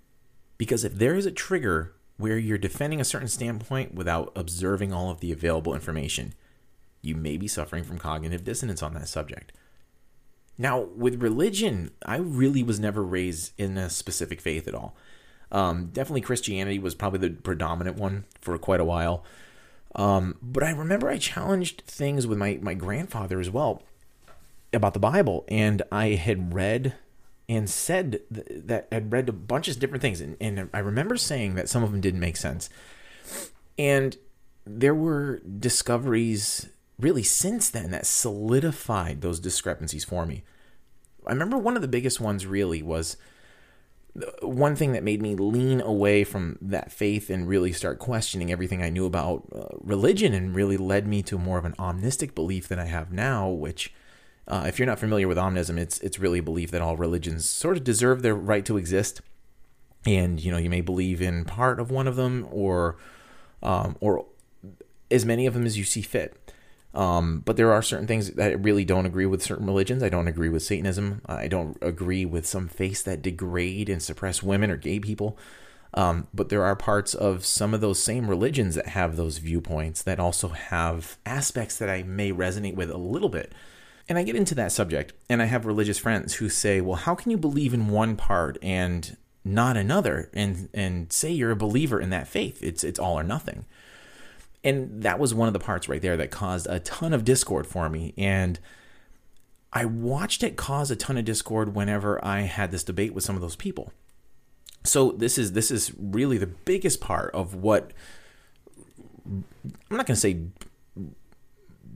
Because 0.58 0.84
if 0.84 0.96
there 0.96 1.16
is 1.16 1.26
a 1.26 1.32
trigger 1.32 1.94
where 2.18 2.38
you're 2.38 2.58
defending 2.58 3.02
a 3.02 3.06
certain 3.06 3.28
standpoint 3.28 3.94
without 3.94 4.32
observing 4.36 4.94
all 4.94 5.10
of 5.10 5.20
the 5.20 5.32
available 5.32 5.74
information, 5.74 6.34
you 7.02 7.16
may 7.16 7.38
be 7.38 7.48
suffering 7.48 7.84
from 7.84 7.98
cognitive 7.98 8.44
dissonance 8.44 8.82
on 8.82 8.94
that 8.94 9.08
subject. 9.08 9.52
Now, 10.58 10.80
with 10.80 11.22
religion, 11.22 11.92
I 12.06 12.18
really 12.18 12.64
was 12.64 12.80
never 12.80 13.04
raised 13.04 13.52
in 13.58 13.78
a 13.78 13.90
specific 13.90 14.40
faith 14.40 14.68
at 14.68 14.76
all. 14.76 14.96
Um, 15.52 15.88
definitely 15.92 16.22
Christianity 16.22 16.80
was 16.80 16.96
probably 16.96 17.20
the 17.20 17.36
predominant 17.36 17.98
one 17.98 18.26
for 18.40 18.58
quite 18.58 18.80
a 18.80 18.86
while. 18.86 19.24
Um, 19.96 20.38
but 20.42 20.64
I 20.64 20.72
remember 20.72 21.10
I 21.10 21.18
challenged 21.18 21.84
things 21.86 22.26
with 22.26 22.38
my, 22.38 22.60
my 22.62 22.74
grandfather 22.74 23.40
as 23.40 23.50
well 23.50 23.84
about 24.74 24.94
the 24.94 25.00
Bible, 25.00 25.46
and 25.48 25.82
I 25.92 26.10
had 26.10 26.54
read 26.54 26.96
and 27.48 27.70
said 27.70 28.22
th- 28.34 28.48
that 28.66 28.88
I'd 28.92 29.12
read 29.12 29.30
a 29.30 29.34
bunch 29.34 29.68
of 29.68 29.80
different 29.80 30.02
things, 30.02 30.22
and, 30.22 30.38
and 30.42 30.70
I 30.74 30.80
remember 30.80 31.18
saying 31.18 31.56
that 31.56 31.70
some 31.70 31.84
of 31.84 31.92
them 31.92 32.02
didn't 32.02 32.20
make 32.20 32.38
sense. 32.38 32.70
And 33.78 34.18
there 34.66 34.96
were 34.96 35.40
discoveries 35.40 36.70
really 37.00 37.24
since 37.24 37.70
then 37.70 37.92
that 37.92 38.06
solidified 38.06 39.22
those 39.22 39.40
discrepancies 39.40 40.06
for 40.06 40.26
me. 40.26 40.44
I 41.28 41.32
remember 41.32 41.58
one 41.58 41.76
of 41.76 41.82
the 41.82 41.88
biggest 41.88 42.22
ones 42.22 42.46
really 42.46 42.82
was 42.82 43.18
one 44.42 44.76
thing 44.76 44.94
that 44.94 45.04
made 45.04 45.22
me 45.22 45.36
lean 45.36 45.82
away 45.82 46.24
from 46.24 46.58
that 46.62 46.92
faith 46.92 47.30
and 47.30 47.48
really 47.48 47.74
start 47.74 48.00
questioning 48.00 48.50
everything 48.50 48.82
I 48.82 48.90
knew 48.90 49.06
about 49.06 49.44
uh, 49.54 49.66
religion 49.82 50.34
and 50.34 50.56
really 50.56 50.78
led 50.78 51.06
me 51.06 51.22
to 51.24 51.38
more 51.38 51.58
of 51.58 51.66
an 51.66 51.76
omnistic 51.78 52.34
belief 52.34 52.70
that 52.70 52.80
I 52.80 52.86
have 52.86 53.12
now, 53.12 53.50
which 53.50 53.94
uh, 54.48 54.66
if 54.68 54.78
you're 54.78 54.86
not 54.86 55.00
familiar 55.00 55.28
with 55.28 55.38
omnism, 55.38 55.78
it's 55.78 56.00
it's 56.00 56.20
really 56.20 56.40
a 56.40 56.44
belief 56.44 56.72
that 56.72 56.82
all 56.82 56.98
religions 56.98 57.50
sort 57.50 57.78
of 57.78 57.84
deserve 57.84 58.22
their 58.22 58.36
right 58.36 58.66
to 58.66 58.78
exist, 58.78 59.22
and 60.06 60.40
you 60.40 60.52
know 60.52 60.58
you 60.58 60.70
may 60.70 60.82
believe 60.82 61.22
in 61.22 61.46
part 61.46 61.80
of 61.80 61.90
one 61.90 62.08
of 62.08 62.16
them 62.16 62.48
or 62.52 62.98
um, 63.64 63.98
or 64.00 64.26
as 65.10 65.26
many 65.26 65.46
of 65.46 65.54
them 65.54 65.66
as 65.66 65.78
you 65.78 65.84
see 65.84 66.02
fit. 66.02 66.38
Um, 66.94 67.42
but 67.44 67.58
there 67.58 67.74
are 67.74 67.82
certain 67.82 68.08
things 68.08 68.32
that 68.32 68.52
I 68.52 68.54
really 68.54 68.86
don't 68.86 69.06
agree 69.06 69.26
with 69.26 69.44
certain 69.44 69.66
religions. 69.66 70.02
I 70.02 70.10
don't 70.10 70.30
agree 70.30 70.48
with 70.48 70.64
Satanism. 70.64 71.22
I 71.26 71.50
don't 71.50 71.78
agree 71.82 72.24
with 72.24 72.46
some 72.46 72.70
faiths 72.70 73.04
that 73.04 73.22
degrade 73.22 73.90
and 73.90 74.02
suppress 74.02 74.42
women 74.42 74.72
or 74.72 74.78
gay 74.78 75.00
people. 75.00 75.38
Um, 75.94 76.28
but 76.34 76.50
there 76.50 76.64
are 76.64 76.76
parts 76.76 77.14
of 77.14 77.46
some 77.46 77.74
of 77.74 77.82
those 77.82 78.02
same 78.02 78.30
religions 78.30 78.76
that 78.76 78.88
have 78.88 79.16
those 79.16 79.40
viewpoints 79.40 80.04
that 80.04 80.20
also 80.20 80.50
have 80.50 81.18
aspects 81.26 81.78
that 81.78 81.90
I 81.90 82.04
may 82.04 82.32
resonate 82.32 82.76
with 82.76 82.90
a 82.90 82.98
little 82.98 83.30
bit. 83.30 83.54
And 84.08 84.18
I 84.18 84.24
get 84.24 84.36
into 84.36 84.56
that 84.56 84.72
subject, 84.72 85.14
and 85.30 85.42
I 85.42 85.46
have 85.46 85.66
religious 85.66 85.98
friends 85.98 86.36
who 86.36 86.48
say, 86.48 86.80
"Well, 86.80 86.96
how 86.96 87.16
can 87.16 87.32
you 87.32 87.38
believe 87.38 87.74
in 87.74 87.88
one 87.88 88.16
part 88.16 88.58
and 88.62 89.18
not 89.44 89.78
another, 89.78 90.30
and 90.34 90.70
and 90.74 91.12
say 91.12 91.32
you're 91.32 91.52
a 91.52 91.56
believer 91.56 92.00
in 92.00 92.12
that 92.12 92.28
faith? 92.28 92.62
It's 92.62 92.84
it's 92.84 93.00
all 93.00 93.18
or 93.18 93.24
nothing." 93.24 93.66
And 94.64 95.04
that 95.04 95.20
was 95.20 95.34
one 95.34 95.48
of 95.48 95.54
the 95.54 95.60
parts 95.60 95.88
right 95.88 96.02
there 96.02 96.18
that 96.18 96.32
caused 96.32 96.68
a 96.68 96.80
ton 96.80 97.14
of 97.14 97.26
discord 97.26 97.68
for 97.68 97.90
me, 97.90 98.14
and 98.18 98.60
I 99.74 99.86
watched 99.86 100.42
it 100.42 100.56
cause 100.56 100.90
a 100.90 100.96
ton 100.96 101.18
of 101.18 101.26
discord 101.26 101.76
whenever 101.76 102.24
I 102.24 102.42
had 102.42 102.72
this 102.72 102.84
debate 102.84 103.14
with 103.14 103.24
some 103.24 103.36
of 103.36 103.42
those 103.42 103.58
people. 103.58 103.92
So 104.86 105.12
this 105.12 105.38
is 105.38 105.52
this 105.52 105.70
is 105.70 105.92
really 106.00 106.38
the 106.38 106.48
biggest 106.48 107.02
part 107.02 107.34
of 107.34 107.56
what 107.56 107.92
I'm 109.26 109.44
not 109.90 110.06
going 110.06 110.16
to 110.16 110.16
say 110.16 110.42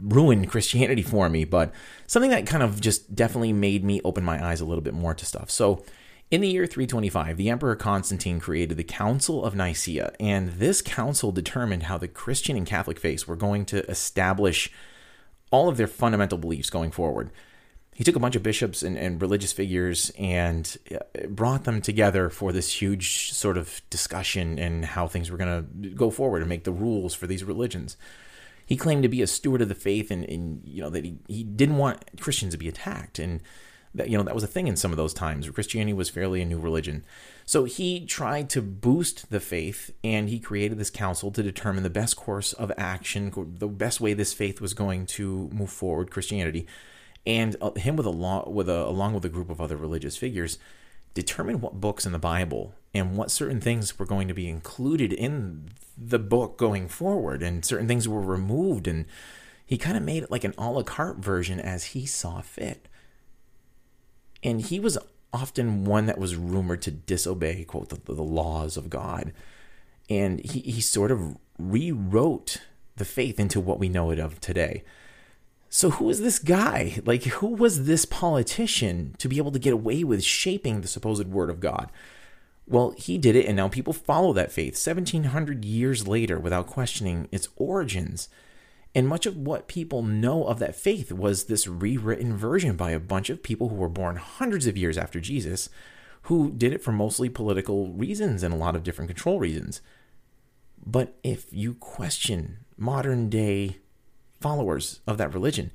ruined 0.02 0.50
Christianity 0.50 1.02
for 1.02 1.30
me, 1.30 1.44
but 1.46 1.74
something 2.08 2.32
that 2.32 2.48
kind 2.48 2.64
of 2.64 2.80
just 2.80 3.16
definitely 3.16 3.54
made 3.54 3.84
me 3.84 4.02
open 4.04 4.24
my 4.24 4.44
eyes 4.44 4.62
a 4.62 4.66
little 4.66 4.84
bit 4.84 4.94
more 4.94 5.14
to 5.14 5.26
stuff. 5.26 5.50
So, 5.50 5.84
in 6.32 6.42
the 6.42 6.48
year 6.48 6.68
325, 6.68 7.38
the 7.38 7.50
Emperor 7.50 7.76
Constantine 7.76 8.40
created 8.40 8.78
the 8.78 8.84
Council 8.84 9.44
of 9.44 9.56
Nicaea, 9.56 10.14
and 10.20 10.50
this 10.50 10.80
council 10.80 11.32
determined 11.32 11.84
how 11.84 11.98
the 11.98 12.08
Christian 12.08 12.56
and 12.56 12.68
Catholic 12.68 13.00
faiths 13.00 13.28
were 13.28 13.36
going 13.36 13.66
to 13.66 13.84
establish 13.90 14.72
all 15.50 15.68
of 15.68 15.78
their 15.78 15.88
fundamental 15.88 16.38
beliefs 16.38 16.70
going 16.70 16.92
forward. 16.92 17.32
He 17.96 18.04
took 18.04 18.16
a 18.16 18.20
bunch 18.20 18.36
of 18.36 18.44
bishops 18.44 18.84
and, 18.84 18.96
and 18.96 19.20
religious 19.20 19.52
figures 19.52 20.12
and 20.18 20.78
uh, 20.94 21.28
brought 21.28 21.64
them 21.64 21.82
together 21.82 22.30
for 22.30 22.52
this 22.54 22.80
huge 22.80 23.34
sort 23.34 23.58
of 23.58 23.82
discussion 23.90 24.60
and 24.60 24.86
how 24.86 25.08
things 25.08 25.32
were 25.32 25.38
going 25.38 25.64
to 25.82 25.90
go 25.90 26.12
forward 26.12 26.42
and 26.42 26.48
make 26.48 26.64
the 26.64 26.72
rules 26.72 27.16
for 27.16 27.26
these 27.26 27.44
religions 27.44 27.98
he 28.70 28.78
claimed 28.78 29.02
to 29.02 29.10
be 29.10 29.24
a 29.24 29.28
steward 29.28 29.64
of 29.64 29.68
the 29.68 29.74
faith 29.74 30.12
and, 30.12 30.24
and 30.26 30.62
you 30.64 30.80
know 30.80 30.92
that 30.92 31.04
he, 31.04 31.18
he 31.28 31.44
didn't 31.44 31.78
want 31.78 32.06
Christians 32.22 32.54
to 32.54 32.58
be 32.60 32.70
attacked. 32.70 33.18
And 33.18 33.42
that 33.96 34.10
you 34.10 34.16
know 34.16 34.24
that 34.24 34.36
was 34.36 34.44
a 34.44 34.48
thing 34.48 34.68
in 34.68 34.76
some 34.76 34.92
of 34.92 34.98
those 34.98 35.14
times. 35.14 35.50
Christianity 35.50 35.94
was 35.94 36.08
fairly 36.08 36.40
a 36.40 36.46
new 36.46 36.60
religion. 36.60 37.04
So 37.48 37.64
he 37.64 38.06
tried 38.06 38.48
to 38.52 38.62
boost 38.62 39.32
the 39.32 39.40
faith 39.40 39.90
and 40.04 40.30
he 40.30 40.40
created 40.40 40.78
this 40.78 40.92
council 40.92 41.32
to 41.32 41.42
determine 41.42 41.82
the 41.82 41.90
best 41.90 42.16
course 42.16 42.54
of 42.54 42.72
action 42.78 43.56
the 43.58 43.68
best 43.68 44.00
way 44.00 44.14
this 44.14 44.34
faith 44.34 44.62
was 44.62 44.76
going 44.76 45.08
to 45.08 45.50
move 45.52 45.72
forward 45.72 46.12
Christianity 46.12 46.68
and 47.26 47.56
uh, 47.62 47.72
him 47.72 47.96
with 47.96 48.06
a 48.06 48.12
law 48.12 48.48
with 48.48 48.70
a 48.70 48.86
along 48.86 49.16
with 49.16 49.26
a 49.26 49.30
group 49.30 49.50
of 49.50 49.60
other 49.60 49.78
religious 49.78 50.16
figures 50.16 50.60
determine 51.14 51.62
what 51.62 51.82
books 51.82 52.06
in 52.06 52.12
the 52.12 52.20
Bible 52.20 52.74
and 52.94 53.16
what 53.16 53.32
certain 53.32 53.62
things 53.62 53.98
were 54.00 54.06
going 54.06 54.28
to 54.28 54.34
be 54.34 54.50
included 54.50 55.14
in 55.14 55.70
the 55.98 56.20
book 56.20 56.58
going 56.58 56.88
forward, 56.88 57.44
and 57.44 57.66
certain 57.66 57.88
things 57.88 58.08
were 58.08 58.22
removed, 58.22 58.88
and 58.88 59.06
he 59.66 59.78
kind 59.78 59.98
of 59.98 60.04
made 60.04 60.24
it 60.24 60.32
like 60.32 60.44
an 60.44 60.54
a 60.58 60.70
la 60.70 60.82
carte 60.82 61.18
version 61.18 61.60
as 61.60 61.86
he 61.86 62.06
saw 62.06 62.42
fit. 62.42 62.88
And 64.42 64.62
he 64.62 64.80
was 64.80 64.98
often 65.34 65.86
one 65.86 66.06
that 66.08 66.18
was 66.18 66.36
rumored 66.36 66.82
to 66.84 66.92
disobey, 66.92 67.64
quote, 67.66 67.90
the, 67.90 68.14
the 68.14 68.24
laws 68.24 68.78
of 68.78 68.90
God. 68.90 69.34
And 70.10 70.40
he, 70.40 70.62
he 70.62 70.82
sort 70.82 71.12
of 71.12 71.38
rewrote 71.60 72.62
the 72.96 73.06
faith 73.06 73.40
into 73.40 73.60
what 73.60 73.80
we 73.80 73.90
know 73.90 74.10
it 74.10 74.20
of 74.20 74.40
today. 74.40 74.84
So, 75.72 75.92
who 75.92 76.10
is 76.10 76.20
this 76.20 76.40
guy? 76.40 77.00
Like, 77.06 77.24
who 77.26 77.48
was 77.48 77.86
this 77.86 78.04
politician 78.04 79.14
to 79.20 79.30
be 79.30 79.38
able 79.38 79.52
to 79.52 79.60
get 79.60 79.74
away 79.74 80.04
with 80.04 80.24
shaping 80.24 80.82
the 80.82 80.88
supposed 80.88 81.28
word 81.28 81.52
of 81.52 81.60
God? 81.60 81.92
Well, 82.68 82.96
he 82.98 83.20
did 83.20 83.36
it, 83.36 83.46
and 83.46 83.56
now 83.56 83.68
people 83.68 83.94
follow 83.94 84.34
that 84.34 84.52
faith 84.52 84.74
1700 84.74 85.64
years 85.64 86.08
later 86.08 86.40
without 86.40 86.66
questioning 86.66 87.28
its 87.32 87.48
origins. 87.56 88.30
And 88.96 89.08
much 89.08 89.28
of 89.28 89.38
what 89.38 89.68
people 89.68 90.02
know 90.02 90.46
of 90.46 90.58
that 90.58 90.76
faith 90.76 91.12
was 91.12 91.44
this 91.44 91.68
rewritten 91.68 92.36
version 92.36 92.76
by 92.76 92.90
a 92.90 93.00
bunch 93.00 93.30
of 93.30 93.44
people 93.44 93.70
who 93.70 93.76
were 93.76 93.90
born 93.90 94.16
hundreds 94.16 94.66
of 94.66 94.78
years 94.78 94.98
after 94.98 95.20
Jesus, 95.20 95.70
who 96.24 96.52
did 96.52 96.74
it 96.74 96.82
for 96.82 96.92
mostly 96.92 97.30
political 97.30 97.92
reasons 97.92 98.42
and 98.42 98.54
a 98.54 98.58
lot 98.58 98.76
of 98.76 98.84
different 98.84 99.10
control 99.10 99.40
reasons. 99.40 99.82
But 100.84 101.16
if 101.24 101.46
you 101.52 101.76
question 101.76 102.66
modern 102.76 103.30
day 103.30 103.78
followers 104.40 105.02
of 105.08 105.18
that 105.18 105.34
religion, 105.34 105.72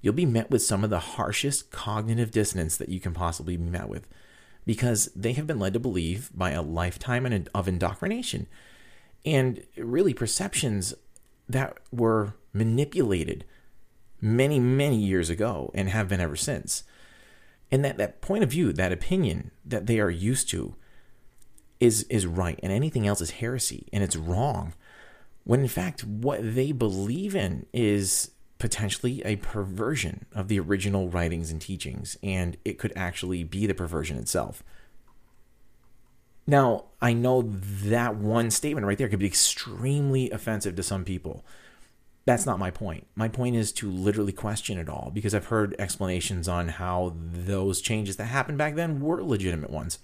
you'll 0.00 0.14
be 0.14 0.26
met 0.26 0.50
with 0.50 0.62
some 0.62 0.84
of 0.84 0.90
the 0.90 1.00
harshest 1.00 1.70
cognitive 1.70 2.30
dissonance 2.30 2.76
that 2.76 2.88
you 2.88 3.00
can 3.00 3.12
possibly 3.12 3.56
be 3.56 3.64
met 3.64 3.88
with 3.88 4.06
because 4.66 5.10
they 5.14 5.32
have 5.32 5.46
been 5.46 5.58
led 5.58 5.72
to 5.72 5.80
believe 5.80 6.30
by 6.34 6.50
a 6.50 6.62
lifetime 6.62 7.46
of 7.54 7.68
indoctrination 7.68 8.46
and 9.24 9.62
really 9.76 10.14
perceptions 10.14 10.94
that 11.48 11.76
were 11.92 12.34
manipulated 12.52 13.44
many, 14.20 14.58
many 14.58 14.96
years 14.96 15.28
ago 15.28 15.70
and 15.74 15.88
have 15.88 16.08
been 16.08 16.20
ever 16.20 16.36
since. 16.36 16.84
And 17.70 17.84
that, 17.84 17.96
that 17.98 18.20
point 18.20 18.44
of 18.44 18.50
view, 18.50 18.72
that 18.72 18.92
opinion 18.92 19.50
that 19.64 19.86
they 19.86 20.00
are 20.00 20.10
used 20.10 20.48
to 20.50 20.74
is, 21.80 22.04
is 22.04 22.26
right, 22.26 22.58
and 22.62 22.72
anything 22.72 23.06
else 23.06 23.20
is 23.20 23.32
heresy 23.32 23.88
and 23.92 24.02
it's 24.02 24.16
wrong 24.16 24.74
when 25.44 25.60
in 25.60 25.68
fact 25.68 26.04
what 26.04 26.40
they 26.54 26.72
believe 26.72 27.36
in 27.36 27.66
is 27.72 28.30
potentially 28.58 29.22
a 29.24 29.36
perversion 29.36 30.26
of 30.34 30.48
the 30.48 30.58
original 30.58 31.08
writings 31.08 31.50
and 31.50 31.60
teachings, 31.60 32.16
and 32.22 32.56
it 32.64 32.78
could 32.78 32.92
actually 32.96 33.44
be 33.44 33.66
the 33.66 33.74
perversion 33.74 34.16
itself. 34.16 34.62
Now, 36.46 36.84
I 37.00 37.12
know 37.12 37.42
that 37.42 38.16
one 38.16 38.50
statement 38.50 38.86
right 38.86 38.98
there 38.98 39.08
could 39.08 39.18
be 39.18 39.26
extremely 39.26 40.30
offensive 40.30 40.76
to 40.76 40.82
some 40.82 41.04
people. 41.04 41.44
That's 42.26 42.46
not 42.46 42.58
my 42.58 42.70
point. 42.70 43.06
My 43.14 43.28
point 43.28 43.56
is 43.56 43.70
to 43.72 43.90
literally 43.90 44.32
question 44.32 44.78
it 44.78 44.88
all 44.88 45.10
because 45.12 45.34
I've 45.34 45.46
heard 45.46 45.76
explanations 45.78 46.48
on 46.48 46.68
how 46.68 47.14
those 47.16 47.80
changes 47.80 48.16
that 48.16 48.26
happened 48.26 48.58
back 48.58 48.76
then 48.76 49.00
were 49.00 49.22
legitimate 49.22 49.70
ones. 49.70 49.98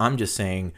I'm 0.00 0.16
just 0.16 0.34
saying 0.34 0.72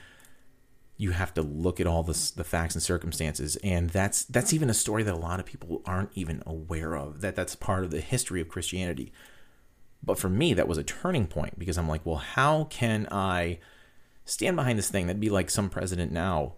you 0.97 1.11
have 1.11 1.35
to 1.35 1.43
look 1.43 1.79
at 1.81 1.87
all 1.87 2.03
the, 2.03 2.33
the 2.37 2.45
facts 2.45 2.75
and 2.75 2.83
circumstances 2.83 3.57
and 3.57 3.91
that's 3.91 4.25
that's 4.25 4.53
even 4.53 4.71
a 4.71 4.75
story 4.75 5.03
that 5.03 5.15
a 5.15 5.17
lot 5.17 5.41
of 5.41 5.47
people 5.47 5.83
aren't 5.85 6.11
even 6.15 6.43
aware 6.47 6.95
of 6.95 7.21
that 7.21 7.37
that's 7.37 7.55
part 7.55 7.85
of 7.85 7.91
the 7.91 8.01
history 8.01 8.41
of 8.41 8.49
christianity 8.49 9.13
but 10.03 10.19
for 10.19 10.29
me 10.29 10.55
that 10.55 10.69
was 10.69 10.79
a 10.79 10.85
turning 10.85 11.27
point 11.27 11.59
because 11.59 11.77
i'm 11.77 11.89
like 11.89 12.05
well 12.05 12.17
how 12.17 12.65
can 12.65 13.07
i 13.11 13.59
stand 14.25 14.57
behind 14.57 14.79
this 14.79 14.91
thing 14.91 15.07
that'd 15.07 15.21
be 15.21 15.31
like 15.31 15.51
some 15.51 15.69
president 15.69 16.13
now 16.13 16.55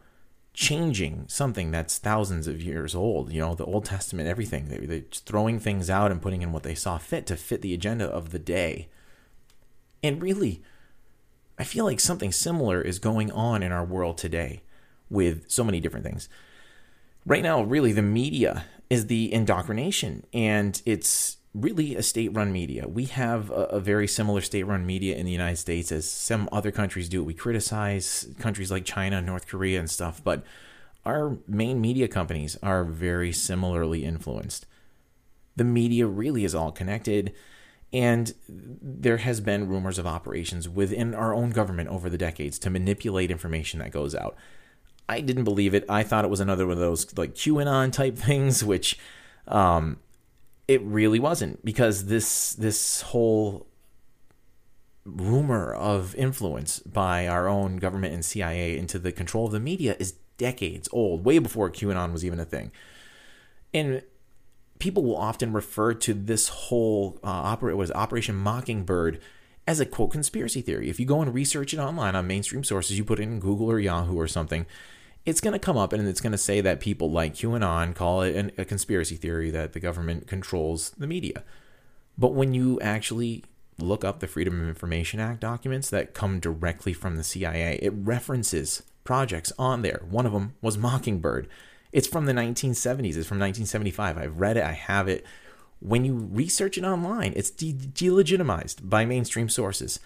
changing 0.59 1.25
something 1.29 1.71
that's 1.71 1.99
thousands 1.99 2.49
of 2.49 2.61
years 2.61 2.93
old. 2.93 3.33
You 3.33 3.41
know, 3.41 3.55
the 3.55 3.65
Old 3.65 3.85
Testament, 3.85 4.29
everything. 4.29 4.67
They, 4.69 4.79
they're 4.79 5.05
throwing 5.13 5.61
things 5.61 5.89
out 5.89 6.11
and 6.11 6.21
putting 6.21 6.43
in 6.43 6.51
what 6.51 6.65
they 6.65 6.75
saw 6.75 6.99
fit 6.99 7.27
to 7.27 7.37
fit 7.37 7.63
the 7.63 7.75
agenda 7.75 8.07
of 8.07 8.31
the 8.31 8.41
day. 8.41 8.89
And 10.03 10.21
really, 10.21 10.61
I 11.59 11.65
feel 11.65 11.85
like 11.85 12.01
something 12.01 12.33
similar 12.33 12.81
is 12.81 12.99
going 12.99 13.31
on 13.33 13.63
in 13.63 13.73
our 13.73 13.85
world 13.85 14.19
today 14.19 14.63
with 15.11 15.51
so 15.51 15.65
many 15.65 15.81
different 15.81 16.07
things. 16.07 16.29
Right 17.27 17.43
now, 17.43 17.63
really, 17.63 17.93
the 17.93 18.03
media 18.03 18.65
is 18.89 19.07
the 19.07 19.33
indoctrination, 19.33 20.25
and 20.33 20.81
it's 20.87 21.39
really 21.55 21.97
a 21.97 22.03
state 22.03 22.35
run 22.35 22.53
media. 22.53 22.87
We 22.87 23.07
have 23.07 23.51
a, 23.51 23.65
a 23.65 23.81
very 23.81 24.07
similar 24.07 24.41
state 24.41 24.65
run 24.65 24.87
media 24.87 25.17
in 25.17 25.27
the 25.27 25.33
United 25.33 25.57
States 25.57 25.91
as 25.91 26.09
some 26.09 26.49
other 26.53 26.71
countries 26.71 27.09
do. 27.09 27.25
We 27.25 27.35
criticize 27.35 28.29
countries 28.39 28.71
like 28.71 28.85
China, 28.85 29.21
North 29.21 29.47
Korea, 29.47 29.81
and 29.81 29.91
stuff, 29.91 30.23
but 30.23 30.45
our 31.05 31.39
main 31.47 31.81
media 31.81 32.07
companies 32.07 32.57
are 32.63 32.85
very 32.85 33.33
similarly 33.33 34.05
influenced. 34.05 34.67
The 35.57 35.65
media 35.65 36.07
really 36.07 36.45
is 36.45 36.55
all 36.55 36.71
connected, 36.71 37.35
and 37.93 38.35
there 38.47 39.19
has 39.19 39.41
been 39.41 39.69
rumors 39.69 39.99
of 39.99 40.07
operations 40.07 40.69
within 40.69 41.15
our 41.15 41.35
own 41.35 41.51
government 41.51 41.89
over 41.89 42.11
the 42.11 42.19
decades 42.19 42.59
to 42.61 42.71
manipulate 42.71 43.31
information 43.31 43.81
that 43.81 43.91
goes 43.91 44.15
out. 44.15 44.37
I 45.09 45.21
didn't 45.21 45.45
believe 45.45 45.73
it. 45.73 45.85
I 45.89 46.03
thought 46.03 46.25
it 46.25 46.31
was 46.31 46.41
another 46.41 46.67
one 46.67 46.75
of 46.75 46.81
those 46.81 47.17
like 47.17 47.35
QAnon 47.35 47.93
type 47.93 48.17
things, 48.19 48.63
which 48.63 48.99
um, 49.47 49.99
it 50.67 50.83
really 50.83 51.19
wasn't 51.19 51.65
because 51.65 52.07
this 52.07 52.53
this 52.55 53.01
whole 53.01 53.67
rumor 55.07 55.73
of 55.73 56.15
influence 56.17 56.81
by 56.81 57.27
our 57.27 57.49
own 57.49 57.77
government 57.77 58.13
and 58.13 58.23
CIA 58.23 58.77
into 58.77 58.99
the 58.99 59.11
control 59.11 59.47
of 59.47 59.53
the 59.53 59.61
media 59.61 59.97
is 59.99 60.13
decades 60.37 60.89
old, 60.93 61.25
way 61.25 61.39
before 61.39 61.71
QAnon 61.71 62.13
was 62.13 62.25
even 62.25 62.39
a 62.39 62.45
thing. 62.45 62.71
And 63.73 64.03
people 64.79 65.03
will 65.03 65.17
often 65.17 65.53
refer 65.53 65.95
to 65.95 66.15
this 66.15 66.49
whole 66.49 67.19
uh, 67.23 67.27
opera 67.27 67.77
was 67.77 67.91
Operation 67.93 68.37
Mockingbird 68.37 69.21
as 69.67 69.81
a 69.81 69.87
quote 69.87 70.13
conspiracy 70.13 70.63
theory. 70.63 70.89
If 70.89 70.99
you 70.99 71.07
go 71.07 71.21
and 71.21 71.35
research 71.35 71.75
it 71.75 71.79
online 71.79 72.15
on 72.17 72.27
mainstream 72.27 72.65
sources, 72.65 72.97
you 72.97 73.05
put 73.05 73.21
it 73.21 73.25
in 73.25 73.41
Google 73.41 73.71
or 73.71 73.79
Yahoo 73.79 74.19
or 74.19 74.29
something, 74.29 74.67
it's 75.27 75.41
going 75.41 75.53
to 75.53 75.59
come 75.59 75.77
up 75.77 75.93
and 75.93 76.09
it's 76.09 76.23
going 76.23 76.33
to 76.33 76.39
say 76.39 76.61
that 76.63 76.81
people 76.81 77.11
like 77.11 77.35
QAnon 77.35 77.95
call 77.95 78.23
it 78.23 78.35
an, 78.35 78.53
a 78.57 78.65
conspiracy 78.65 79.17
theory 79.17 79.51
that 79.51 79.75
the 79.75 79.81
government 79.81 80.27
controls 80.27 80.91
the 80.97 81.07
media. 81.07 81.45
But 82.17 82.33
when 82.33 82.55
you 82.55 82.81
actually 82.81 83.45
look 83.79 84.05
up 84.05 84.21
the 84.21 84.27
Freedom 84.27 84.61
of 84.61 84.69
Information 84.69 85.21
Act 85.21 85.41
documents 85.41 85.91
that 85.91 86.15
come 86.15 86.41
directly 86.41 86.93
from 86.93 87.17
the 87.17 87.25
CIA, 87.25 87.79
it 87.83 87.93
references 87.95 88.83
projects 89.05 89.53
on 89.59 89.83
there. 89.83 90.03
One 90.09 90.27
of 90.27 90.33
them 90.33 90.55
was 90.61 90.79
Mockingbird. 90.79 91.49
It's 91.93 92.07
from 92.07 92.27
the 92.27 92.33
1970s, 92.33 93.17
it's 93.17 93.27
from 93.27 93.39
1975. 93.39 94.19
I've 94.19 94.39
read 94.39 94.57
it, 94.57 94.65
I 94.65 94.73
have 94.73 95.09
it. 95.09 95.25
When 95.81 96.05
you 96.05 96.29
research 96.33 96.77
it 96.77 96.85
online, 96.85 97.33
it's 97.37 97.51
de- 97.51 97.73
delegitimized 97.73 98.89
by 98.89 99.05
mainstream 99.05 99.49
sources. 99.49 100.01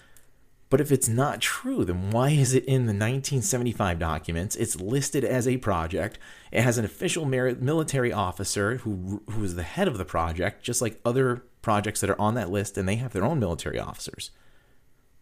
But 0.72 0.80
if 0.80 0.90
it's 0.90 1.08
not 1.08 1.42
true, 1.42 1.84
then 1.84 2.10
why 2.10 2.30
is 2.30 2.54
it 2.54 2.64
in 2.64 2.86
the 2.86 2.94
1975 2.94 3.98
documents? 3.98 4.56
It's 4.56 4.80
listed 4.80 5.22
as 5.22 5.46
a 5.46 5.58
project. 5.58 6.18
It 6.50 6.62
has 6.62 6.78
an 6.78 6.86
official 6.86 7.26
military 7.26 8.10
officer 8.10 8.78
who 8.78 9.22
who 9.28 9.44
is 9.44 9.54
the 9.54 9.64
head 9.64 9.86
of 9.86 9.98
the 9.98 10.06
project, 10.06 10.62
just 10.62 10.80
like 10.80 10.98
other 11.04 11.44
projects 11.60 12.00
that 12.00 12.08
are 12.08 12.18
on 12.18 12.32
that 12.36 12.50
list, 12.50 12.78
and 12.78 12.88
they 12.88 12.96
have 12.96 13.12
their 13.12 13.22
own 13.22 13.38
military 13.38 13.78
officers. 13.78 14.30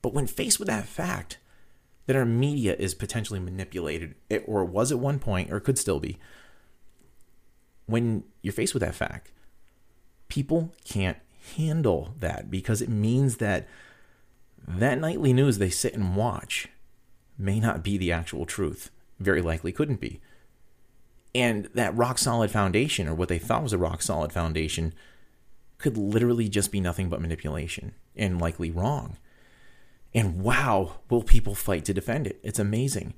But 0.03 0.15
when 0.15 0.29
faced 0.29 0.61
with 0.61 0.69
that 0.69 0.87
fact 0.87 1.39
that 2.07 2.15
our 2.15 2.25
media 2.25 2.77
is 2.79 2.95
potentially 2.95 3.41
manipulated, 3.41 4.15
or 4.47 4.65
was 4.65 4.93
at 4.93 5.01
one 5.01 5.19
point, 5.19 5.53
or 5.53 5.59
could 5.59 5.79
still 5.79 5.99
be, 5.99 6.17
when 7.91 8.25
you're 8.43 8.53
faced 8.53 8.75
with 8.75 8.83
that 8.83 8.95
fact, 8.95 9.31
people 10.29 10.73
can't 10.85 11.19
handle 11.57 12.15
that 12.19 12.51
because 12.51 12.83
it 12.83 12.89
means 12.89 13.39
that 13.39 13.67
that 14.67 14.99
nightly 14.99 15.33
news 15.33 15.59
they 15.59 15.71
sit 15.71 15.95
and 15.95 16.17
watch 16.17 16.69
may 17.39 17.59
not 17.59 17.83
be 17.83 17.97
the 17.97 18.13
actual 18.13 18.47
truth. 18.47 18.91
Very 19.19 19.43
likely 19.43 19.73
couldn't 19.73 20.01
be. 20.01 20.21
And 21.35 21.69
that 21.75 21.97
rock 21.97 22.19
solid 22.19 22.51
foundation, 22.51 23.09
or 23.09 23.15
what 23.15 23.29
they 23.29 23.39
thought 23.39 23.63
was 23.63 23.73
a 23.73 23.79
rock 23.79 24.03
solid 24.03 24.33
foundation, 24.33 24.93
could 25.79 25.97
literally 25.97 26.49
just 26.49 26.73
be 26.73 26.81
nothing 26.81 27.09
but 27.09 27.21
manipulation 27.21 27.95
and 28.17 28.41
likely 28.41 28.71
wrong. 28.71 29.17
And 30.13 30.43
wow, 30.43 30.97
will 31.09 31.23
people 31.23 31.55
fight 31.55 31.85
to 31.87 31.95
defend 31.95 32.27
it? 32.27 32.41
It's 32.43 32.59
amazing. 32.59 33.15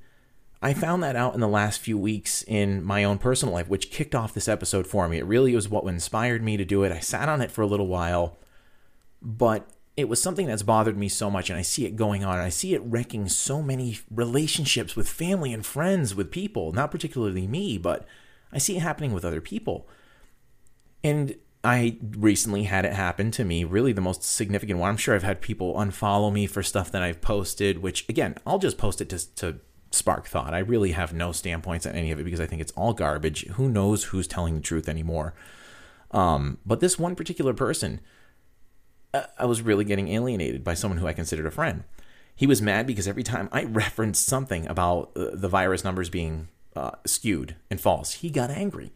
I 0.63 0.73
found 0.73 1.03
that 1.03 1.17
out 1.17 1.33
in 1.33 1.41
the 1.41 1.47
last 1.49 1.81
few 1.81 1.97
weeks 1.97 2.41
in 2.41 2.85
my 2.85 3.03
own 3.03 3.17
personal 3.17 3.53
life, 3.53 3.67
which 3.67 3.91
kicked 3.91 4.15
off 4.15 4.33
this 4.33 4.47
episode 4.47 4.87
for 4.87 5.09
me. 5.09 5.17
It 5.17 5.25
really 5.25 5.53
was 5.53 5.67
what 5.67 5.83
inspired 5.83 6.41
me 6.41 6.55
to 6.55 6.63
do 6.63 6.83
it. 6.83 6.91
I 6.93 6.99
sat 6.99 7.27
on 7.27 7.41
it 7.41 7.51
for 7.51 7.63
a 7.63 7.67
little 7.67 7.87
while, 7.87 8.37
but 9.21 9.69
it 9.97 10.07
was 10.07 10.21
something 10.21 10.47
that's 10.47 10.63
bothered 10.63 10.97
me 10.97 11.09
so 11.09 11.29
much 11.29 11.49
and 11.49 11.59
I 11.59 11.63
see 11.63 11.85
it 11.85 11.97
going 11.97 12.23
on 12.23 12.39
I 12.39 12.49
see 12.49 12.73
it 12.73 12.81
wrecking 12.81 13.27
so 13.27 13.61
many 13.61 13.99
relationships 14.09 14.95
with 14.95 15.09
family 15.09 15.51
and 15.51 15.65
friends 15.65 16.15
with 16.15 16.31
people, 16.31 16.71
not 16.71 16.91
particularly 16.91 17.45
me, 17.45 17.77
but 17.77 18.07
I 18.53 18.57
see 18.57 18.77
it 18.77 18.81
happening 18.81 19.11
with 19.11 19.25
other 19.25 19.41
people. 19.41 19.85
And 21.03 21.35
I 21.61 21.97
recently 22.01 22.63
had 22.63 22.85
it 22.85 22.93
happen 22.93 23.31
to 23.31 23.43
me, 23.43 23.65
really 23.65 23.91
the 23.91 23.99
most 23.99 24.23
significant 24.23 24.79
one. 24.79 24.91
I'm 24.91 24.97
sure 24.97 25.13
I've 25.13 25.23
had 25.23 25.41
people 25.41 25.73
unfollow 25.75 26.31
me 26.31 26.47
for 26.47 26.63
stuff 26.63 26.89
that 26.91 27.03
I've 27.03 27.19
posted, 27.19 27.79
which 27.79 28.07
again, 28.07 28.35
I'll 28.47 28.59
just 28.59 28.77
post 28.77 29.01
it 29.01 29.09
to, 29.09 29.35
to 29.35 29.59
spark 29.93 30.27
thought. 30.27 30.53
I 30.53 30.59
really 30.59 30.91
have 30.91 31.13
no 31.13 31.31
standpoints 31.31 31.85
on 31.85 31.93
any 31.93 32.11
of 32.11 32.19
it 32.19 32.23
because 32.23 32.39
I 32.39 32.45
think 32.45 32.61
it's 32.61 32.71
all 32.73 32.93
garbage. 32.93 33.45
Who 33.47 33.69
knows 33.69 34.05
who's 34.05 34.27
telling 34.27 34.55
the 34.55 34.61
truth 34.61 34.89
anymore? 34.89 35.33
Um, 36.11 36.59
but 36.65 36.79
this 36.79 36.99
one 36.99 37.15
particular 37.15 37.53
person, 37.53 37.99
I 39.37 39.45
was 39.45 39.61
really 39.61 39.85
getting 39.85 40.09
alienated 40.09 40.63
by 40.63 40.73
someone 40.73 40.97
who 40.97 41.07
I 41.07 41.13
considered 41.13 41.45
a 41.45 41.51
friend. 41.51 41.83
He 42.35 42.47
was 42.47 42.61
mad 42.61 42.87
because 42.87 43.07
every 43.07 43.23
time 43.23 43.49
I 43.51 43.63
referenced 43.65 44.25
something 44.25 44.67
about 44.67 45.11
the 45.13 45.47
virus 45.47 45.83
numbers 45.83 46.09
being 46.09 46.47
uh, 46.75 46.91
skewed 47.05 47.55
and 47.69 47.79
false, 47.79 48.13
he 48.13 48.29
got 48.29 48.49
angry. 48.49 48.91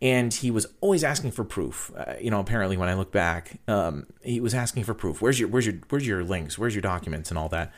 And 0.00 0.32
he 0.32 0.52
was 0.52 0.66
always 0.80 1.02
asking 1.02 1.32
for 1.32 1.42
proof. 1.42 1.90
Uh, 1.96 2.14
you 2.20 2.30
know, 2.30 2.38
apparently, 2.38 2.76
when 2.76 2.88
I 2.88 2.94
look 2.94 3.10
back, 3.10 3.58
um, 3.66 4.06
he 4.22 4.40
was 4.40 4.54
asking 4.54 4.84
for 4.84 4.94
proof. 4.94 5.20
Where's 5.20 5.40
your, 5.40 5.48
where's 5.48 5.66
your, 5.66 5.74
where's 5.88 6.06
your 6.06 6.22
links? 6.22 6.56
Where's 6.56 6.72
your 6.72 6.82
documents 6.82 7.30
and 7.30 7.38
all 7.38 7.48
that? 7.48 7.72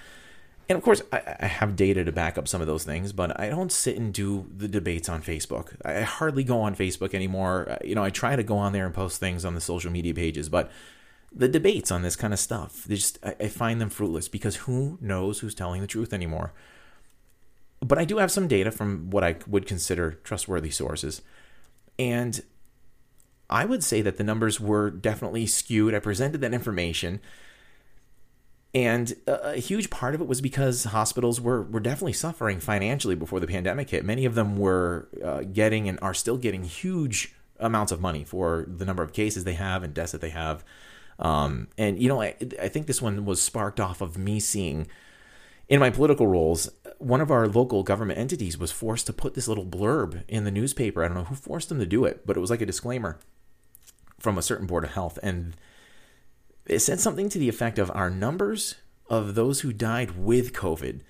And 0.71 0.77
of 0.77 0.85
course, 0.85 1.03
I, 1.13 1.37
I, 1.41 1.47
have 1.47 1.75
data 1.75 2.05
to 2.05 2.13
back 2.13 2.39
up 2.39 2.47
some 2.47 2.61
of 2.61 2.69
those 2.69 2.85
things, 2.85 3.13
but 3.13 3.39
I 3.41 3.49
don't 3.49 3.73
sit 3.73 3.97
and 3.97 4.15
do 4.15 4.47
the 4.57 4.69
debates 4.69 5.09
on 5.09 5.21
Facebook. 5.21 5.75
I 5.85 6.03
hardly 6.03 6.45
go 6.45 6.61
on 6.61 6.77
Facebook 6.77 7.13
anymore. 7.13 7.67
Uh, 7.69 7.79
you 7.85 7.97
know, 7.97 8.05
I 8.05 8.11
try 8.11 8.37
to 8.37 8.45
go 8.45 8.57
on 8.57 8.73
there 8.73 8.87
and 8.87 8.95
post 8.95 9.19
things 9.19 9.45
on 9.45 9.57
the 9.57 9.61
social 9.61 9.91
media 9.91 10.15
pages, 10.15 10.49
but 10.49 10.71
the 11.35 11.49
debates 11.49 11.91
on 11.91 12.03
this 12.03 12.15
kind 12.15 12.33
of 12.33 12.39
stuff. 12.39 12.85
They 12.85 12.95
just 12.95 13.19
I, 13.25 13.35
I 13.41 13.49
find 13.49 13.81
them 13.81 13.91
fruitless 13.91 14.29
because 14.29 14.55
who 14.57 14.97
knows 15.01 15.41
who's 15.41 15.57
telling 15.57 15.81
the 15.81 15.89
truth 15.89 16.13
anymore. 16.13 16.53
But 17.81 17.99
I 17.99 18.05
do 18.05 18.19
have 18.19 18.31
some 18.31 18.47
data 18.47 18.71
from 18.71 19.11
what 19.11 19.25
I 19.25 19.39
would 19.49 19.67
consider 19.67 20.21
trustworthy 20.23 20.71
sources. 20.71 21.21
And 21.99 22.43
I 23.49 23.65
would 23.65 23.83
say 23.83 24.03
that 24.03 24.19
the 24.19 24.25
numbers 24.25 24.61
were 24.61 24.89
definitely 24.89 25.47
skewed. 25.47 25.97
I 25.97 25.99
presented 25.99 26.43
that 26.43 26.55
information. 26.55 27.21
And 28.73 29.15
a 29.27 29.57
huge 29.57 29.91
part 29.91 30.15
of 30.15 30.21
it 30.21 30.29
was 30.29 30.41
because 30.41 30.85
hospitals 30.85 31.41
were, 31.41 31.63
were 31.63 31.81
definitely 31.81 32.13
suffering 32.13 32.61
financially 32.61 33.17
before 33.17 33.41
the 33.41 33.49
pandemic 33.49 33.91
hit. 33.91 34.05
Many 34.05 34.25
of 34.25 34.37
them 34.37 34.57
were 34.57 35.09
uh, 35.25 35.41
getting 35.41 35.89
and 35.89 35.99
are 36.01 36.15
still 36.15 36.37
getting 36.37 36.63
huge 36.63 37.35
amounts 37.59 37.91
of 37.91 38.01
money 38.01 38.23
for 38.23 38.65
the 38.69 38.85
number 38.85 39.03
of 39.03 39.13
cases 39.13 39.43
they 39.43 39.55
have 39.55 39.83
and 39.83 39.93
deaths 39.93 40.13
that 40.13 40.21
they 40.21 40.31
have. 40.31 40.65
Um, 41.19 41.67
and 41.77 42.01
you 42.01 42.09
know, 42.09 42.23
I, 42.23 42.37
I 42.63 42.69
think 42.69 42.87
this 42.87 43.03
one 43.03 43.25
was 43.25 43.43
sparked 43.43 43.81
off 43.81 44.01
of 44.01 44.17
me 44.17 44.39
seeing 44.39 44.87
in 45.71 45.79
my 45.79 45.89
political 45.89 46.27
roles, 46.27 46.69
one 46.99 47.21
of 47.21 47.31
our 47.31 47.47
local 47.47 47.85
government 47.85 48.19
entities 48.19 48.59
was 48.59 48.73
forced 48.73 49.07
to 49.07 49.13
put 49.13 49.35
this 49.35 49.47
little 49.47 49.65
blurb 49.65 50.25
in 50.27 50.43
the 50.43 50.51
newspaper. 50.51 51.03
I 51.03 51.07
don't 51.07 51.17
know 51.17 51.25
who 51.25 51.37
forced 51.37 51.69
them 51.69 51.79
to 51.79 51.87
do 51.87 52.05
it, 52.05 52.27
but 52.27 52.37
it 52.37 52.41
was 52.41 52.51
like 52.51 52.61
a 52.61 52.67
disclaimer 52.67 53.19
from 54.19 54.37
a 54.37 54.43
certain 54.43 54.67
board 54.67 54.83
of 54.83 54.91
health. 54.91 55.19
And 55.23 55.57
it 56.67 56.81
said 56.81 57.01
something 57.01 57.29
to 57.29 57.39
the 57.39 57.49
effect 57.49 57.79
of 57.79 57.91
our 57.95 58.11
numbers 58.11 58.77
of 59.09 59.35
those 59.35 59.61
who 59.61 59.73
died 59.73 60.17
with 60.17 60.53
COVID 60.53 61.01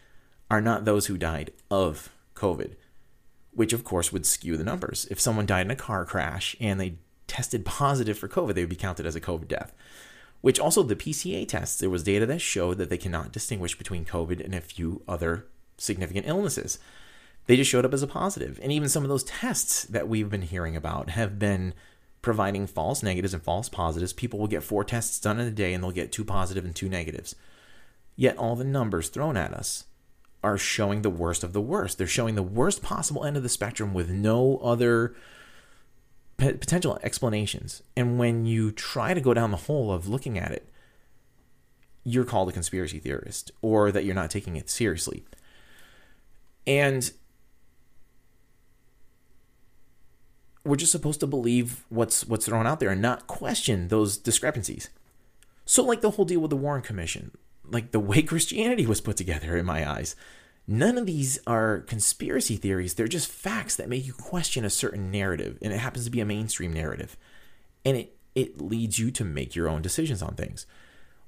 are 0.50 0.60
not 0.60 0.84
those 0.84 1.06
who 1.06 1.18
died 1.18 1.52
of 1.70 2.10
COVID, 2.34 2.74
which 3.52 3.72
of 3.72 3.84
course 3.84 4.12
would 4.12 4.26
skew 4.26 4.56
the 4.56 4.64
numbers. 4.64 5.06
If 5.10 5.20
someone 5.20 5.46
died 5.46 5.66
in 5.66 5.70
a 5.70 5.76
car 5.76 6.04
crash 6.04 6.56
and 6.60 6.80
they 6.80 6.96
tested 7.26 7.64
positive 7.64 8.18
for 8.18 8.28
COVID, 8.28 8.54
they 8.54 8.62
would 8.62 8.70
be 8.70 8.76
counted 8.76 9.06
as 9.06 9.14
a 9.14 9.20
COVID 9.20 9.48
death. 9.48 9.72
Which 10.40 10.58
also 10.58 10.82
the 10.82 10.96
PCR 10.96 11.46
tests, 11.46 11.78
there 11.78 11.90
was 11.90 12.02
data 12.02 12.24
that 12.26 12.40
showed 12.40 12.78
that 12.78 12.88
they 12.88 12.96
cannot 12.96 13.30
distinguish 13.30 13.76
between 13.76 14.06
COVID 14.06 14.42
and 14.42 14.54
a 14.54 14.60
few 14.60 15.02
other 15.06 15.46
significant 15.76 16.26
illnesses. 16.26 16.78
They 17.46 17.56
just 17.56 17.70
showed 17.70 17.84
up 17.84 17.92
as 17.92 18.02
a 18.02 18.06
positive. 18.06 18.58
And 18.62 18.72
even 18.72 18.88
some 18.88 19.02
of 19.02 19.10
those 19.10 19.24
tests 19.24 19.84
that 19.84 20.08
we've 20.08 20.30
been 20.30 20.42
hearing 20.42 20.76
about 20.76 21.10
have 21.10 21.38
been 21.38 21.74
providing 22.22 22.66
false 22.66 23.02
negatives 23.02 23.34
and 23.34 23.42
false 23.42 23.68
positives. 23.68 24.12
People 24.12 24.38
will 24.38 24.46
get 24.46 24.62
four 24.62 24.84
tests 24.84 25.18
done 25.18 25.40
in 25.40 25.46
a 25.46 25.50
day 25.50 25.72
and 25.72 25.82
they'll 25.82 25.90
get 25.90 26.12
two 26.12 26.24
positive 26.24 26.64
and 26.64 26.74
two 26.74 26.88
negatives. 26.88 27.34
Yet 28.16 28.36
all 28.36 28.56
the 28.56 28.64
numbers 28.64 29.08
thrown 29.08 29.36
at 29.36 29.54
us 29.54 29.84
are 30.42 30.58
showing 30.58 31.02
the 31.02 31.10
worst 31.10 31.44
of 31.44 31.52
the 31.52 31.60
worst. 31.60 31.98
They're 31.98 32.06
showing 32.06 32.34
the 32.34 32.42
worst 32.42 32.82
possible 32.82 33.24
end 33.24 33.36
of 33.36 33.42
the 33.42 33.48
spectrum 33.48 33.94
with 33.94 34.10
no 34.10 34.58
other 34.58 35.14
p- 36.36 36.52
potential 36.52 36.98
explanations. 37.02 37.82
And 37.96 38.18
when 38.18 38.46
you 38.46 38.72
try 38.72 39.14
to 39.14 39.20
go 39.20 39.34
down 39.34 39.50
the 39.50 39.56
hole 39.56 39.92
of 39.92 40.08
looking 40.08 40.38
at 40.38 40.52
it, 40.52 40.68
you're 42.04 42.24
called 42.24 42.48
a 42.48 42.52
conspiracy 42.52 42.98
theorist 42.98 43.50
or 43.60 43.92
that 43.92 44.04
you're 44.04 44.14
not 44.14 44.30
taking 44.30 44.56
it 44.56 44.70
seriously. 44.70 45.24
And 46.66 47.10
we're 50.64 50.76
just 50.76 50.92
supposed 50.92 51.20
to 51.20 51.26
believe 51.26 51.84
what's 51.88 52.26
what's 52.26 52.46
thrown 52.46 52.66
out 52.66 52.80
there 52.80 52.90
and 52.90 53.02
not 53.02 53.26
question 53.26 53.88
those 53.88 54.16
discrepancies. 54.16 54.90
So 55.64 55.82
like 55.84 56.00
the 56.00 56.12
whole 56.12 56.24
deal 56.24 56.40
with 56.40 56.50
the 56.50 56.56
Warren 56.56 56.82
Commission, 56.82 57.30
like 57.64 57.92
the 57.92 58.00
way 58.00 58.22
Christianity 58.22 58.86
was 58.86 59.00
put 59.00 59.16
together 59.16 59.56
in 59.56 59.66
my 59.66 59.88
eyes. 59.88 60.16
None 60.66 60.98
of 60.98 61.06
these 61.06 61.38
are 61.46 61.80
conspiracy 61.80 62.56
theories. 62.56 62.94
They're 62.94 63.08
just 63.08 63.30
facts 63.30 63.74
that 63.76 63.88
make 63.88 64.06
you 64.06 64.12
question 64.12 64.64
a 64.64 64.70
certain 64.70 65.10
narrative, 65.10 65.58
and 65.62 65.72
it 65.72 65.78
happens 65.78 66.04
to 66.04 66.10
be 66.10 66.20
a 66.20 66.26
mainstream 66.26 66.72
narrative. 66.72 67.16
And 67.84 67.96
it 67.96 68.16
it 68.34 68.60
leads 68.60 68.98
you 68.98 69.10
to 69.10 69.24
make 69.24 69.56
your 69.56 69.68
own 69.68 69.82
decisions 69.82 70.22
on 70.22 70.34
things. 70.34 70.66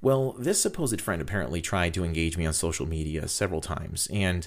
Well, 0.00 0.32
this 0.32 0.60
supposed 0.60 1.00
friend 1.00 1.22
apparently 1.22 1.60
tried 1.60 1.94
to 1.94 2.04
engage 2.04 2.36
me 2.36 2.46
on 2.46 2.52
social 2.52 2.86
media 2.86 3.26
several 3.28 3.60
times, 3.60 4.08
and 4.12 4.46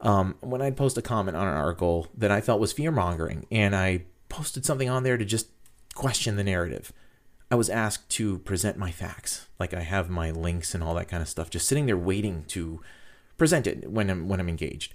um, 0.00 0.36
when 0.40 0.62
I'd 0.62 0.76
post 0.76 0.98
a 0.98 1.02
comment 1.02 1.36
on 1.36 1.46
an 1.46 1.56
article 1.56 2.08
that 2.16 2.30
I 2.30 2.40
felt 2.40 2.60
was 2.60 2.72
fear 2.72 2.90
mongering, 2.90 3.46
and 3.50 3.74
I 3.74 4.04
posted 4.34 4.66
something 4.66 4.90
on 4.90 5.04
there 5.04 5.16
to 5.16 5.24
just 5.24 5.46
question 5.94 6.34
the 6.34 6.42
narrative, 6.42 6.92
I 7.52 7.54
was 7.54 7.70
asked 7.70 8.08
to 8.10 8.38
present 8.38 8.76
my 8.76 8.90
facts, 8.90 9.46
like 9.60 9.72
I 9.72 9.82
have 9.82 10.10
my 10.10 10.32
links 10.32 10.74
and 10.74 10.82
all 10.82 10.96
that 10.96 11.06
kind 11.06 11.22
of 11.22 11.28
stuff, 11.28 11.50
just 11.50 11.68
sitting 11.68 11.86
there 11.86 11.96
waiting 11.96 12.44
to 12.48 12.80
present 13.38 13.68
it 13.68 13.88
when 13.88 14.10
I'm 14.10 14.28
when 14.28 14.40
I'm 14.40 14.48
engaged. 14.48 14.92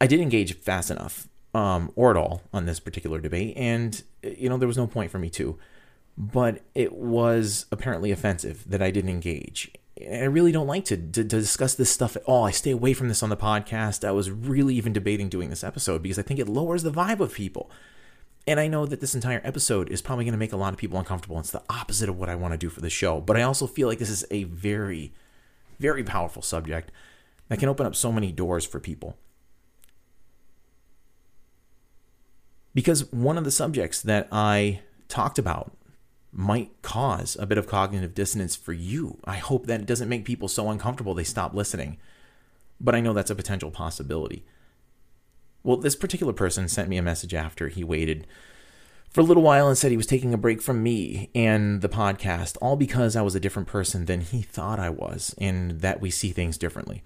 I 0.00 0.08
did 0.08 0.18
engage 0.18 0.56
fast 0.56 0.90
enough, 0.90 1.28
um, 1.54 1.92
or 1.94 2.10
at 2.10 2.16
all, 2.16 2.42
on 2.52 2.66
this 2.66 2.80
particular 2.80 3.20
debate, 3.20 3.56
and 3.56 4.02
you 4.24 4.48
know 4.48 4.56
there 4.56 4.66
was 4.66 4.76
no 4.76 4.88
point 4.88 5.12
for 5.12 5.20
me 5.20 5.30
to. 5.30 5.56
But 6.18 6.62
it 6.74 6.92
was 6.92 7.66
apparently 7.70 8.10
offensive 8.10 8.64
that 8.68 8.82
I 8.82 8.90
didn't 8.90 9.10
engage. 9.10 9.70
I 10.00 10.24
really 10.24 10.52
don't 10.52 10.66
like 10.66 10.86
to, 10.86 10.96
to, 10.96 11.22
to 11.22 11.24
discuss 11.24 11.74
this 11.74 11.90
stuff 11.90 12.16
at 12.16 12.22
all. 12.24 12.44
I 12.44 12.50
stay 12.50 12.70
away 12.70 12.94
from 12.94 13.08
this 13.08 13.22
on 13.22 13.28
the 13.28 13.36
podcast. 13.36 14.06
I 14.06 14.12
was 14.12 14.30
really 14.30 14.74
even 14.74 14.92
debating 14.92 15.28
doing 15.28 15.50
this 15.50 15.62
episode 15.62 16.02
because 16.02 16.18
I 16.18 16.22
think 16.22 16.40
it 16.40 16.48
lowers 16.48 16.82
the 16.82 16.90
vibe 16.90 17.20
of 17.20 17.34
people. 17.34 17.70
And 18.46 18.58
I 18.58 18.68
know 18.68 18.86
that 18.86 19.00
this 19.00 19.14
entire 19.14 19.42
episode 19.44 19.90
is 19.90 20.02
probably 20.02 20.24
going 20.24 20.32
to 20.32 20.38
make 20.38 20.52
a 20.52 20.56
lot 20.56 20.72
of 20.72 20.78
people 20.78 20.98
uncomfortable. 20.98 21.38
It's 21.38 21.50
the 21.50 21.62
opposite 21.68 22.08
of 22.08 22.18
what 22.18 22.30
I 22.30 22.34
want 22.34 22.52
to 22.52 22.58
do 22.58 22.70
for 22.70 22.80
the 22.80 22.90
show. 22.90 23.20
But 23.20 23.36
I 23.36 23.42
also 23.42 23.66
feel 23.66 23.86
like 23.86 23.98
this 23.98 24.10
is 24.10 24.24
a 24.30 24.44
very, 24.44 25.12
very 25.78 26.02
powerful 26.02 26.42
subject 26.42 26.90
that 27.48 27.58
can 27.58 27.68
open 27.68 27.86
up 27.86 27.94
so 27.94 28.10
many 28.10 28.32
doors 28.32 28.64
for 28.64 28.80
people. 28.80 29.16
Because 32.74 33.12
one 33.12 33.36
of 33.36 33.44
the 33.44 33.50
subjects 33.50 34.00
that 34.00 34.26
I 34.32 34.80
talked 35.08 35.38
about 35.38 35.72
might 36.32 36.70
cause 36.80 37.36
a 37.38 37.46
bit 37.46 37.58
of 37.58 37.66
cognitive 37.66 38.14
dissonance 38.14 38.56
for 38.56 38.72
you. 38.72 39.18
I 39.24 39.36
hope 39.36 39.66
that 39.66 39.80
it 39.80 39.86
doesn't 39.86 40.08
make 40.08 40.24
people 40.24 40.48
so 40.48 40.70
uncomfortable 40.70 41.14
they 41.14 41.24
stop 41.24 41.54
listening. 41.54 41.98
But 42.80 42.94
I 42.94 43.00
know 43.00 43.12
that's 43.12 43.30
a 43.30 43.36
potential 43.36 43.70
possibility. 43.70 44.44
Well, 45.62 45.76
this 45.76 45.94
particular 45.94 46.32
person 46.32 46.68
sent 46.68 46.88
me 46.88 46.96
a 46.96 47.02
message 47.02 47.34
after 47.34 47.68
he 47.68 47.84
waited 47.84 48.26
for 49.10 49.20
a 49.20 49.24
little 49.24 49.42
while 49.42 49.68
and 49.68 49.76
said 49.76 49.90
he 49.90 49.96
was 49.96 50.06
taking 50.06 50.32
a 50.32 50.38
break 50.38 50.62
from 50.62 50.82
me 50.82 51.30
and 51.34 51.82
the 51.82 51.88
podcast, 51.88 52.56
all 52.62 52.76
because 52.76 53.14
I 53.14 53.22
was 53.22 53.34
a 53.34 53.40
different 53.40 53.68
person 53.68 54.06
than 54.06 54.22
he 54.22 54.40
thought 54.40 54.80
I 54.80 54.88
was 54.88 55.34
and 55.38 55.82
that 55.82 56.00
we 56.00 56.10
see 56.10 56.30
things 56.30 56.56
differently. 56.56 57.02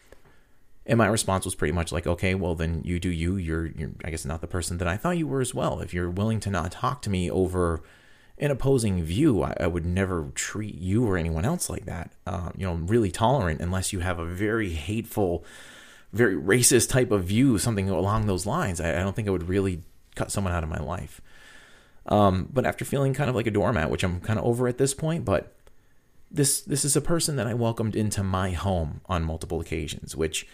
And 0.87 0.99
my 0.99 1.09
response 1.09 1.45
was 1.45 1.57
pretty 1.57 1.73
much 1.73 1.91
like, 1.91 2.07
okay, 2.07 2.37
well 2.37 2.55
then 2.55 2.81
you 2.85 3.01
do 3.01 3.11
you. 3.11 3.37
You're, 3.37 3.67
you're 3.67 3.91
I 4.05 4.11
guess 4.11 4.25
not 4.25 4.41
the 4.41 4.47
person 4.47 4.79
that 4.79 4.87
I 4.87 4.97
thought 4.97 5.19
you 5.19 5.27
were 5.27 5.41
as 5.41 5.53
well. 5.53 5.81
If 5.81 5.93
you're 5.93 6.09
willing 6.09 6.39
to 6.41 6.51
not 6.51 6.71
talk 6.71 7.03
to 7.03 7.11
me 7.11 7.29
over 7.29 7.83
an 8.39 8.51
opposing 8.51 9.03
view, 9.03 9.43
I, 9.43 9.55
I 9.61 9.67
would 9.67 9.87
never 9.87 10.31
treat 10.35 10.75
you 10.77 11.07
or 11.07 11.17
anyone 11.17 11.45
else 11.45 11.71
like 11.71 11.87
that. 11.87 12.13
Uh, 12.27 12.51
you 12.57 12.67
know, 12.67 12.75
really 12.75 13.11
tolerant 13.11 13.61
unless 13.61 13.93
you 13.93 14.01
have 14.01 14.19
a 14.19 14.27
very 14.27 14.71
hateful 14.71 15.45
very 16.13 16.35
racist 16.35 16.89
type 16.89 17.11
of 17.11 17.25
view, 17.25 17.59
something 17.59 17.91
along 17.91 18.27
those 18.27 18.47
lines, 18.47 18.81
I, 18.81 18.91
I 18.91 19.03
don't 19.03 19.15
think 19.15 19.29
I 19.29 19.33
would 19.33 19.49
really 19.49 19.83
cut 20.15 20.31
someone 20.31 20.53
out 20.53 20.65
of 20.65 20.71
my 20.71 20.79
life. 20.79 21.21
Um, 22.07 22.49
but 22.53 22.65
after 22.65 22.85
feeling 22.85 23.15
kind 23.15 23.29
of 23.29 23.37
like 23.37 23.47
a 23.47 23.51
doormat, 23.51 23.91
which 23.91 24.05
I'm 24.05 24.21
kind 24.21 24.39
of 24.39 24.45
over 24.45 24.69
at 24.69 24.79
this 24.79 24.95
point, 24.95 25.25
but 25.25 25.53
this 26.31 26.61
this 26.61 26.85
is 26.85 26.97
a 26.97 27.01
person 27.01 27.37
that 27.37 27.47
I 27.47 27.55
welcomed 27.55 27.97
into 27.97 28.23
my 28.23 28.51
home 28.51 29.01
on 29.07 29.25
multiple 29.25 29.61
occasions. 29.61 30.17
Which, 30.17 30.47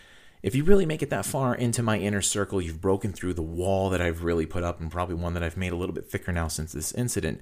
if 0.42 0.54
you 0.54 0.64
really 0.64 0.86
make 0.86 1.02
it 1.02 1.10
that 1.10 1.26
far 1.26 1.54
into 1.54 1.82
my 1.82 1.98
inner 1.98 2.22
circle, 2.22 2.60
you've 2.60 2.80
broken 2.80 3.12
through 3.12 3.34
the 3.34 3.42
wall 3.42 3.90
that 3.90 4.00
I've 4.00 4.24
really 4.24 4.46
put 4.46 4.64
up, 4.64 4.80
and 4.80 4.90
probably 4.90 5.14
one 5.14 5.34
that 5.34 5.42
I've 5.42 5.56
made 5.56 5.72
a 5.72 5.76
little 5.76 5.94
bit 5.94 6.10
thicker 6.10 6.32
now 6.32 6.48
since 6.48 6.72
this 6.72 6.92
incident. 6.92 7.40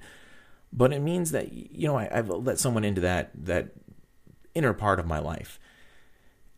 But 0.73 0.93
it 0.93 1.01
means 1.01 1.33
that 1.33 1.53
you 1.53 1.89
know 1.89 1.97
I, 1.97 2.09
I've 2.13 2.29
let 2.29 2.59
someone 2.59 2.85
into 2.85 3.01
that 3.01 3.31
that 3.35 3.71
inner 4.55 4.73
part 4.73 5.01
of 5.01 5.07
my 5.07 5.19
life, 5.19 5.59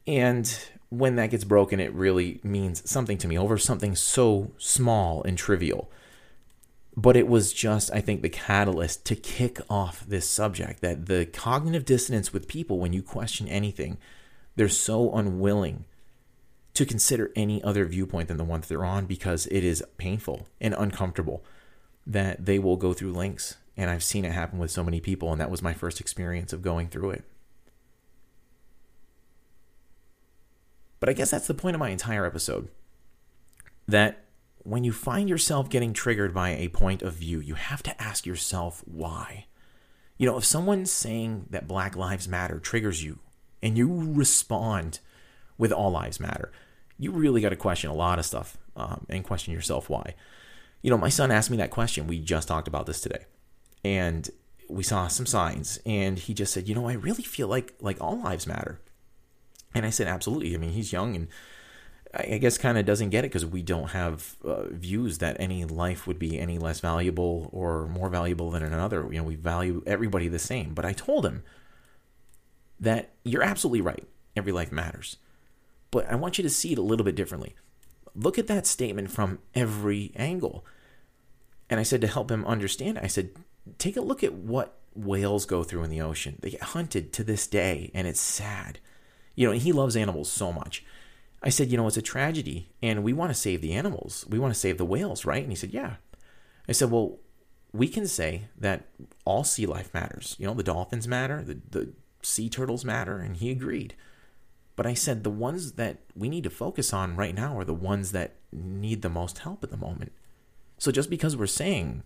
and 0.07 0.55
when 0.93 1.17
that 1.17 1.31
gets 1.31 1.45
broken, 1.45 1.81
it 1.81 1.93
really 1.95 2.39
means 2.43 2.89
something 2.89 3.17
to 3.17 3.27
me 3.27 3.39
over 3.39 3.57
something 3.57 3.97
so 3.97 4.53
small 4.59 5.23
and 5.23 5.39
trivial. 5.39 5.91
But 6.95 7.17
it 7.17 7.27
was 7.27 7.55
just, 7.55 7.91
I 7.95 8.03
think, 8.03 8.21
the 8.21 8.29
catalyst 8.29 9.07
to 9.07 9.17
kick 9.17 9.59
off 9.71 10.05
this 10.07 10.29
subject 10.29 10.83
that 10.83 11.07
the 11.07 11.25
cognitive 11.25 11.87
dissonance 11.87 12.35
with 12.35 12.47
people 12.47 12.79
when 12.79 12.93
you 12.93 13.03
question 13.03 13.49
anything, 13.49 13.97
they're 14.57 14.69
so 14.69 15.11
unwilling 15.15 15.87
to 16.75 16.85
consider 16.85 17.33
any 17.35 17.63
other 17.65 17.87
viewpoint 17.87 18.29
than 18.29 18.37
the 18.37 18.45
one 18.45 18.61
that 18.61 18.69
they're 18.69 18.85
on 18.85 19.07
because 19.07 19.47
it 19.47 19.65
is 19.65 19.83
painful 19.97 20.47
and 20.61 20.75
uncomfortable 20.77 21.43
that 22.07 22.45
they 22.45 22.59
will 22.59 22.77
go 22.77 22.93
through 22.93 23.13
links. 23.13 23.57
And 23.77 23.89
I've 23.91 24.05
seen 24.05 24.25
it 24.25 24.33
happen 24.33 24.59
with 24.59 24.71
so 24.71 24.85
many 24.85 25.01
people, 25.01 25.33
and 25.33 25.41
that 25.41 25.51
was 25.51 25.63
my 25.63 25.73
first 25.73 26.01
experience 26.01 26.53
of 26.53 26.63
going 26.63 26.89
through 26.89 27.11
it. 27.11 27.25
But 31.01 31.09
I 31.09 31.15
guess 31.15 31.31
that's 31.31 31.47
the 31.47 31.55
point 31.55 31.75
of 31.75 31.81
my 31.81 31.89
entire 31.89 32.27
episode. 32.27 32.69
That 33.89 34.25
when 34.59 34.85
you 34.85 34.93
find 34.93 35.29
yourself 35.29 35.69
getting 35.69 35.93
triggered 35.93 36.33
by 36.33 36.51
a 36.51 36.69
point 36.69 37.03
of 37.03 37.15
view, 37.15 37.41
you 37.41 37.55
have 37.55 37.83
to 37.85 38.03
ask 38.03 38.27
yourself 38.27 38.83
why. 38.87 39.47
You 40.19 40.27
know, 40.27 40.37
if 40.37 40.45
someone's 40.45 40.93
saying 40.93 41.47
that 41.51 41.67
Black 41.67 41.97
Lives 41.97 42.29
Matter 42.29 42.61
triggers 42.61 43.03
you 43.03 43.19
and 43.61 43.77
you 43.77 44.13
respond 44.13 45.01
with 45.59 45.73
All 45.73 45.91
Lives 45.91 46.21
Matter, 46.21 46.53
you 46.99 47.11
really 47.11 47.41
got 47.41 47.49
to 47.49 47.57
question 47.57 47.91
a 47.91 47.95
lot 47.95 48.21
of 48.21 48.25
stuff 48.25 48.57
um, 48.77 49.07
and 49.09 49.25
question 49.25 49.53
yourself 49.53 49.91
why. 49.91 50.15
You 50.83 50.91
know, 50.91 50.99
my 50.99 51.09
son 51.09 51.33
asked 51.33 51.51
me 51.51 51.57
that 51.57 51.71
question. 51.71 52.07
We 52.07 52.21
just 52.21 52.47
talked 52.47 52.69
about 52.69 52.87
this 52.87 53.01
today. 53.01 53.25
And 53.85 54.29
we 54.69 54.83
saw 54.83 55.09
some 55.09 55.27
signs 55.27 55.81
and 55.85 56.19
he 56.19 56.35
just 56.35 56.53
said, 56.53 56.69
"You 56.69 56.75
know, 56.75 56.89
I 56.89 56.95
really 56.95 57.23
feel 57.23 57.49
like 57.49 57.75
like 57.81 58.01
all 58.01 58.23
lives 58.23 58.47
matter." 58.47 58.81
And 59.75 59.87
I 59.87 59.91
said, 59.91 60.07
absolutely. 60.07 60.55
I 60.55 60.59
mean, 60.59 60.73
he's 60.73 60.93
young 60.93 61.17
and 61.17 61.29
I 62.15 62.37
guess 62.39 62.59
kind 62.59 62.77
of 62.77 62.85
doesn't 62.85 63.09
get 63.09 63.25
it 63.25 63.29
because 63.29 63.47
we 63.47 63.63
don't 63.63 63.91
have 63.91 64.37
uh, 64.45 64.65
views 64.65 65.19
that 65.19 65.39
any 65.41 65.65
life 65.65 66.07
would 66.07 66.19
be 66.19 66.39
any 66.39 66.59
less 66.59 66.81
valuable 66.81 67.49
or 67.53 67.87
more 67.89 68.11
valuable 68.11 68.51
than 68.51 68.63
another. 68.63 69.09
You 69.11 69.19
know, 69.19 69.25
we 69.25 69.37
value 69.37 69.83
everybody 69.87 70.29
the 70.29 70.39
same. 70.39 70.75
But 70.75 70.85
I 70.85 70.93
told 70.93 71.25
him 71.25 71.43
that 72.79 73.15
you're 73.25 73.43
absolutely 73.43 73.81
right. 73.81 74.07
Every 74.37 74.53
life 74.53 74.71
matters. 74.71 75.17
But 75.91 76.07
I 76.11 76.17
want 76.17 76.37
you 76.37 76.43
to 76.43 76.51
see 76.51 76.73
it 76.73 76.79
a 76.79 76.83
little 76.83 77.05
bit 77.05 77.15
differently. 77.15 77.55
Look 78.15 78.39
at 78.39 78.47
that 78.47 78.67
statement 78.67 79.11
from 79.11 79.39
every 79.55 80.13
angle. 80.15 80.67
And 81.71 81.81
I 81.81 81.83
said 81.83 82.03
to 82.03 82.07
help 82.07 82.31
him 82.31 82.45
understand, 82.45 82.99
I 82.99 83.07
said, 83.07 83.31
take 83.79 83.97
a 83.97 84.01
look 84.01 84.25
at 84.25 84.35
what 84.35 84.79
whales 84.95 85.47
go 85.47 85.63
through 85.63 85.85
in 85.85 85.91
the 85.91 86.01
ocean. 86.01 86.39
They 86.41 86.51
get 86.51 86.63
hunted 86.63 87.13
to 87.15 87.25
this 87.25 87.47
day, 87.47 87.91
and 87.95 88.07
it's 88.07 88.21
sad. 88.21 88.79
You 89.35 89.49
know, 89.49 89.53
he 89.53 89.73
loves 89.73 89.97
animals 89.97 90.31
so 90.31 90.53
much. 90.53 90.85
I 91.43 91.49
said, 91.49 91.71
you 91.71 91.77
know, 91.77 91.87
it's 91.87 91.97
a 91.97 92.03
tragedy 92.03 92.69
and 92.83 93.03
we 93.03 93.13
want 93.13 93.31
to 93.31 93.35
save 93.35 93.63
the 93.63 93.73
animals. 93.73 94.25
We 94.29 94.39
want 94.39 94.55
to 94.55 94.61
save 94.61 94.79
the 94.79 94.85
whales, 94.85 95.25
right? 95.25 95.43
And 95.43 95.51
he 95.51 95.57
said, 95.57 95.73
yeah. 95.73 95.97
I 96.69 96.73
said, 96.73 96.91
well, 96.91 97.19
we 97.73 97.89
can 97.89 98.07
say 98.07 98.43
that 98.57 98.87
all 99.25 99.43
sea 99.43 99.67
life 99.67 99.93
matters. 99.93 100.37
You 100.39 100.47
know, 100.47 100.55
the 100.55 100.63
dolphins 100.63 101.09
matter, 101.09 101.43
the, 101.43 101.59
the 101.71 101.93
sea 102.23 102.49
turtles 102.49 102.85
matter. 102.85 103.19
And 103.19 103.37
he 103.37 103.51
agreed. 103.51 103.97
But 104.77 104.87
I 104.87 104.95
said, 104.95 105.25
the 105.25 105.31
ones 105.31 105.73
that 105.73 105.99
we 106.15 106.29
need 106.29 106.45
to 106.45 106.51
focus 106.51 106.93
on 106.93 107.17
right 107.17 107.35
now 107.35 107.59
are 107.59 107.65
the 107.65 107.75
ones 107.75 108.13
that 108.13 108.37
need 108.53 109.03
the 109.03 109.09
most 109.09 109.39
help 109.39 109.65
at 109.65 109.71
the 109.71 109.77
moment. 109.77 110.13
So 110.79 110.93
just 110.93 111.11
because 111.11 111.37
we're 111.37 111.47
saying 111.47 112.05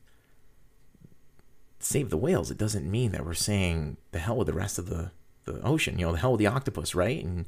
save 1.79 2.11
the 2.11 2.17
whales, 2.17 2.51
it 2.51 2.59
doesn't 2.59 2.91
mean 2.91 3.13
that 3.13 3.25
we're 3.25 3.35
saying 3.35 3.97
the 4.13 4.19
hell 4.19 4.37
with 4.37 4.47
the 4.47 4.53
rest 4.53 4.79
of 4.79 4.89
the 4.89 5.11
the 5.45 5.61
ocean. 5.63 5.99
You 5.99 6.07
know, 6.07 6.13
the 6.13 6.19
hell 6.19 6.33
with 6.33 6.41
the 6.41 6.49
octopus, 6.49 6.95
right? 6.95 7.25
And 7.25 7.47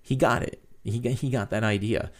he 0.00 0.16
got 0.16 0.42
it. 0.42 0.62
He 0.84 0.98
got, 0.98 1.12
he 1.12 1.28
got 1.28 1.50
that 1.50 1.64
idea. 1.64 2.10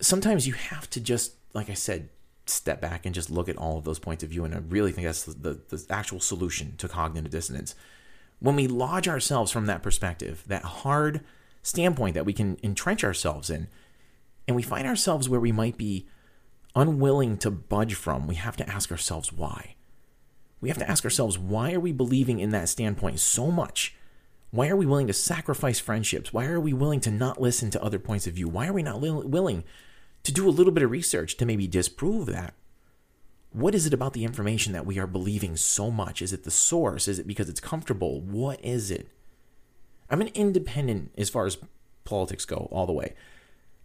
Sometimes 0.00 0.46
you 0.46 0.54
have 0.54 0.88
to 0.90 1.00
just, 1.00 1.34
like 1.52 1.68
I 1.68 1.74
said, 1.74 2.08
step 2.46 2.80
back 2.80 3.04
and 3.04 3.14
just 3.14 3.28
look 3.30 3.48
at 3.48 3.58
all 3.58 3.76
of 3.76 3.84
those 3.84 3.98
points 3.98 4.24
of 4.24 4.30
view. 4.30 4.44
And 4.44 4.54
I 4.54 4.58
really 4.58 4.90
think 4.92 5.06
that's 5.06 5.24
the, 5.24 5.32
the, 5.68 5.76
the 5.76 5.86
actual 5.90 6.20
solution 6.20 6.76
to 6.78 6.88
cognitive 6.88 7.30
dissonance. 7.30 7.74
when 8.40 8.56
we 8.56 8.66
lodge 8.66 9.06
ourselves 9.06 9.52
from 9.52 9.66
that 9.66 9.82
perspective, 9.82 10.42
that 10.46 10.64
hard 10.64 11.20
standpoint 11.62 12.14
that 12.14 12.24
we 12.26 12.32
can 12.32 12.58
entrench 12.62 13.04
ourselves 13.04 13.50
in, 13.50 13.68
and 14.48 14.56
we 14.56 14.62
find 14.62 14.86
ourselves 14.86 15.28
where 15.28 15.38
we 15.38 15.52
might 15.52 15.76
be 15.76 16.06
unwilling 16.74 17.36
to 17.38 17.50
budge 17.50 17.94
from, 17.94 18.26
we 18.26 18.36
have 18.36 18.56
to 18.56 18.68
ask 18.68 18.90
ourselves 18.90 19.32
why. 19.32 19.74
We 20.60 20.68
have 20.68 20.78
to 20.78 20.90
ask 20.90 21.04
ourselves 21.04 21.38
why 21.38 21.72
are 21.72 21.80
we 21.80 21.92
believing 21.92 22.38
in 22.38 22.50
that 22.50 22.68
standpoint 22.68 23.20
so 23.20 23.50
much? 23.50 23.96
Why 24.50 24.68
are 24.68 24.76
we 24.76 24.86
willing 24.86 25.06
to 25.06 25.12
sacrifice 25.12 25.78
friendships? 25.78 26.32
Why 26.32 26.46
are 26.46 26.60
we 26.60 26.72
willing 26.72 27.00
to 27.00 27.10
not 27.10 27.40
listen 27.40 27.70
to 27.70 27.82
other 27.82 27.98
points 27.98 28.26
of 28.26 28.34
view? 28.34 28.48
Why 28.48 28.66
are 28.66 28.72
we 28.72 28.82
not 28.82 29.00
li- 29.00 29.10
willing 29.10 29.64
to 30.24 30.32
do 30.32 30.48
a 30.48 30.50
little 30.50 30.72
bit 30.72 30.82
of 30.82 30.90
research 30.90 31.36
to 31.36 31.46
maybe 31.46 31.66
disprove 31.66 32.26
that? 32.26 32.54
What 33.52 33.74
is 33.74 33.86
it 33.86 33.94
about 33.94 34.12
the 34.12 34.24
information 34.24 34.72
that 34.72 34.86
we 34.86 34.98
are 34.98 35.06
believing 35.06 35.56
so 35.56 35.90
much? 35.90 36.20
Is 36.20 36.32
it 36.32 36.44
the 36.44 36.50
source? 36.50 37.08
Is 37.08 37.18
it 37.18 37.26
because 37.26 37.48
it's 37.48 37.60
comfortable? 37.60 38.20
What 38.20 38.64
is 38.64 38.90
it? 38.90 39.08
I'm 40.08 40.20
an 40.20 40.28
independent 40.34 41.12
as 41.16 41.30
far 41.30 41.46
as 41.46 41.58
politics 42.04 42.44
go, 42.44 42.68
all 42.70 42.86
the 42.86 42.92
way. 42.92 43.14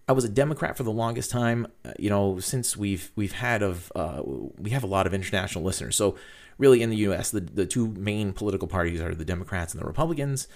I 0.08 0.14
was 0.14 0.24
a 0.24 0.30
Democrat 0.30 0.78
for 0.78 0.84
the 0.84 0.92
longest 0.92 1.32
time. 1.32 1.68
Uh, 1.84 1.94
you 1.98 2.10
know, 2.10 2.40
since 2.40 2.78
we've 2.78 3.12
we've 3.16 3.34
had 3.34 3.64
of 3.64 3.92
uh, 3.96 4.22
we 4.24 4.72
have 4.72 4.84
a 4.84 4.88
lot 4.88 5.08
of 5.08 5.14
international 5.14 5.64
listeners. 5.64 5.96
So 5.96 6.16
really, 6.58 6.82
in 6.82 6.90
the 6.90 6.98
U.S., 6.98 7.32
the 7.32 7.42
the 7.42 7.66
two 7.66 7.88
main 7.88 8.34
political 8.34 8.68
parties 8.68 9.02
are 9.02 9.16
the 9.16 9.26
Democrats 9.26 9.74
and 9.74 9.82
the 9.82 9.88
Republicans. 9.88 10.48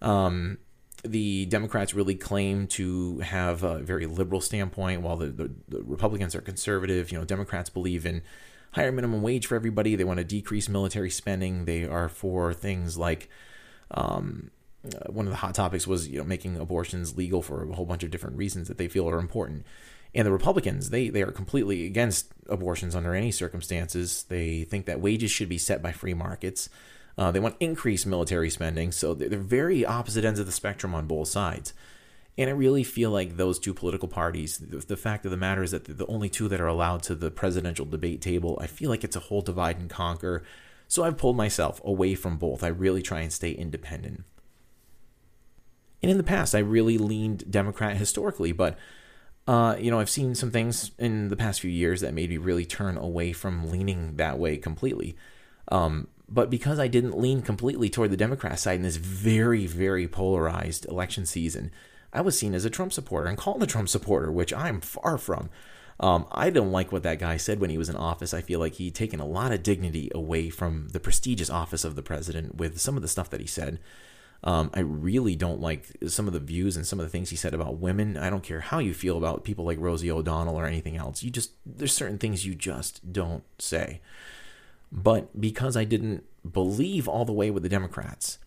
Um, 0.00 0.58
the 1.04 1.46
Democrats 1.46 1.94
really 1.94 2.14
claim 2.14 2.66
to 2.66 3.18
have 3.20 3.62
a 3.62 3.78
very 3.78 4.06
liberal 4.06 4.40
standpoint, 4.40 5.02
while 5.02 5.16
the, 5.16 5.26
the, 5.26 5.50
the, 5.68 5.82
Republicans 5.82 6.34
are 6.34 6.40
conservative. 6.40 7.12
You 7.12 7.18
know, 7.18 7.24
Democrats 7.24 7.70
believe 7.70 8.06
in 8.06 8.22
higher 8.72 8.90
minimum 8.92 9.22
wage 9.22 9.46
for 9.46 9.56
everybody. 9.56 9.94
They 9.94 10.04
want 10.04 10.18
to 10.18 10.24
decrease 10.24 10.68
military 10.68 11.10
spending. 11.10 11.64
They 11.64 11.84
are 11.84 12.08
for 12.08 12.52
things 12.54 12.96
like 12.96 13.28
um, 13.90 14.50
uh, 14.94 15.12
one 15.12 15.26
of 15.26 15.30
the 15.30 15.36
hot 15.36 15.54
topics 15.54 15.86
was 15.86 16.08
you 16.08 16.18
know 16.18 16.24
making 16.24 16.56
abortions 16.56 17.16
legal 17.16 17.42
for 17.42 17.68
a 17.68 17.74
whole 17.74 17.86
bunch 17.86 18.02
of 18.02 18.10
different 18.10 18.36
reasons 18.36 18.68
that 18.68 18.78
they 18.78 18.88
feel 18.88 19.08
are 19.08 19.18
important. 19.18 19.64
And 20.14 20.26
the 20.26 20.32
Republicans, 20.32 20.90
they 20.90 21.08
they 21.08 21.22
are 21.22 21.32
completely 21.32 21.86
against 21.86 22.32
abortions 22.48 22.94
under 22.94 23.14
any 23.14 23.30
circumstances. 23.30 24.24
They 24.28 24.64
think 24.64 24.86
that 24.86 25.00
wages 25.00 25.30
should 25.30 25.48
be 25.48 25.58
set 25.58 25.82
by 25.82 25.92
free 25.92 26.14
markets. 26.14 26.68
Uh, 27.18 27.30
they 27.30 27.40
want 27.40 27.56
increased 27.60 28.06
military 28.06 28.50
spending. 28.50 28.92
So 28.92 29.14
they're 29.14 29.38
very 29.38 29.86
opposite 29.86 30.24
ends 30.24 30.40
of 30.40 30.46
the 30.46 30.52
spectrum 30.52 30.94
on 30.94 31.06
both 31.06 31.28
sides. 31.28 31.72
And 32.38 32.50
I 32.50 32.52
really 32.52 32.84
feel 32.84 33.10
like 33.10 33.36
those 33.36 33.58
two 33.58 33.72
political 33.72 34.08
parties, 34.08 34.58
the, 34.58 34.78
the 34.78 34.96
fact 34.96 35.24
of 35.24 35.30
the 35.30 35.38
matter 35.38 35.62
is 35.62 35.70
that 35.70 35.84
the 35.84 36.06
only 36.06 36.28
two 36.28 36.48
that 36.48 36.60
are 36.60 36.66
allowed 36.66 37.02
to 37.04 37.14
the 37.14 37.30
presidential 37.30 37.86
debate 37.86 38.20
table, 38.20 38.58
I 38.60 38.66
feel 38.66 38.90
like 38.90 39.04
it's 39.04 39.16
a 39.16 39.20
whole 39.20 39.40
divide 39.40 39.78
and 39.78 39.88
conquer. 39.88 40.42
So 40.86 41.04
I've 41.04 41.16
pulled 41.16 41.36
myself 41.36 41.80
away 41.84 42.14
from 42.14 42.36
both. 42.36 42.62
I 42.62 42.68
really 42.68 43.00
try 43.00 43.20
and 43.20 43.32
stay 43.32 43.52
independent. 43.52 44.24
And 46.06 46.12
in 46.12 46.18
the 46.18 46.22
past, 46.22 46.54
I 46.54 46.60
really 46.60 46.98
leaned 46.98 47.50
Democrat 47.50 47.96
historically, 47.96 48.52
but 48.52 48.78
uh, 49.48 49.74
you 49.76 49.90
know, 49.90 49.98
I've 49.98 50.08
seen 50.08 50.36
some 50.36 50.52
things 50.52 50.92
in 51.00 51.30
the 51.30 51.36
past 51.36 51.60
few 51.60 51.70
years 51.70 52.00
that 52.00 52.14
made 52.14 52.30
me 52.30 52.36
really 52.36 52.64
turn 52.64 52.96
away 52.96 53.32
from 53.32 53.72
leaning 53.72 54.14
that 54.14 54.38
way 54.38 54.56
completely. 54.56 55.16
Um, 55.66 56.06
but 56.28 56.48
because 56.48 56.78
I 56.78 56.86
didn't 56.86 57.18
lean 57.18 57.42
completely 57.42 57.90
toward 57.90 58.12
the 58.12 58.16
Democrat 58.16 58.60
side 58.60 58.76
in 58.76 58.82
this 58.82 58.98
very, 58.98 59.66
very 59.66 60.06
polarized 60.06 60.86
election 60.86 61.26
season, 61.26 61.72
I 62.12 62.20
was 62.20 62.38
seen 62.38 62.54
as 62.54 62.64
a 62.64 62.70
Trump 62.70 62.92
supporter 62.92 63.26
and 63.26 63.36
called 63.36 63.64
a 63.64 63.66
Trump 63.66 63.88
supporter, 63.88 64.30
which 64.30 64.52
I'm 64.52 64.80
far 64.80 65.18
from. 65.18 65.50
Um, 65.98 66.28
I 66.30 66.50
don't 66.50 66.70
like 66.70 66.92
what 66.92 67.02
that 67.02 67.18
guy 67.18 67.36
said 67.36 67.58
when 67.58 67.70
he 67.70 67.78
was 67.78 67.88
in 67.88 67.96
office. 67.96 68.32
I 68.32 68.42
feel 68.42 68.60
like 68.60 68.74
he'd 68.74 68.94
taken 68.94 69.18
a 69.18 69.26
lot 69.26 69.50
of 69.50 69.64
dignity 69.64 70.08
away 70.14 70.50
from 70.50 70.90
the 70.90 71.00
prestigious 71.00 71.50
office 71.50 71.84
of 71.84 71.96
the 71.96 72.02
president 72.02 72.54
with 72.54 72.78
some 72.78 72.94
of 72.94 73.02
the 73.02 73.08
stuff 73.08 73.28
that 73.30 73.40
he 73.40 73.46
said. 73.48 73.80
Um, 74.44 74.70
I 74.74 74.80
really 74.80 75.34
don't 75.34 75.60
like 75.60 75.86
some 76.06 76.26
of 76.26 76.32
the 76.32 76.40
views 76.40 76.76
and 76.76 76.86
some 76.86 77.00
of 77.00 77.06
the 77.06 77.10
things 77.10 77.30
he 77.30 77.36
said 77.36 77.54
about 77.54 77.78
women. 77.78 78.16
I 78.16 78.30
don't 78.30 78.42
care 78.42 78.60
how 78.60 78.78
you 78.78 78.94
feel 78.94 79.18
about 79.18 79.44
people 79.44 79.64
like 79.64 79.80
Rosie 79.80 80.10
O'Donnell 80.10 80.56
or 80.56 80.66
anything 80.66 80.96
else. 80.96 81.22
You 81.22 81.30
just, 81.30 81.52
there's 81.64 81.94
certain 81.94 82.18
things 82.18 82.46
you 82.46 82.54
just 82.54 83.12
don't 83.12 83.44
say. 83.58 84.00
But 84.92 85.40
because 85.40 85.76
I 85.76 85.84
didn't 85.84 86.24
believe 86.50 87.08
all 87.08 87.24
the 87.24 87.32
way 87.32 87.50
with 87.50 87.62
the 87.62 87.68
Democrats, 87.68 88.38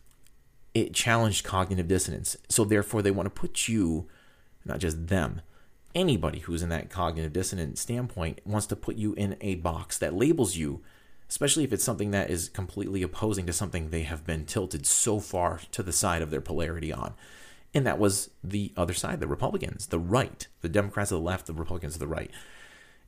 it 0.73 0.93
challenged 0.93 1.43
cognitive 1.43 1.87
dissonance. 1.87 2.37
So 2.47 2.63
therefore, 2.63 3.01
they 3.01 3.11
want 3.11 3.25
to 3.25 3.41
put 3.41 3.67
you, 3.67 4.07
not 4.63 4.79
just 4.79 5.07
them, 5.07 5.41
anybody 5.95 6.39
who's 6.39 6.61
in 6.61 6.69
that 6.69 6.89
cognitive 6.89 7.33
dissonance 7.33 7.81
standpoint 7.81 8.39
wants 8.45 8.67
to 8.67 8.75
put 8.75 8.95
you 8.95 9.13
in 9.13 9.35
a 9.41 9.55
box 9.55 9.97
that 9.97 10.13
labels 10.13 10.55
you 10.55 10.81
especially 11.29 11.63
if 11.63 11.71
it's 11.71 11.83
something 11.83 12.11
that 12.11 12.29
is 12.29 12.49
completely 12.49 13.03
opposing 13.03 13.45
to 13.45 13.53
something 13.53 13.89
they 13.89 14.01
have 14.01 14.25
been 14.25 14.45
tilted 14.45 14.85
so 14.85 15.19
far 15.19 15.61
to 15.71 15.83
the 15.83 15.93
side 15.93 16.21
of 16.21 16.31
their 16.31 16.41
polarity 16.41 16.91
on. 16.91 17.13
And 17.73 17.85
that 17.85 17.99
was 17.99 18.31
the 18.43 18.73
other 18.75 18.95
side, 18.95 19.19
the 19.19 19.27
Republicans, 19.27 19.87
the 19.87 19.99
right, 19.99 20.47
the 20.61 20.69
Democrats 20.69 21.11
of 21.11 21.19
the 21.19 21.25
left, 21.25 21.45
the 21.45 21.53
Republicans 21.53 21.93
of 21.93 21.99
the 21.99 22.07
right. 22.07 22.31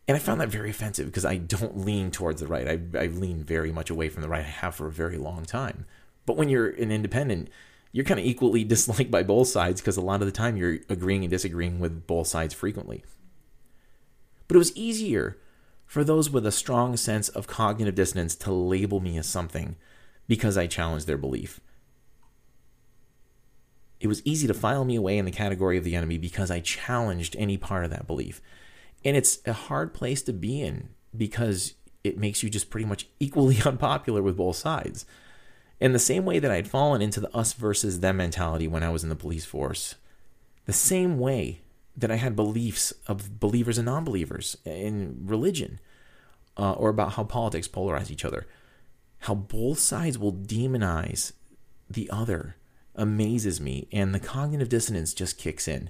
And 0.08 0.16
I 0.16 0.20
found 0.20 0.40
that 0.40 0.50
very 0.50 0.70
offensive 0.70 1.08
because 1.08 1.26
I 1.26 1.38
don't 1.38 1.80
lean 1.80 2.12
towards 2.12 2.42
the 2.42 2.48
right. 2.48 2.68
I, 2.68 3.00
I 3.00 3.08
lean 3.08 3.44
very 3.44 3.72
much 3.72 3.90
away 3.90 4.10
from 4.10 4.22
the 4.22 4.30
right. 4.30 4.46
I 4.46 4.50
have 4.50 4.76
for 4.76 4.88
a 4.88 4.92
very 4.92 5.18
long 5.18 5.46
time. 5.46 5.86
But 6.28 6.38
when 6.38 6.50
you're 6.50 6.70
an 6.70 6.92
independent, 6.92 7.50
you're 7.92 8.06
kind 8.06 8.20
of 8.20 8.26
equally 8.26 8.64
disliked 8.66 9.10
by 9.10 9.24
both 9.24 9.48
sides 9.48 9.82
because 9.82 9.98
a 9.98 10.02
lot 10.02 10.22
of 10.22 10.28
the 10.28 10.32
time 10.32 10.58
you're 10.58 10.78
agreeing 10.90 11.24
and 11.24 11.32
disagreeing 11.32 11.80
with 11.80 12.06
both 12.06 12.28
sides 12.28 12.54
frequently. 12.54 13.04
But 14.48 14.56
it 14.56 14.60
was 14.60 14.76
easier 14.78 15.38
for 15.92 16.06
those 16.06 16.30
with 16.30 16.46
a 16.46 16.54
strong 16.54 16.96
sense 16.96 17.28
of 17.28 17.48
cognitive 17.48 17.96
dissonance 17.96 18.34
to 18.34 18.50
label 18.50 19.02
me 19.02 19.18
as 19.18 19.28
something 19.28 19.76
because 20.26 20.58
I 20.58 20.66
challenged 20.66 21.06
their 21.06 21.18
belief. 21.18 21.60
It 24.00 24.08
was 24.08 24.22
easy 24.24 24.48
to 24.48 24.54
file 24.54 24.86
me 24.86 24.96
away 24.96 25.18
in 25.18 25.26
the 25.26 25.32
category 25.32 25.78
of 25.78 25.84
the 25.84 25.98
enemy 25.98 26.18
because 26.18 26.50
I 26.50 26.62
challenged 26.62 27.36
any 27.38 27.58
part 27.58 27.84
of 27.84 27.92
that 27.92 28.08
belief. 28.08 28.42
And 29.04 29.18
it's 29.18 29.40
a 29.46 29.52
hard 29.52 29.94
place 29.94 30.22
to 30.22 30.32
be 30.32 30.62
in 30.62 30.92
because 31.14 31.74
it 32.06 32.18
makes 32.18 32.42
you 32.42 32.50
just 32.50 32.70
pretty 32.70 32.86
much 32.86 33.08
equally 33.20 33.62
unpopular 33.66 34.22
with 34.22 34.38
both 34.38 34.56
sides. 34.56 35.06
In 35.82 35.92
the 35.92 36.00
same 36.00 36.24
way 36.24 36.40
that 36.40 36.52
I'd 36.52 36.70
fallen 36.70 37.02
into 37.02 37.20
the 37.20 37.36
us 37.36 37.52
versus 37.52 38.00
them 38.00 38.16
mentality 38.16 38.66
when 38.66 38.82
I 38.82 38.92
was 38.92 39.04
in 39.04 39.10
the 39.10 39.16
police 39.18 39.44
force, 39.44 39.96
the 40.68 40.72
same 40.72 41.20
way 41.20 41.60
that 41.96 42.12
I 42.12 42.16
had 42.16 42.36
beliefs 42.36 42.94
of 43.08 43.40
believers 43.40 43.78
and 43.78 43.86
non 43.86 44.04
believers 44.04 44.58
in 44.66 45.20
religion 45.24 45.80
uh, 46.58 46.74
or 46.74 46.90
about 46.90 47.14
how 47.14 47.24
politics 47.24 47.68
polarize 47.68 48.12
each 48.12 48.26
other. 48.26 48.48
How 49.20 49.36
both 49.36 49.80
sides 49.80 50.18
will 50.18 50.34
demonize 50.34 51.34
the 51.90 52.10
other 52.10 52.56
amazes 52.96 53.62
me, 53.62 53.88
and 53.92 54.14
the 54.14 54.20
cognitive 54.20 54.70
dissonance 54.70 55.14
just 55.14 55.38
kicks 55.38 55.68
in. 55.68 55.90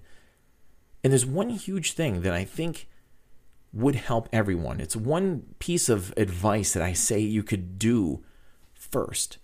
And 1.03 1.11
there's 1.11 1.25
one 1.25 1.49
huge 1.49 1.93
thing 1.93 2.21
that 2.21 2.33
I 2.33 2.43
think 2.43 2.87
would 3.73 3.95
help 3.95 4.27
everyone. 4.31 4.79
It's 4.79 4.95
one 4.95 5.45
piece 5.59 5.89
of 5.89 6.13
advice 6.17 6.73
that 6.73 6.83
I 6.83 6.93
say 6.93 7.19
you 7.19 7.43
could 7.43 7.79
do 7.79 8.23
first 8.73 9.37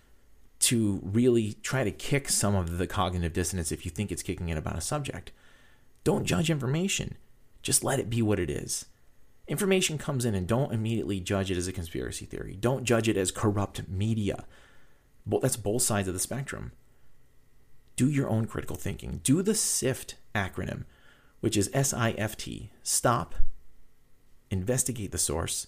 to 0.60 1.00
really 1.04 1.54
try 1.62 1.84
to 1.84 1.92
kick 1.92 2.30
some 2.30 2.56
of 2.56 2.78
the 2.78 2.88
cognitive 2.88 3.34
dissonance 3.34 3.72
if 3.72 3.86
you 3.86 3.92
think 3.92 4.12
it's 4.12 4.24
kicking 4.24 4.50
in 4.50 4.58
about 4.58 4.78
a 4.78 4.82
subject. 4.82 5.32
Don't 6.08 6.24
judge 6.24 6.50
information. 6.50 7.18
Just 7.62 7.84
let 7.84 8.00
it 8.00 8.10
be 8.10 8.22
what 8.22 8.40
it 8.40 8.50
is. 8.50 8.86
Information 9.46 9.98
comes 9.98 10.24
in 10.24 10.36
and 10.36 10.48
don't 10.48 10.72
immediately 10.72 11.20
judge 11.20 11.52
it 11.52 11.58
as 11.58 11.68
a 11.68 11.74
conspiracy 11.74 12.24
theory. 12.24 12.56
Don't 12.58 12.86
judge 12.86 13.10
it 13.10 13.18
as 13.18 13.30
corrupt 13.30 13.90
media. 13.90 14.46
That's 15.26 15.58
both 15.58 15.82
sides 15.82 16.08
of 16.08 16.14
the 16.14 16.22
spectrum. 16.22 16.72
Do 17.98 18.10
your 18.10 18.30
own 18.30 18.46
critical 18.46 18.78
thinking. 18.78 19.20
Do 19.22 19.42
the 19.42 19.54
SIFT 19.54 20.16
acronym, 20.34 20.86
which 21.42 21.58
is 21.58 21.70
S 21.74 21.94
I 21.94 22.12
F 22.12 22.38
T. 22.38 22.72
Stop, 22.84 23.36
investigate 24.50 25.12
the 25.12 25.18
source, 25.18 25.68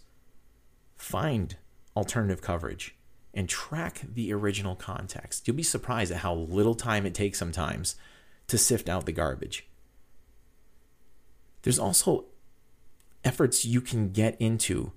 find 0.95 1.57
alternative 1.97 2.41
coverage, 2.41 2.95
and 3.33 3.49
track 3.49 4.03
the 4.13 4.31
original 4.31 4.77
context. 4.77 5.49
You'll 5.49 5.57
be 5.57 5.63
surprised 5.63 6.13
at 6.13 6.19
how 6.19 6.33
little 6.33 6.75
time 6.75 7.05
it 7.05 7.13
takes 7.13 7.37
sometimes 7.37 7.97
to 8.47 8.57
sift 8.57 8.87
out 8.87 9.05
the 9.05 9.11
garbage. 9.11 9.65
There's 11.61 11.79
also 11.79 12.25
efforts 13.23 13.65
you 13.65 13.81
can 13.81 14.11
get 14.11 14.39
into. 14.39 14.91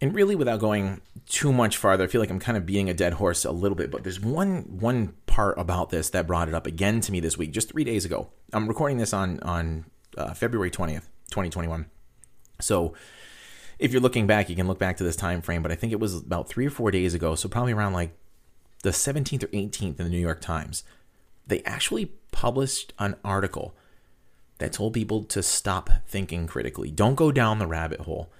And 0.00 0.14
really 0.14 0.36
without 0.36 0.60
going 0.60 1.00
too 1.26 1.52
much 1.52 1.76
farther, 1.76 2.04
I 2.04 2.06
feel 2.06 2.20
like 2.20 2.30
I'm 2.30 2.38
kind 2.38 2.56
of 2.56 2.64
beating 2.64 2.88
a 2.88 2.94
dead 2.94 3.14
horse 3.14 3.44
a 3.44 3.50
little 3.50 3.76
bit, 3.76 3.90
but 3.90 4.04
there's 4.04 4.20
one 4.20 4.78
one 4.78 5.14
part 5.26 5.58
about 5.58 5.90
this 5.90 6.10
that 6.10 6.26
brought 6.26 6.48
it 6.48 6.54
up 6.54 6.66
again 6.66 7.00
to 7.00 7.12
me 7.12 7.20
this 7.20 7.36
week, 7.36 7.52
just 7.52 7.70
3 7.70 7.82
days 7.84 8.04
ago. 8.04 8.30
I'm 8.52 8.68
recording 8.68 8.98
this 8.98 9.12
on 9.12 9.40
on 9.40 9.86
uh, 10.16 10.34
February 10.34 10.70
20th, 10.70 11.06
2021. 11.30 11.86
So 12.60 12.94
if 13.78 13.92
you're 13.92 14.00
looking 14.00 14.26
back, 14.26 14.48
you 14.48 14.56
can 14.56 14.68
look 14.68 14.78
back 14.78 14.96
to 14.98 15.04
this 15.04 15.16
time 15.16 15.42
frame, 15.42 15.62
but 15.62 15.72
I 15.72 15.74
think 15.74 15.92
it 15.92 16.00
was 16.00 16.14
about 16.14 16.48
3 16.48 16.66
or 16.66 16.70
4 16.70 16.90
days 16.90 17.14
ago, 17.14 17.34
so 17.34 17.48
probably 17.48 17.72
around 17.72 17.92
like 17.92 18.16
the 18.82 18.90
17th 18.90 19.44
or 19.44 19.48
18th 19.48 19.98
in 19.98 20.04
the 20.04 20.08
New 20.08 20.18
York 20.18 20.40
Times. 20.40 20.84
They 21.46 21.62
actually 21.64 22.12
published 22.30 22.92
an 22.98 23.16
article 23.24 23.74
that 24.58 24.72
told 24.72 24.92
people 24.94 25.24
to 25.24 25.42
stop 25.42 25.90
thinking 26.06 26.46
critically. 26.46 26.90
Don't 26.90 27.14
go 27.14 27.32
down 27.32 27.58
the 27.58 27.66
rabbit 27.66 28.00
hole. 28.00 28.30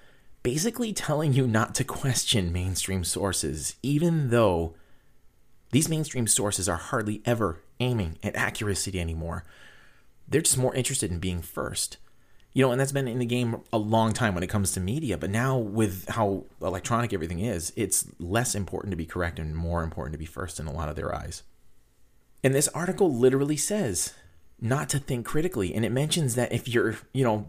Basically, 0.43 0.93
telling 0.93 1.33
you 1.33 1.47
not 1.47 1.75
to 1.77 1.85
question 1.99 2.53
mainstream 2.53 3.05
sources, 3.05 3.77
even 3.83 4.31
though 4.31 4.75
These 5.71 5.89
mainstream 5.89 6.27
sources 6.27 6.69
are 6.69 6.77
hardly 6.77 7.21
ever 7.25 7.61
aiming 7.81 8.19
at 8.23 8.37
accuracy 8.37 8.99
anymore. 8.99 9.45
They're 10.27 10.41
just 10.41 10.59
more 10.59 10.75
interested 10.75 11.11
in 11.11 11.19
being 11.19 11.43
first. 11.43 11.99
You 12.55 12.65
know, 12.65 12.73
and 12.73 12.81
that's 12.81 12.93
been 12.93 13.07
in 13.07 13.19
the 13.19 13.27
game 13.27 13.61
a 13.73 13.79
long 13.79 14.13
time 14.13 14.35
when 14.35 14.43
it 14.43 14.49
comes 14.49 14.73
to 14.73 14.81
media, 14.81 15.19
but 15.19 15.31
now 15.31 15.57
with 15.59 16.09
how 16.09 16.45
electronic 16.63 17.13
everything 17.13 17.41
is, 17.41 17.73
it's 17.77 18.09
less 18.19 18.55
important 18.55 18.91
to 18.93 18.97
be 18.97 19.07
correct 19.07 19.39
and 19.39 19.55
more 19.55 19.83
important 19.83 20.13
to 20.15 20.19
be 20.19 20.25
first 20.27 20.59
in 20.59 20.67
a 20.67 20.73
lot 20.73 20.89
of 20.89 20.97
their 20.97 21.15
eyes. 21.15 21.43
And 22.43 22.55
this 22.55 22.69
article 22.69 23.15
literally 23.15 23.57
says 23.57 24.15
not 24.61 24.89
to 24.91 24.99
think 24.99 25.27
critically. 25.27 25.75
And 25.75 25.85
it 25.85 25.93
mentions 25.93 26.35
that 26.35 26.53
if 26.53 26.69
you're, 26.69 26.97
you 27.13 27.25
know, 27.25 27.47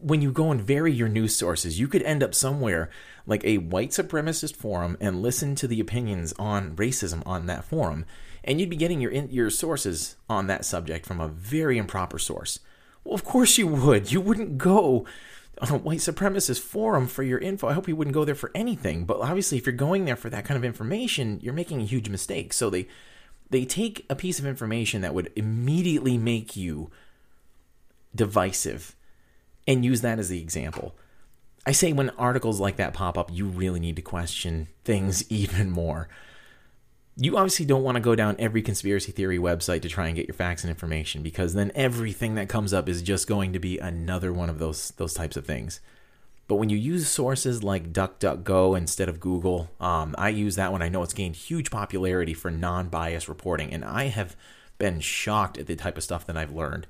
when 0.00 0.22
you 0.22 0.30
go 0.30 0.50
and 0.50 0.60
vary 0.60 0.92
your 0.92 1.08
news 1.08 1.34
sources, 1.34 1.80
you 1.80 1.88
could 1.88 2.02
end 2.02 2.22
up 2.22 2.34
somewhere 2.34 2.90
like 3.26 3.44
a 3.44 3.58
white 3.58 3.90
supremacist 3.90 4.56
forum 4.56 4.96
and 5.00 5.22
listen 5.22 5.54
to 5.56 5.66
the 5.66 5.80
opinions 5.80 6.32
on 6.38 6.76
racism 6.76 7.22
on 7.26 7.46
that 7.46 7.64
forum, 7.64 8.04
and 8.44 8.60
you'd 8.60 8.70
be 8.70 8.76
getting 8.76 9.00
your 9.00 9.12
your 9.12 9.50
sources 9.50 10.16
on 10.28 10.46
that 10.46 10.64
subject 10.64 11.04
from 11.04 11.20
a 11.20 11.28
very 11.28 11.78
improper 11.78 12.18
source. 12.18 12.60
Well, 13.04 13.14
of 13.14 13.24
course 13.24 13.58
you 13.58 13.66
would. 13.66 14.12
You 14.12 14.20
wouldn't 14.20 14.58
go 14.58 15.04
on 15.60 15.70
a 15.70 15.76
white 15.76 15.98
supremacist 15.98 16.60
forum 16.60 17.06
for 17.06 17.22
your 17.22 17.38
info. 17.38 17.68
I 17.68 17.72
hope 17.72 17.88
you 17.88 17.96
wouldn't 17.96 18.14
go 18.14 18.24
there 18.24 18.34
for 18.34 18.52
anything. 18.54 19.04
But 19.04 19.20
obviously, 19.20 19.58
if 19.58 19.66
you're 19.66 19.74
going 19.74 20.04
there 20.04 20.16
for 20.16 20.30
that 20.30 20.44
kind 20.44 20.56
of 20.56 20.64
information, 20.64 21.40
you're 21.42 21.54
making 21.54 21.80
a 21.80 21.86
huge 21.86 22.08
mistake. 22.08 22.52
So 22.52 22.70
they 22.70 22.86
they 23.50 23.64
take 23.64 24.04
a 24.10 24.14
piece 24.14 24.38
of 24.38 24.46
information 24.46 25.00
that 25.02 25.14
would 25.14 25.32
immediately 25.36 26.18
make 26.18 26.56
you 26.56 26.90
divisive 28.14 28.94
and 29.66 29.84
use 29.84 30.00
that 30.00 30.18
as 30.18 30.28
the 30.28 30.40
example. 30.40 30.94
I 31.66 31.72
say 31.72 31.92
when 31.92 32.10
articles 32.10 32.60
like 32.60 32.76
that 32.76 32.94
pop 32.94 33.18
up, 33.18 33.30
you 33.32 33.46
really 33.46 33.80
need 33.80 33.96
to 33.96 34.02
question 34.02 34.68
things 34.84 35.24
even 35.30 35.70
more. 35.70 36.08
You 37.20 37.36
obviously 37.36 37.66
don't 37.66 37.82
want 37.82 37.96
to 37.96 38.00
go 38.00 38.14
down 38.14 38.36
every 38.38 38.62
conspiracy 38.62 39.10
theory 39.10 39.38
website 39.38 39.82
to 39.82 39.88
try 39.88 40.06
and 40.06 40.14
get 40.14 40.28
your 40.28 40.34
facts 40.34 40.62
and 40.62 40.70
information 40.70 41.22
because 41.22 41.52
then 41.52 41.72
everything 41.74 42.36
that 42.36 42.48
comes 42.48 42.72
up 42.72 42.88
is 42.88 43.02
just 43.02 43.26
going 43.26 43.52
to 43.54 43.58
be 43.58 43.76
another 43.78 44.32
one 44.32 44.48
of 44.48 44.60
those 44.60 44.92
those 44.92 45.14
types 45.14 45.36
of 45.36 45.44
things. 45.44 45.80
But 46.48 46.56
when 46.56 46.70
you 46.70 46.78
use 46.78 47.08
sources 47.08 47.62
like 47.62 47.92
DuckDuckGo 47.92 48.76
instead 48.76 49.10
of 49.10 49.20
Google, 49.20 49.70
um, 49.80 50.14
I 50.16 50.30
use 50.30 50.56
that 50.56 50.72
one. 50.72 50.80
I 50.80 50.88
know 50.88 51.02
it's 51.02 51.12
gained 51.12 51.36
huge 51.36 51.70
popularity 51.70 52.32
for 52.32 52.50
non 52.50 52.88
bias 52.88 53.28
reporting, 53.28 53.72
and 53.72 53.84
I 53.84 54.04
have 54.04 54.34
been 54.78 55.00
shocked 55.00 55.58
at 55.58 55.66
the 55.66 55.76
type 55.76 55.98
of 55.98 56.02
stuff 56.02 56.26
that 56.26 56.38
I've 56.38 56.52
learned. 56.52 56.86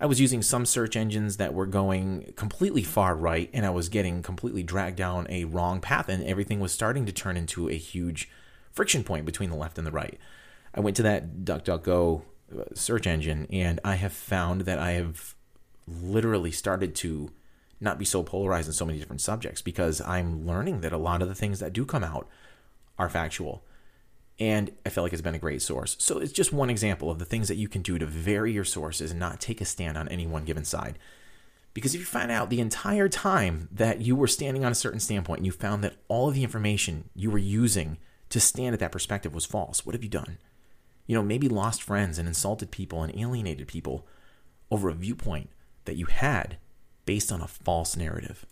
I 0.00 0.06
was 0.06 0.20
using 0.20 0.40
some 0.40 0.64
search 0.64 0.96
engines 0.96 1.36
that 1.36 1.54
were 1.54 1.66
going 1.66 2.32
completely 2.34 2.82
far 2.82 3.14
right, 3.14 3.50
and 3.52 3.66
I 3.66 3.70
was 3.70 3.90
getting 3.90 4.22
completely 4.22 4.62
dragged 4.62 4.96
down 4.96 5.26
a 5.28 5.44
wrong 5.44 5.80
path, 5.80 6.08
and 6.08 6.24
everything 6.24 6.58
was 6.58 6.72
starting 6.72 7.04
to 7.04 7.12
turn 7.12 7.36
into 7.36 7.68
a 7.68 7.76
huge 7.76 8.30
friction 8.72 9.04
point 9.04 9.26
between 9.26 9.50
the 9.50 9.56
left 9.56 9.76
and 9.76 9.86
the 9.86 9.92
right. 9.92 10.18
I 10.74 10.80
went 10.80 10.96
to 10.96 11.02
that 11.02 11.44
DuckDuckGo 11.44 12.22
uh, 12.58 12.62
search 12.72 13.06
engine, 13.06 13.46
and 13.50 13.80
I 13.84 13.96
have 13.96 14.14
found 14.14 14.62
that 14.62 14.78
I 14.78 14.92
have 14.92 15.34
literally 15.86 16.50
started 16.50 16.94
to 16.96 17.30
not 17.84 17.98
be 17.98 18.04
so 18.04 18.22
polarized 18.22 18.66
in 18.66 18.72
so 18.72 18.84
many 18.84 18.98
different 18.98 19.20
subjects 19.20 19.62
because 19.62 20.00
I'm 20.00 20.46
learning 20.46 20.80
that 20.80 20.92
a 20.92 20.98
lot 20.98 21.22
of 21.22 21.28
the 21.28 21.34
things 21.34 21.60
that 21.60 21.72
do 21.72 21.84
come 21.84 22.02
out 22.02 22.28
are 22.98 23.08
factual. 23.08 23.62
And 24.40 24.72
I 24.84 24.88
feel 24.88 25.04
like 25.04 25.12
it's 25.12 25.22
been 25.22 25.34
a 25.34 25.38
great 25.38 25.62
source. 25.62 25.96
So 26.00 26.18
it's 26.18 26.32
just 26.32 26.52
one 26.52 26.70
example 26.70 27.10
of 27.10 27.18
the 27.18 27.24
things 27.24 27.46
that 27.48 27.56
you 27.56 27.68
can 27.68 27.82
do 27.82 27.98
to 27.98 28.06
vary 28.06 28.52
your 28.52 28.64
sources 28.64 29.12
and 29.12 29.20
not 29.20 29.40
take 29.40 29.60
a 29.60 29.64
stand 29.64 29.96
on 29.96 30.08
any 30.08 30.26
one 30.26 30.44
given 30.44 30.64
side. 30.64 30.98
Because 31.72 31.94
if 31.94 32.00
you 32.00 32.06
find 32.06 32.30
out 32.30 32.50
the 32.50 32.60
entire 32.60 33.08
time 33.08 33.68
that 33.72 34.00
you 34.00 34.16
were 34.16 34.28
standing 34.28 34.64
on 34.64 34.72
a 34.72 34.76
certain 34.76 35.00
standpoint 35.00 35.40
and 35.40 35.46
you 35.46 35.52
found 35.52 35.84
that 35.84 35.96
all 36.08 36.28
of 36.28 36.34
the 36.34 36.44
information 36.44 37.10
you 37.14 37.30
were 37.30 37.38
using 37.38 37.98
to 38.30 38.40
stand 38.40 38.74
at 38.74 38.80
that 38.80 38.92
perspective 38.92 39.34
was 39.34 39.44
false, 39.44 39.84
what 39.84 39.94
have 39.94 40.02
you 40.02 40.08
done? 40.08 40.38
You 41.06 41.14
know, 41.14 41.22
maybe 41.22 41.48
lost 41.48 41.82
friends 41.82 42.18
and 42.18 42.26
insulted 42.26 42.70
people 42.70 43.02
and 43.02 43.16
alienated 43.16 43.68
people 43.68 44.06
over 44.70 44.88
a 44.88 44.94
viewpoint 44.94 45.50
that 45.84 45.96
you 45.96 46.06
had 46.06 46.56
based 47.06 47.32
on 47.32 47.40
a 47.40 47.48
false 47.48 47.96
narrative. 47.96 48.46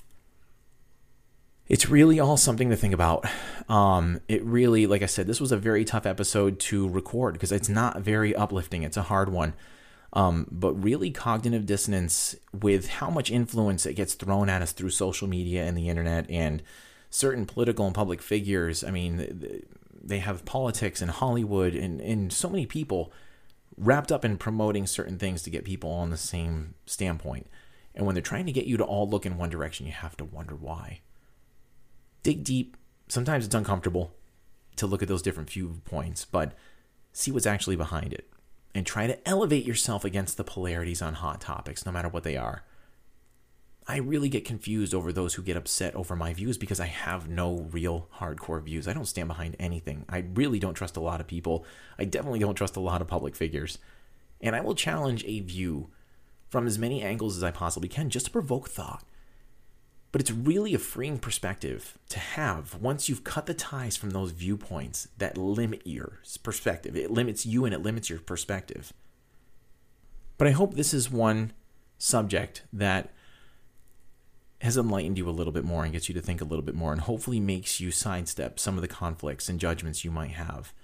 It's 1.68 1.88
really 1.88 2.20
all 2.20 2.36
something 2.36 2.70
to 2.70 2.76
think 2.76 2.92
about. 2.92 3.24
Um, 3.68 4.20
it 4.28 4.44
really, 4.44 4.86
like 4.86 5.02
I 5.02 5.06
said, 5.06 5.26
this 5.26 5.40
was 5.40 5.52
a 5.52 5.56
very 5.56 5.84
tough 5.84 6.06
episode 6.06 6.58
to 6.60 6.88
record 6.88 7.34
because 7.34 7.52
it's 7.52 7.68
not 7.68 8.00
very 8.00 8.34
uplifting. 8.34 8.82
It's 8.82 8.96
a 8.96 9.02
hard 9.02 9.30
one. 9.30 9.54
Um, 10.12 10.46
but 10.50 10.74
really, 10.74 11.10
cognitive 11.10 11.64
dissonance 11.64 12.36
with 12.52 12.88
how 12.88 13.08
much 13.08 13.30
influence 13.30 13.86
it 13.86 13.94
gets 13.94 14.12
thrown 14.12 14.50
at 14.50 14.60
us 14.60 14.72
through 14.72 14.90
social 14.90 15.26
media 15.26 15.64
and 15.64 15.76
the 15.76 15.88
internet 15.88 16.28
and 16.28 16.62
certain 17.08 17.46
political 17.46 17.86
and 17.86 17.94
public 17.94 18.20
figures. 18.20 18.84
I 18.84 18.90
mean, 18.90 19.62
they 20.04 20.18
have 20.18 20.44
politics 20.44 21.00
and 21.00 21.10
Hollywood 21.10 21.74
and, 21.74 22.00
and 22.00 22.32
so 22.32 22.50
many 22.50 22.66
people 22.66 23.12
wrapped 23.78 24.12
up 24.12 24.24
in 24.24 24.36
promoting 24.36 24.86
certain 24.86 25.18
things 25.18 25.42
to 25.42 25.50
get 25.50 25.64
people 25.64 25.90
on 25.90 26.10
the 26.10 26.16
same 26.16 26.74
standpoint. 26.84 27.46
And 27.94 28.06
when 28.06 28.14
they're 28.14 28.22
trying 28.22 28.46
to 28.46 28.52
get 28.52 28.66
you 28.66 28.76
to 28.76 28.84
all 28.84 29.08
look 29.08 29.26
in 29.26 29.36
one 29.36 29.50
direction, 29.50 29.86
you 29.86 29.92
have 29.92 30.16
to 30.16 30.24
wonder 30.24 30.54
why. 30.54 31.00
Dig 32.22 32.44
deep. 32.44 32.76
Sometimes 33.08 33.44
it's 33.44 33.54
uncomfortable 33.54 34.14
to 34.76 34.86
look 34.86 35.02
at 35.02 35.08
those 35.08 35.22
different 35.22 35.50
viewpoints, 35.50 36.24
but 36.24 36.52
see 37.12 37.30
what's 37.30 37.46
actually 37.46 37.76
behind 37.76 38.12
it. 38.12 38.28
And 38.74 38.86
try 38.86 39.06
to 39.06 39.28
elevate 39.28 39.66
yourself 39.66 40.04
against 40.04 40.38
the 40.38 40.44
polarities 40.44 41.02
on 41.02 41.14
hot 41.14 41.42
topics, 41.42 41.84
no 41.84 41.92
matter 41.92 42.08
what 42.08 42.24
they 42.24 42.36
are. 42.36 42.64
I 43.86 43.96
really 43.96 44.28
get 44.28 44.44
confused 44.44 44.94
over 44.94 45.12
those 45.12 45.34
who 45.34 45.42
get 45.42 45.56
upset 45.56 45.94
over 45.94 46.14
my 46.14 46.32
views 46.32 46.56
because 46.56 46.78
I 46.78 46.86
have 46.86 47.28
no 47.28 47.68
real 47.72 48.08
hardcore 48.18 48.62
views. 48.62 48.86
I 48.86 48.92
don't 48.92 49.08
stand 49.08 49.28
behind 49.28 49.56
anything. 49.58 50.04
I 50.08 50.24
really 50.34 50.60
don't 50.60 50.74
trust 50.74 50.96
a 50.96 51.00
lot 51.00 51.20
of 51.20 51.26
people. 51.26 51.66
I 51.98 52.04
definitely 52.04 52.38
don't 52.38 52.54
trust 52.54 52.76
a 52.76 52.80
lot 52.80 53.02
of 53.02 53.08
public 53.08 53.34
figures. 53.34 53.78
And 54.40 54.54
I 54.54 54.60
will 54.60 54.76
challenge 54.76 55.24
a 55.24 55.40
view 55.40 55.90
from 56.52 56.66
as 56.66 56.78
many 56.78 57.00
angles 57.00 57.38
as 57.38 57.42
I 57.42 57.50
possibly 57.50 57.88
can 57.88 58.10
just 58.10 58.26
to 58.26 58.30
provoke 58.30 58.68
thought. 58.68 59.02
But 60.12 60.20
it's 60.20 60.30
really 60.30 60.74
a 60.74 60.78
freeing 60.78 61.18
perspective 61.18 61.96
to 62.10 62.18
have 62.18 62.74
once 62.74 63.08
you've 63.08 63.24
cut 63.24 63.46
the 63.46 63.54
ties 63.54 63.96
from 63.96 64.10
those 64.10 64.32
viewpoints 64.32 65.08
that 65.16 65.38
limit 65.38 65.80
your 65.86 66.18
perspective. 66.42 66.94
It 66.94 67.10
limits 67.10 67.46
you 67.46 67.64
and 67.64 67.72
it 67.72 67.82
limits 67.82 68.10
your 68.10 68.18
perspective. 68.18 68.92
But 70.36 70.46
I 70.46 70.50
hope 70.50 70.74
this 70.74 70.92
is 70.92 71.10
one 71.10 71.54
subject 71.96 72.64
that 72.70 73.14
has 74.60 74.76
enlightened 74.76 75.16
you 75.16 75.30
a 75.30 75.30
little 75.30 75.54
bit 75.54 75.64
more 75.64 75.84
and 75.84 75.92
gets 75.94 76.10
you 76.10 76.14
to 76.14 76.20
think 76.20 76.42
a 76.42 76.44
little 76.44 76.64
bit 76.64 76.74
more 76.74 76.92
and 76.92 77.00
hopefully 77.00 77.40
makes 77.40 77.80
you 77.80 77.90
sidestep 77.90 78.60
some 78.60 78.76
of 78.76 78.82
the 78.82 78.88
conflicts 78.88 79.48
and 79.48 79.58
judgments 79.58 80.04
you 80.04 80.10
might 80.10 80.32
have. 80.32 80.74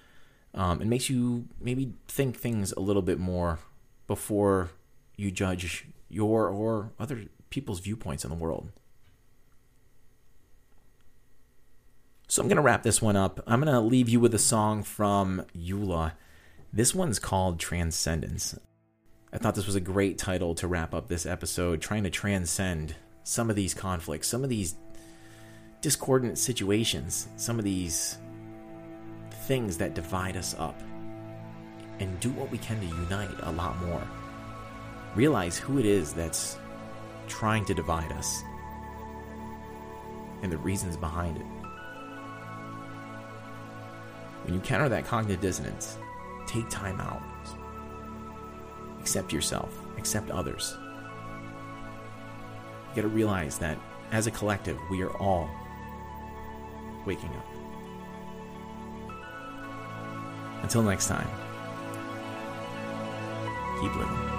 Um, 0.55 0.81
and 0.81 0.89
makes 0.89 1.11
you 1.11 1.47
maybe 1.61 1.93
think 2.09 2.39
things 2.39 2.73
a 2.73 2.81
little 2.81 3.03
bit 3.03 3.19
more 3.19 3.59
before 4.07 4.71
you 5.19 5.31
judge 5.31 5.87
your 6.09 6.49
or 6.49 6.93
other 6.99 7.25
people's 7.51 7.81
viewpoints 7.81 8.25
in 8.25 8.31
the 8.31 8.37
world. 8.37 8.71
So 12.29 12.41
I'm 12.41 12.49
going 12.49 12.57
to 12.57 12.63
wrap 12.63 12.83
this 12.83 13.03
one 13.03 13.17
up. 13.17 13.43
I'm 13.47 13.61
going 13.61 13.73
to 13.73 13.81
leave 13.81 14.09
you 14.09 14.21
with 14.21 14.35
a 14.35 14.39
song 14.39 14.83
from 14.83 15.45
Eula. 15.57 16.13
This 16.73 16.95
one's 16.95 17.19
called 17.19 17.59
Transcendence. 17.59 18.57
I 19.33 19.39
thought 19.39 19.55
this 19.55 19.67
was 19.67 19.75
a 19.75 19.81
great 19.81 20.19
title 20.19 20.55
to 20.57 20.69
wrap 20.69 20.95
up 20.95 21.09
this 21.09 21.27
episode, 21.27 21.81
trying 21.81 22.05
to 22.05 22.11
transcend 22.11 22.95
some 23.25 23.51
of 23.51 23.57
these 23.57 23.75
conflicts, 23.75 24.29
some 24.29 24.45
of 24.45 24.51
these 24.51 24.77
discordant 25.81 26.39
situations, 26.39 27.29
some 27.37 27.59
of 27.59 27.65
these 27.65 28.19
things 29.47 29.79
that 29.79 29.95
divide 29.95 30.37
us 30.37 30.55
up, 30.59 30.81
and 31.99 32.21
do 32.21 32.31
what 32.31 32.51
we 32.51 32.59
can 32.59 32.79
to 32.81 32.87
unite 32.87 33.31
a 33.43 33.53
lot 33.53 33.77
more 33.83 34.07
realize 35.15 35.59
who 35.59 35.79
it 35.79 35.87
is 35.87 36.13
that's 36.13 36.59
trying 37.27 37.65
to 37.67 37.75
divide 37.75 38.11
us 38.13 38.43
and 40.43 40.53
the 40.53 40.59
reasons 40.59 40.97
behind 40.97 41.37
it. 41.37 41.47
When 44.45 44.55
you 44.55 44.61
counter 44.61 44.89
that 44.89 45.05
cognitive 45.05 45.41
dissonance, 45.41 45.99
take 46.47 46.69
time 46.71 47.01
out. 47.01 47.23
Accept 49.01 49.33
yourself, 49.33 49.79
accept 49.99 50.31
others. 50.31 50.77
You 52.91 53.03
gotta 53.03 53.09
realize 53.09 53.59
that 53.59 53.79
as 54.11 54.27
a 54.27 54.31
collective, 54.31 54.79
we 54.91 55.03
are 55.03 55.15
all 55.19 55.51
waking 57.05 57.31
up. 57.31 57.47
Until 60.63 60.83
next 60.83 61.09
time, 61.09 61.29
keep 63.81 63.95
living. 63.97 64.38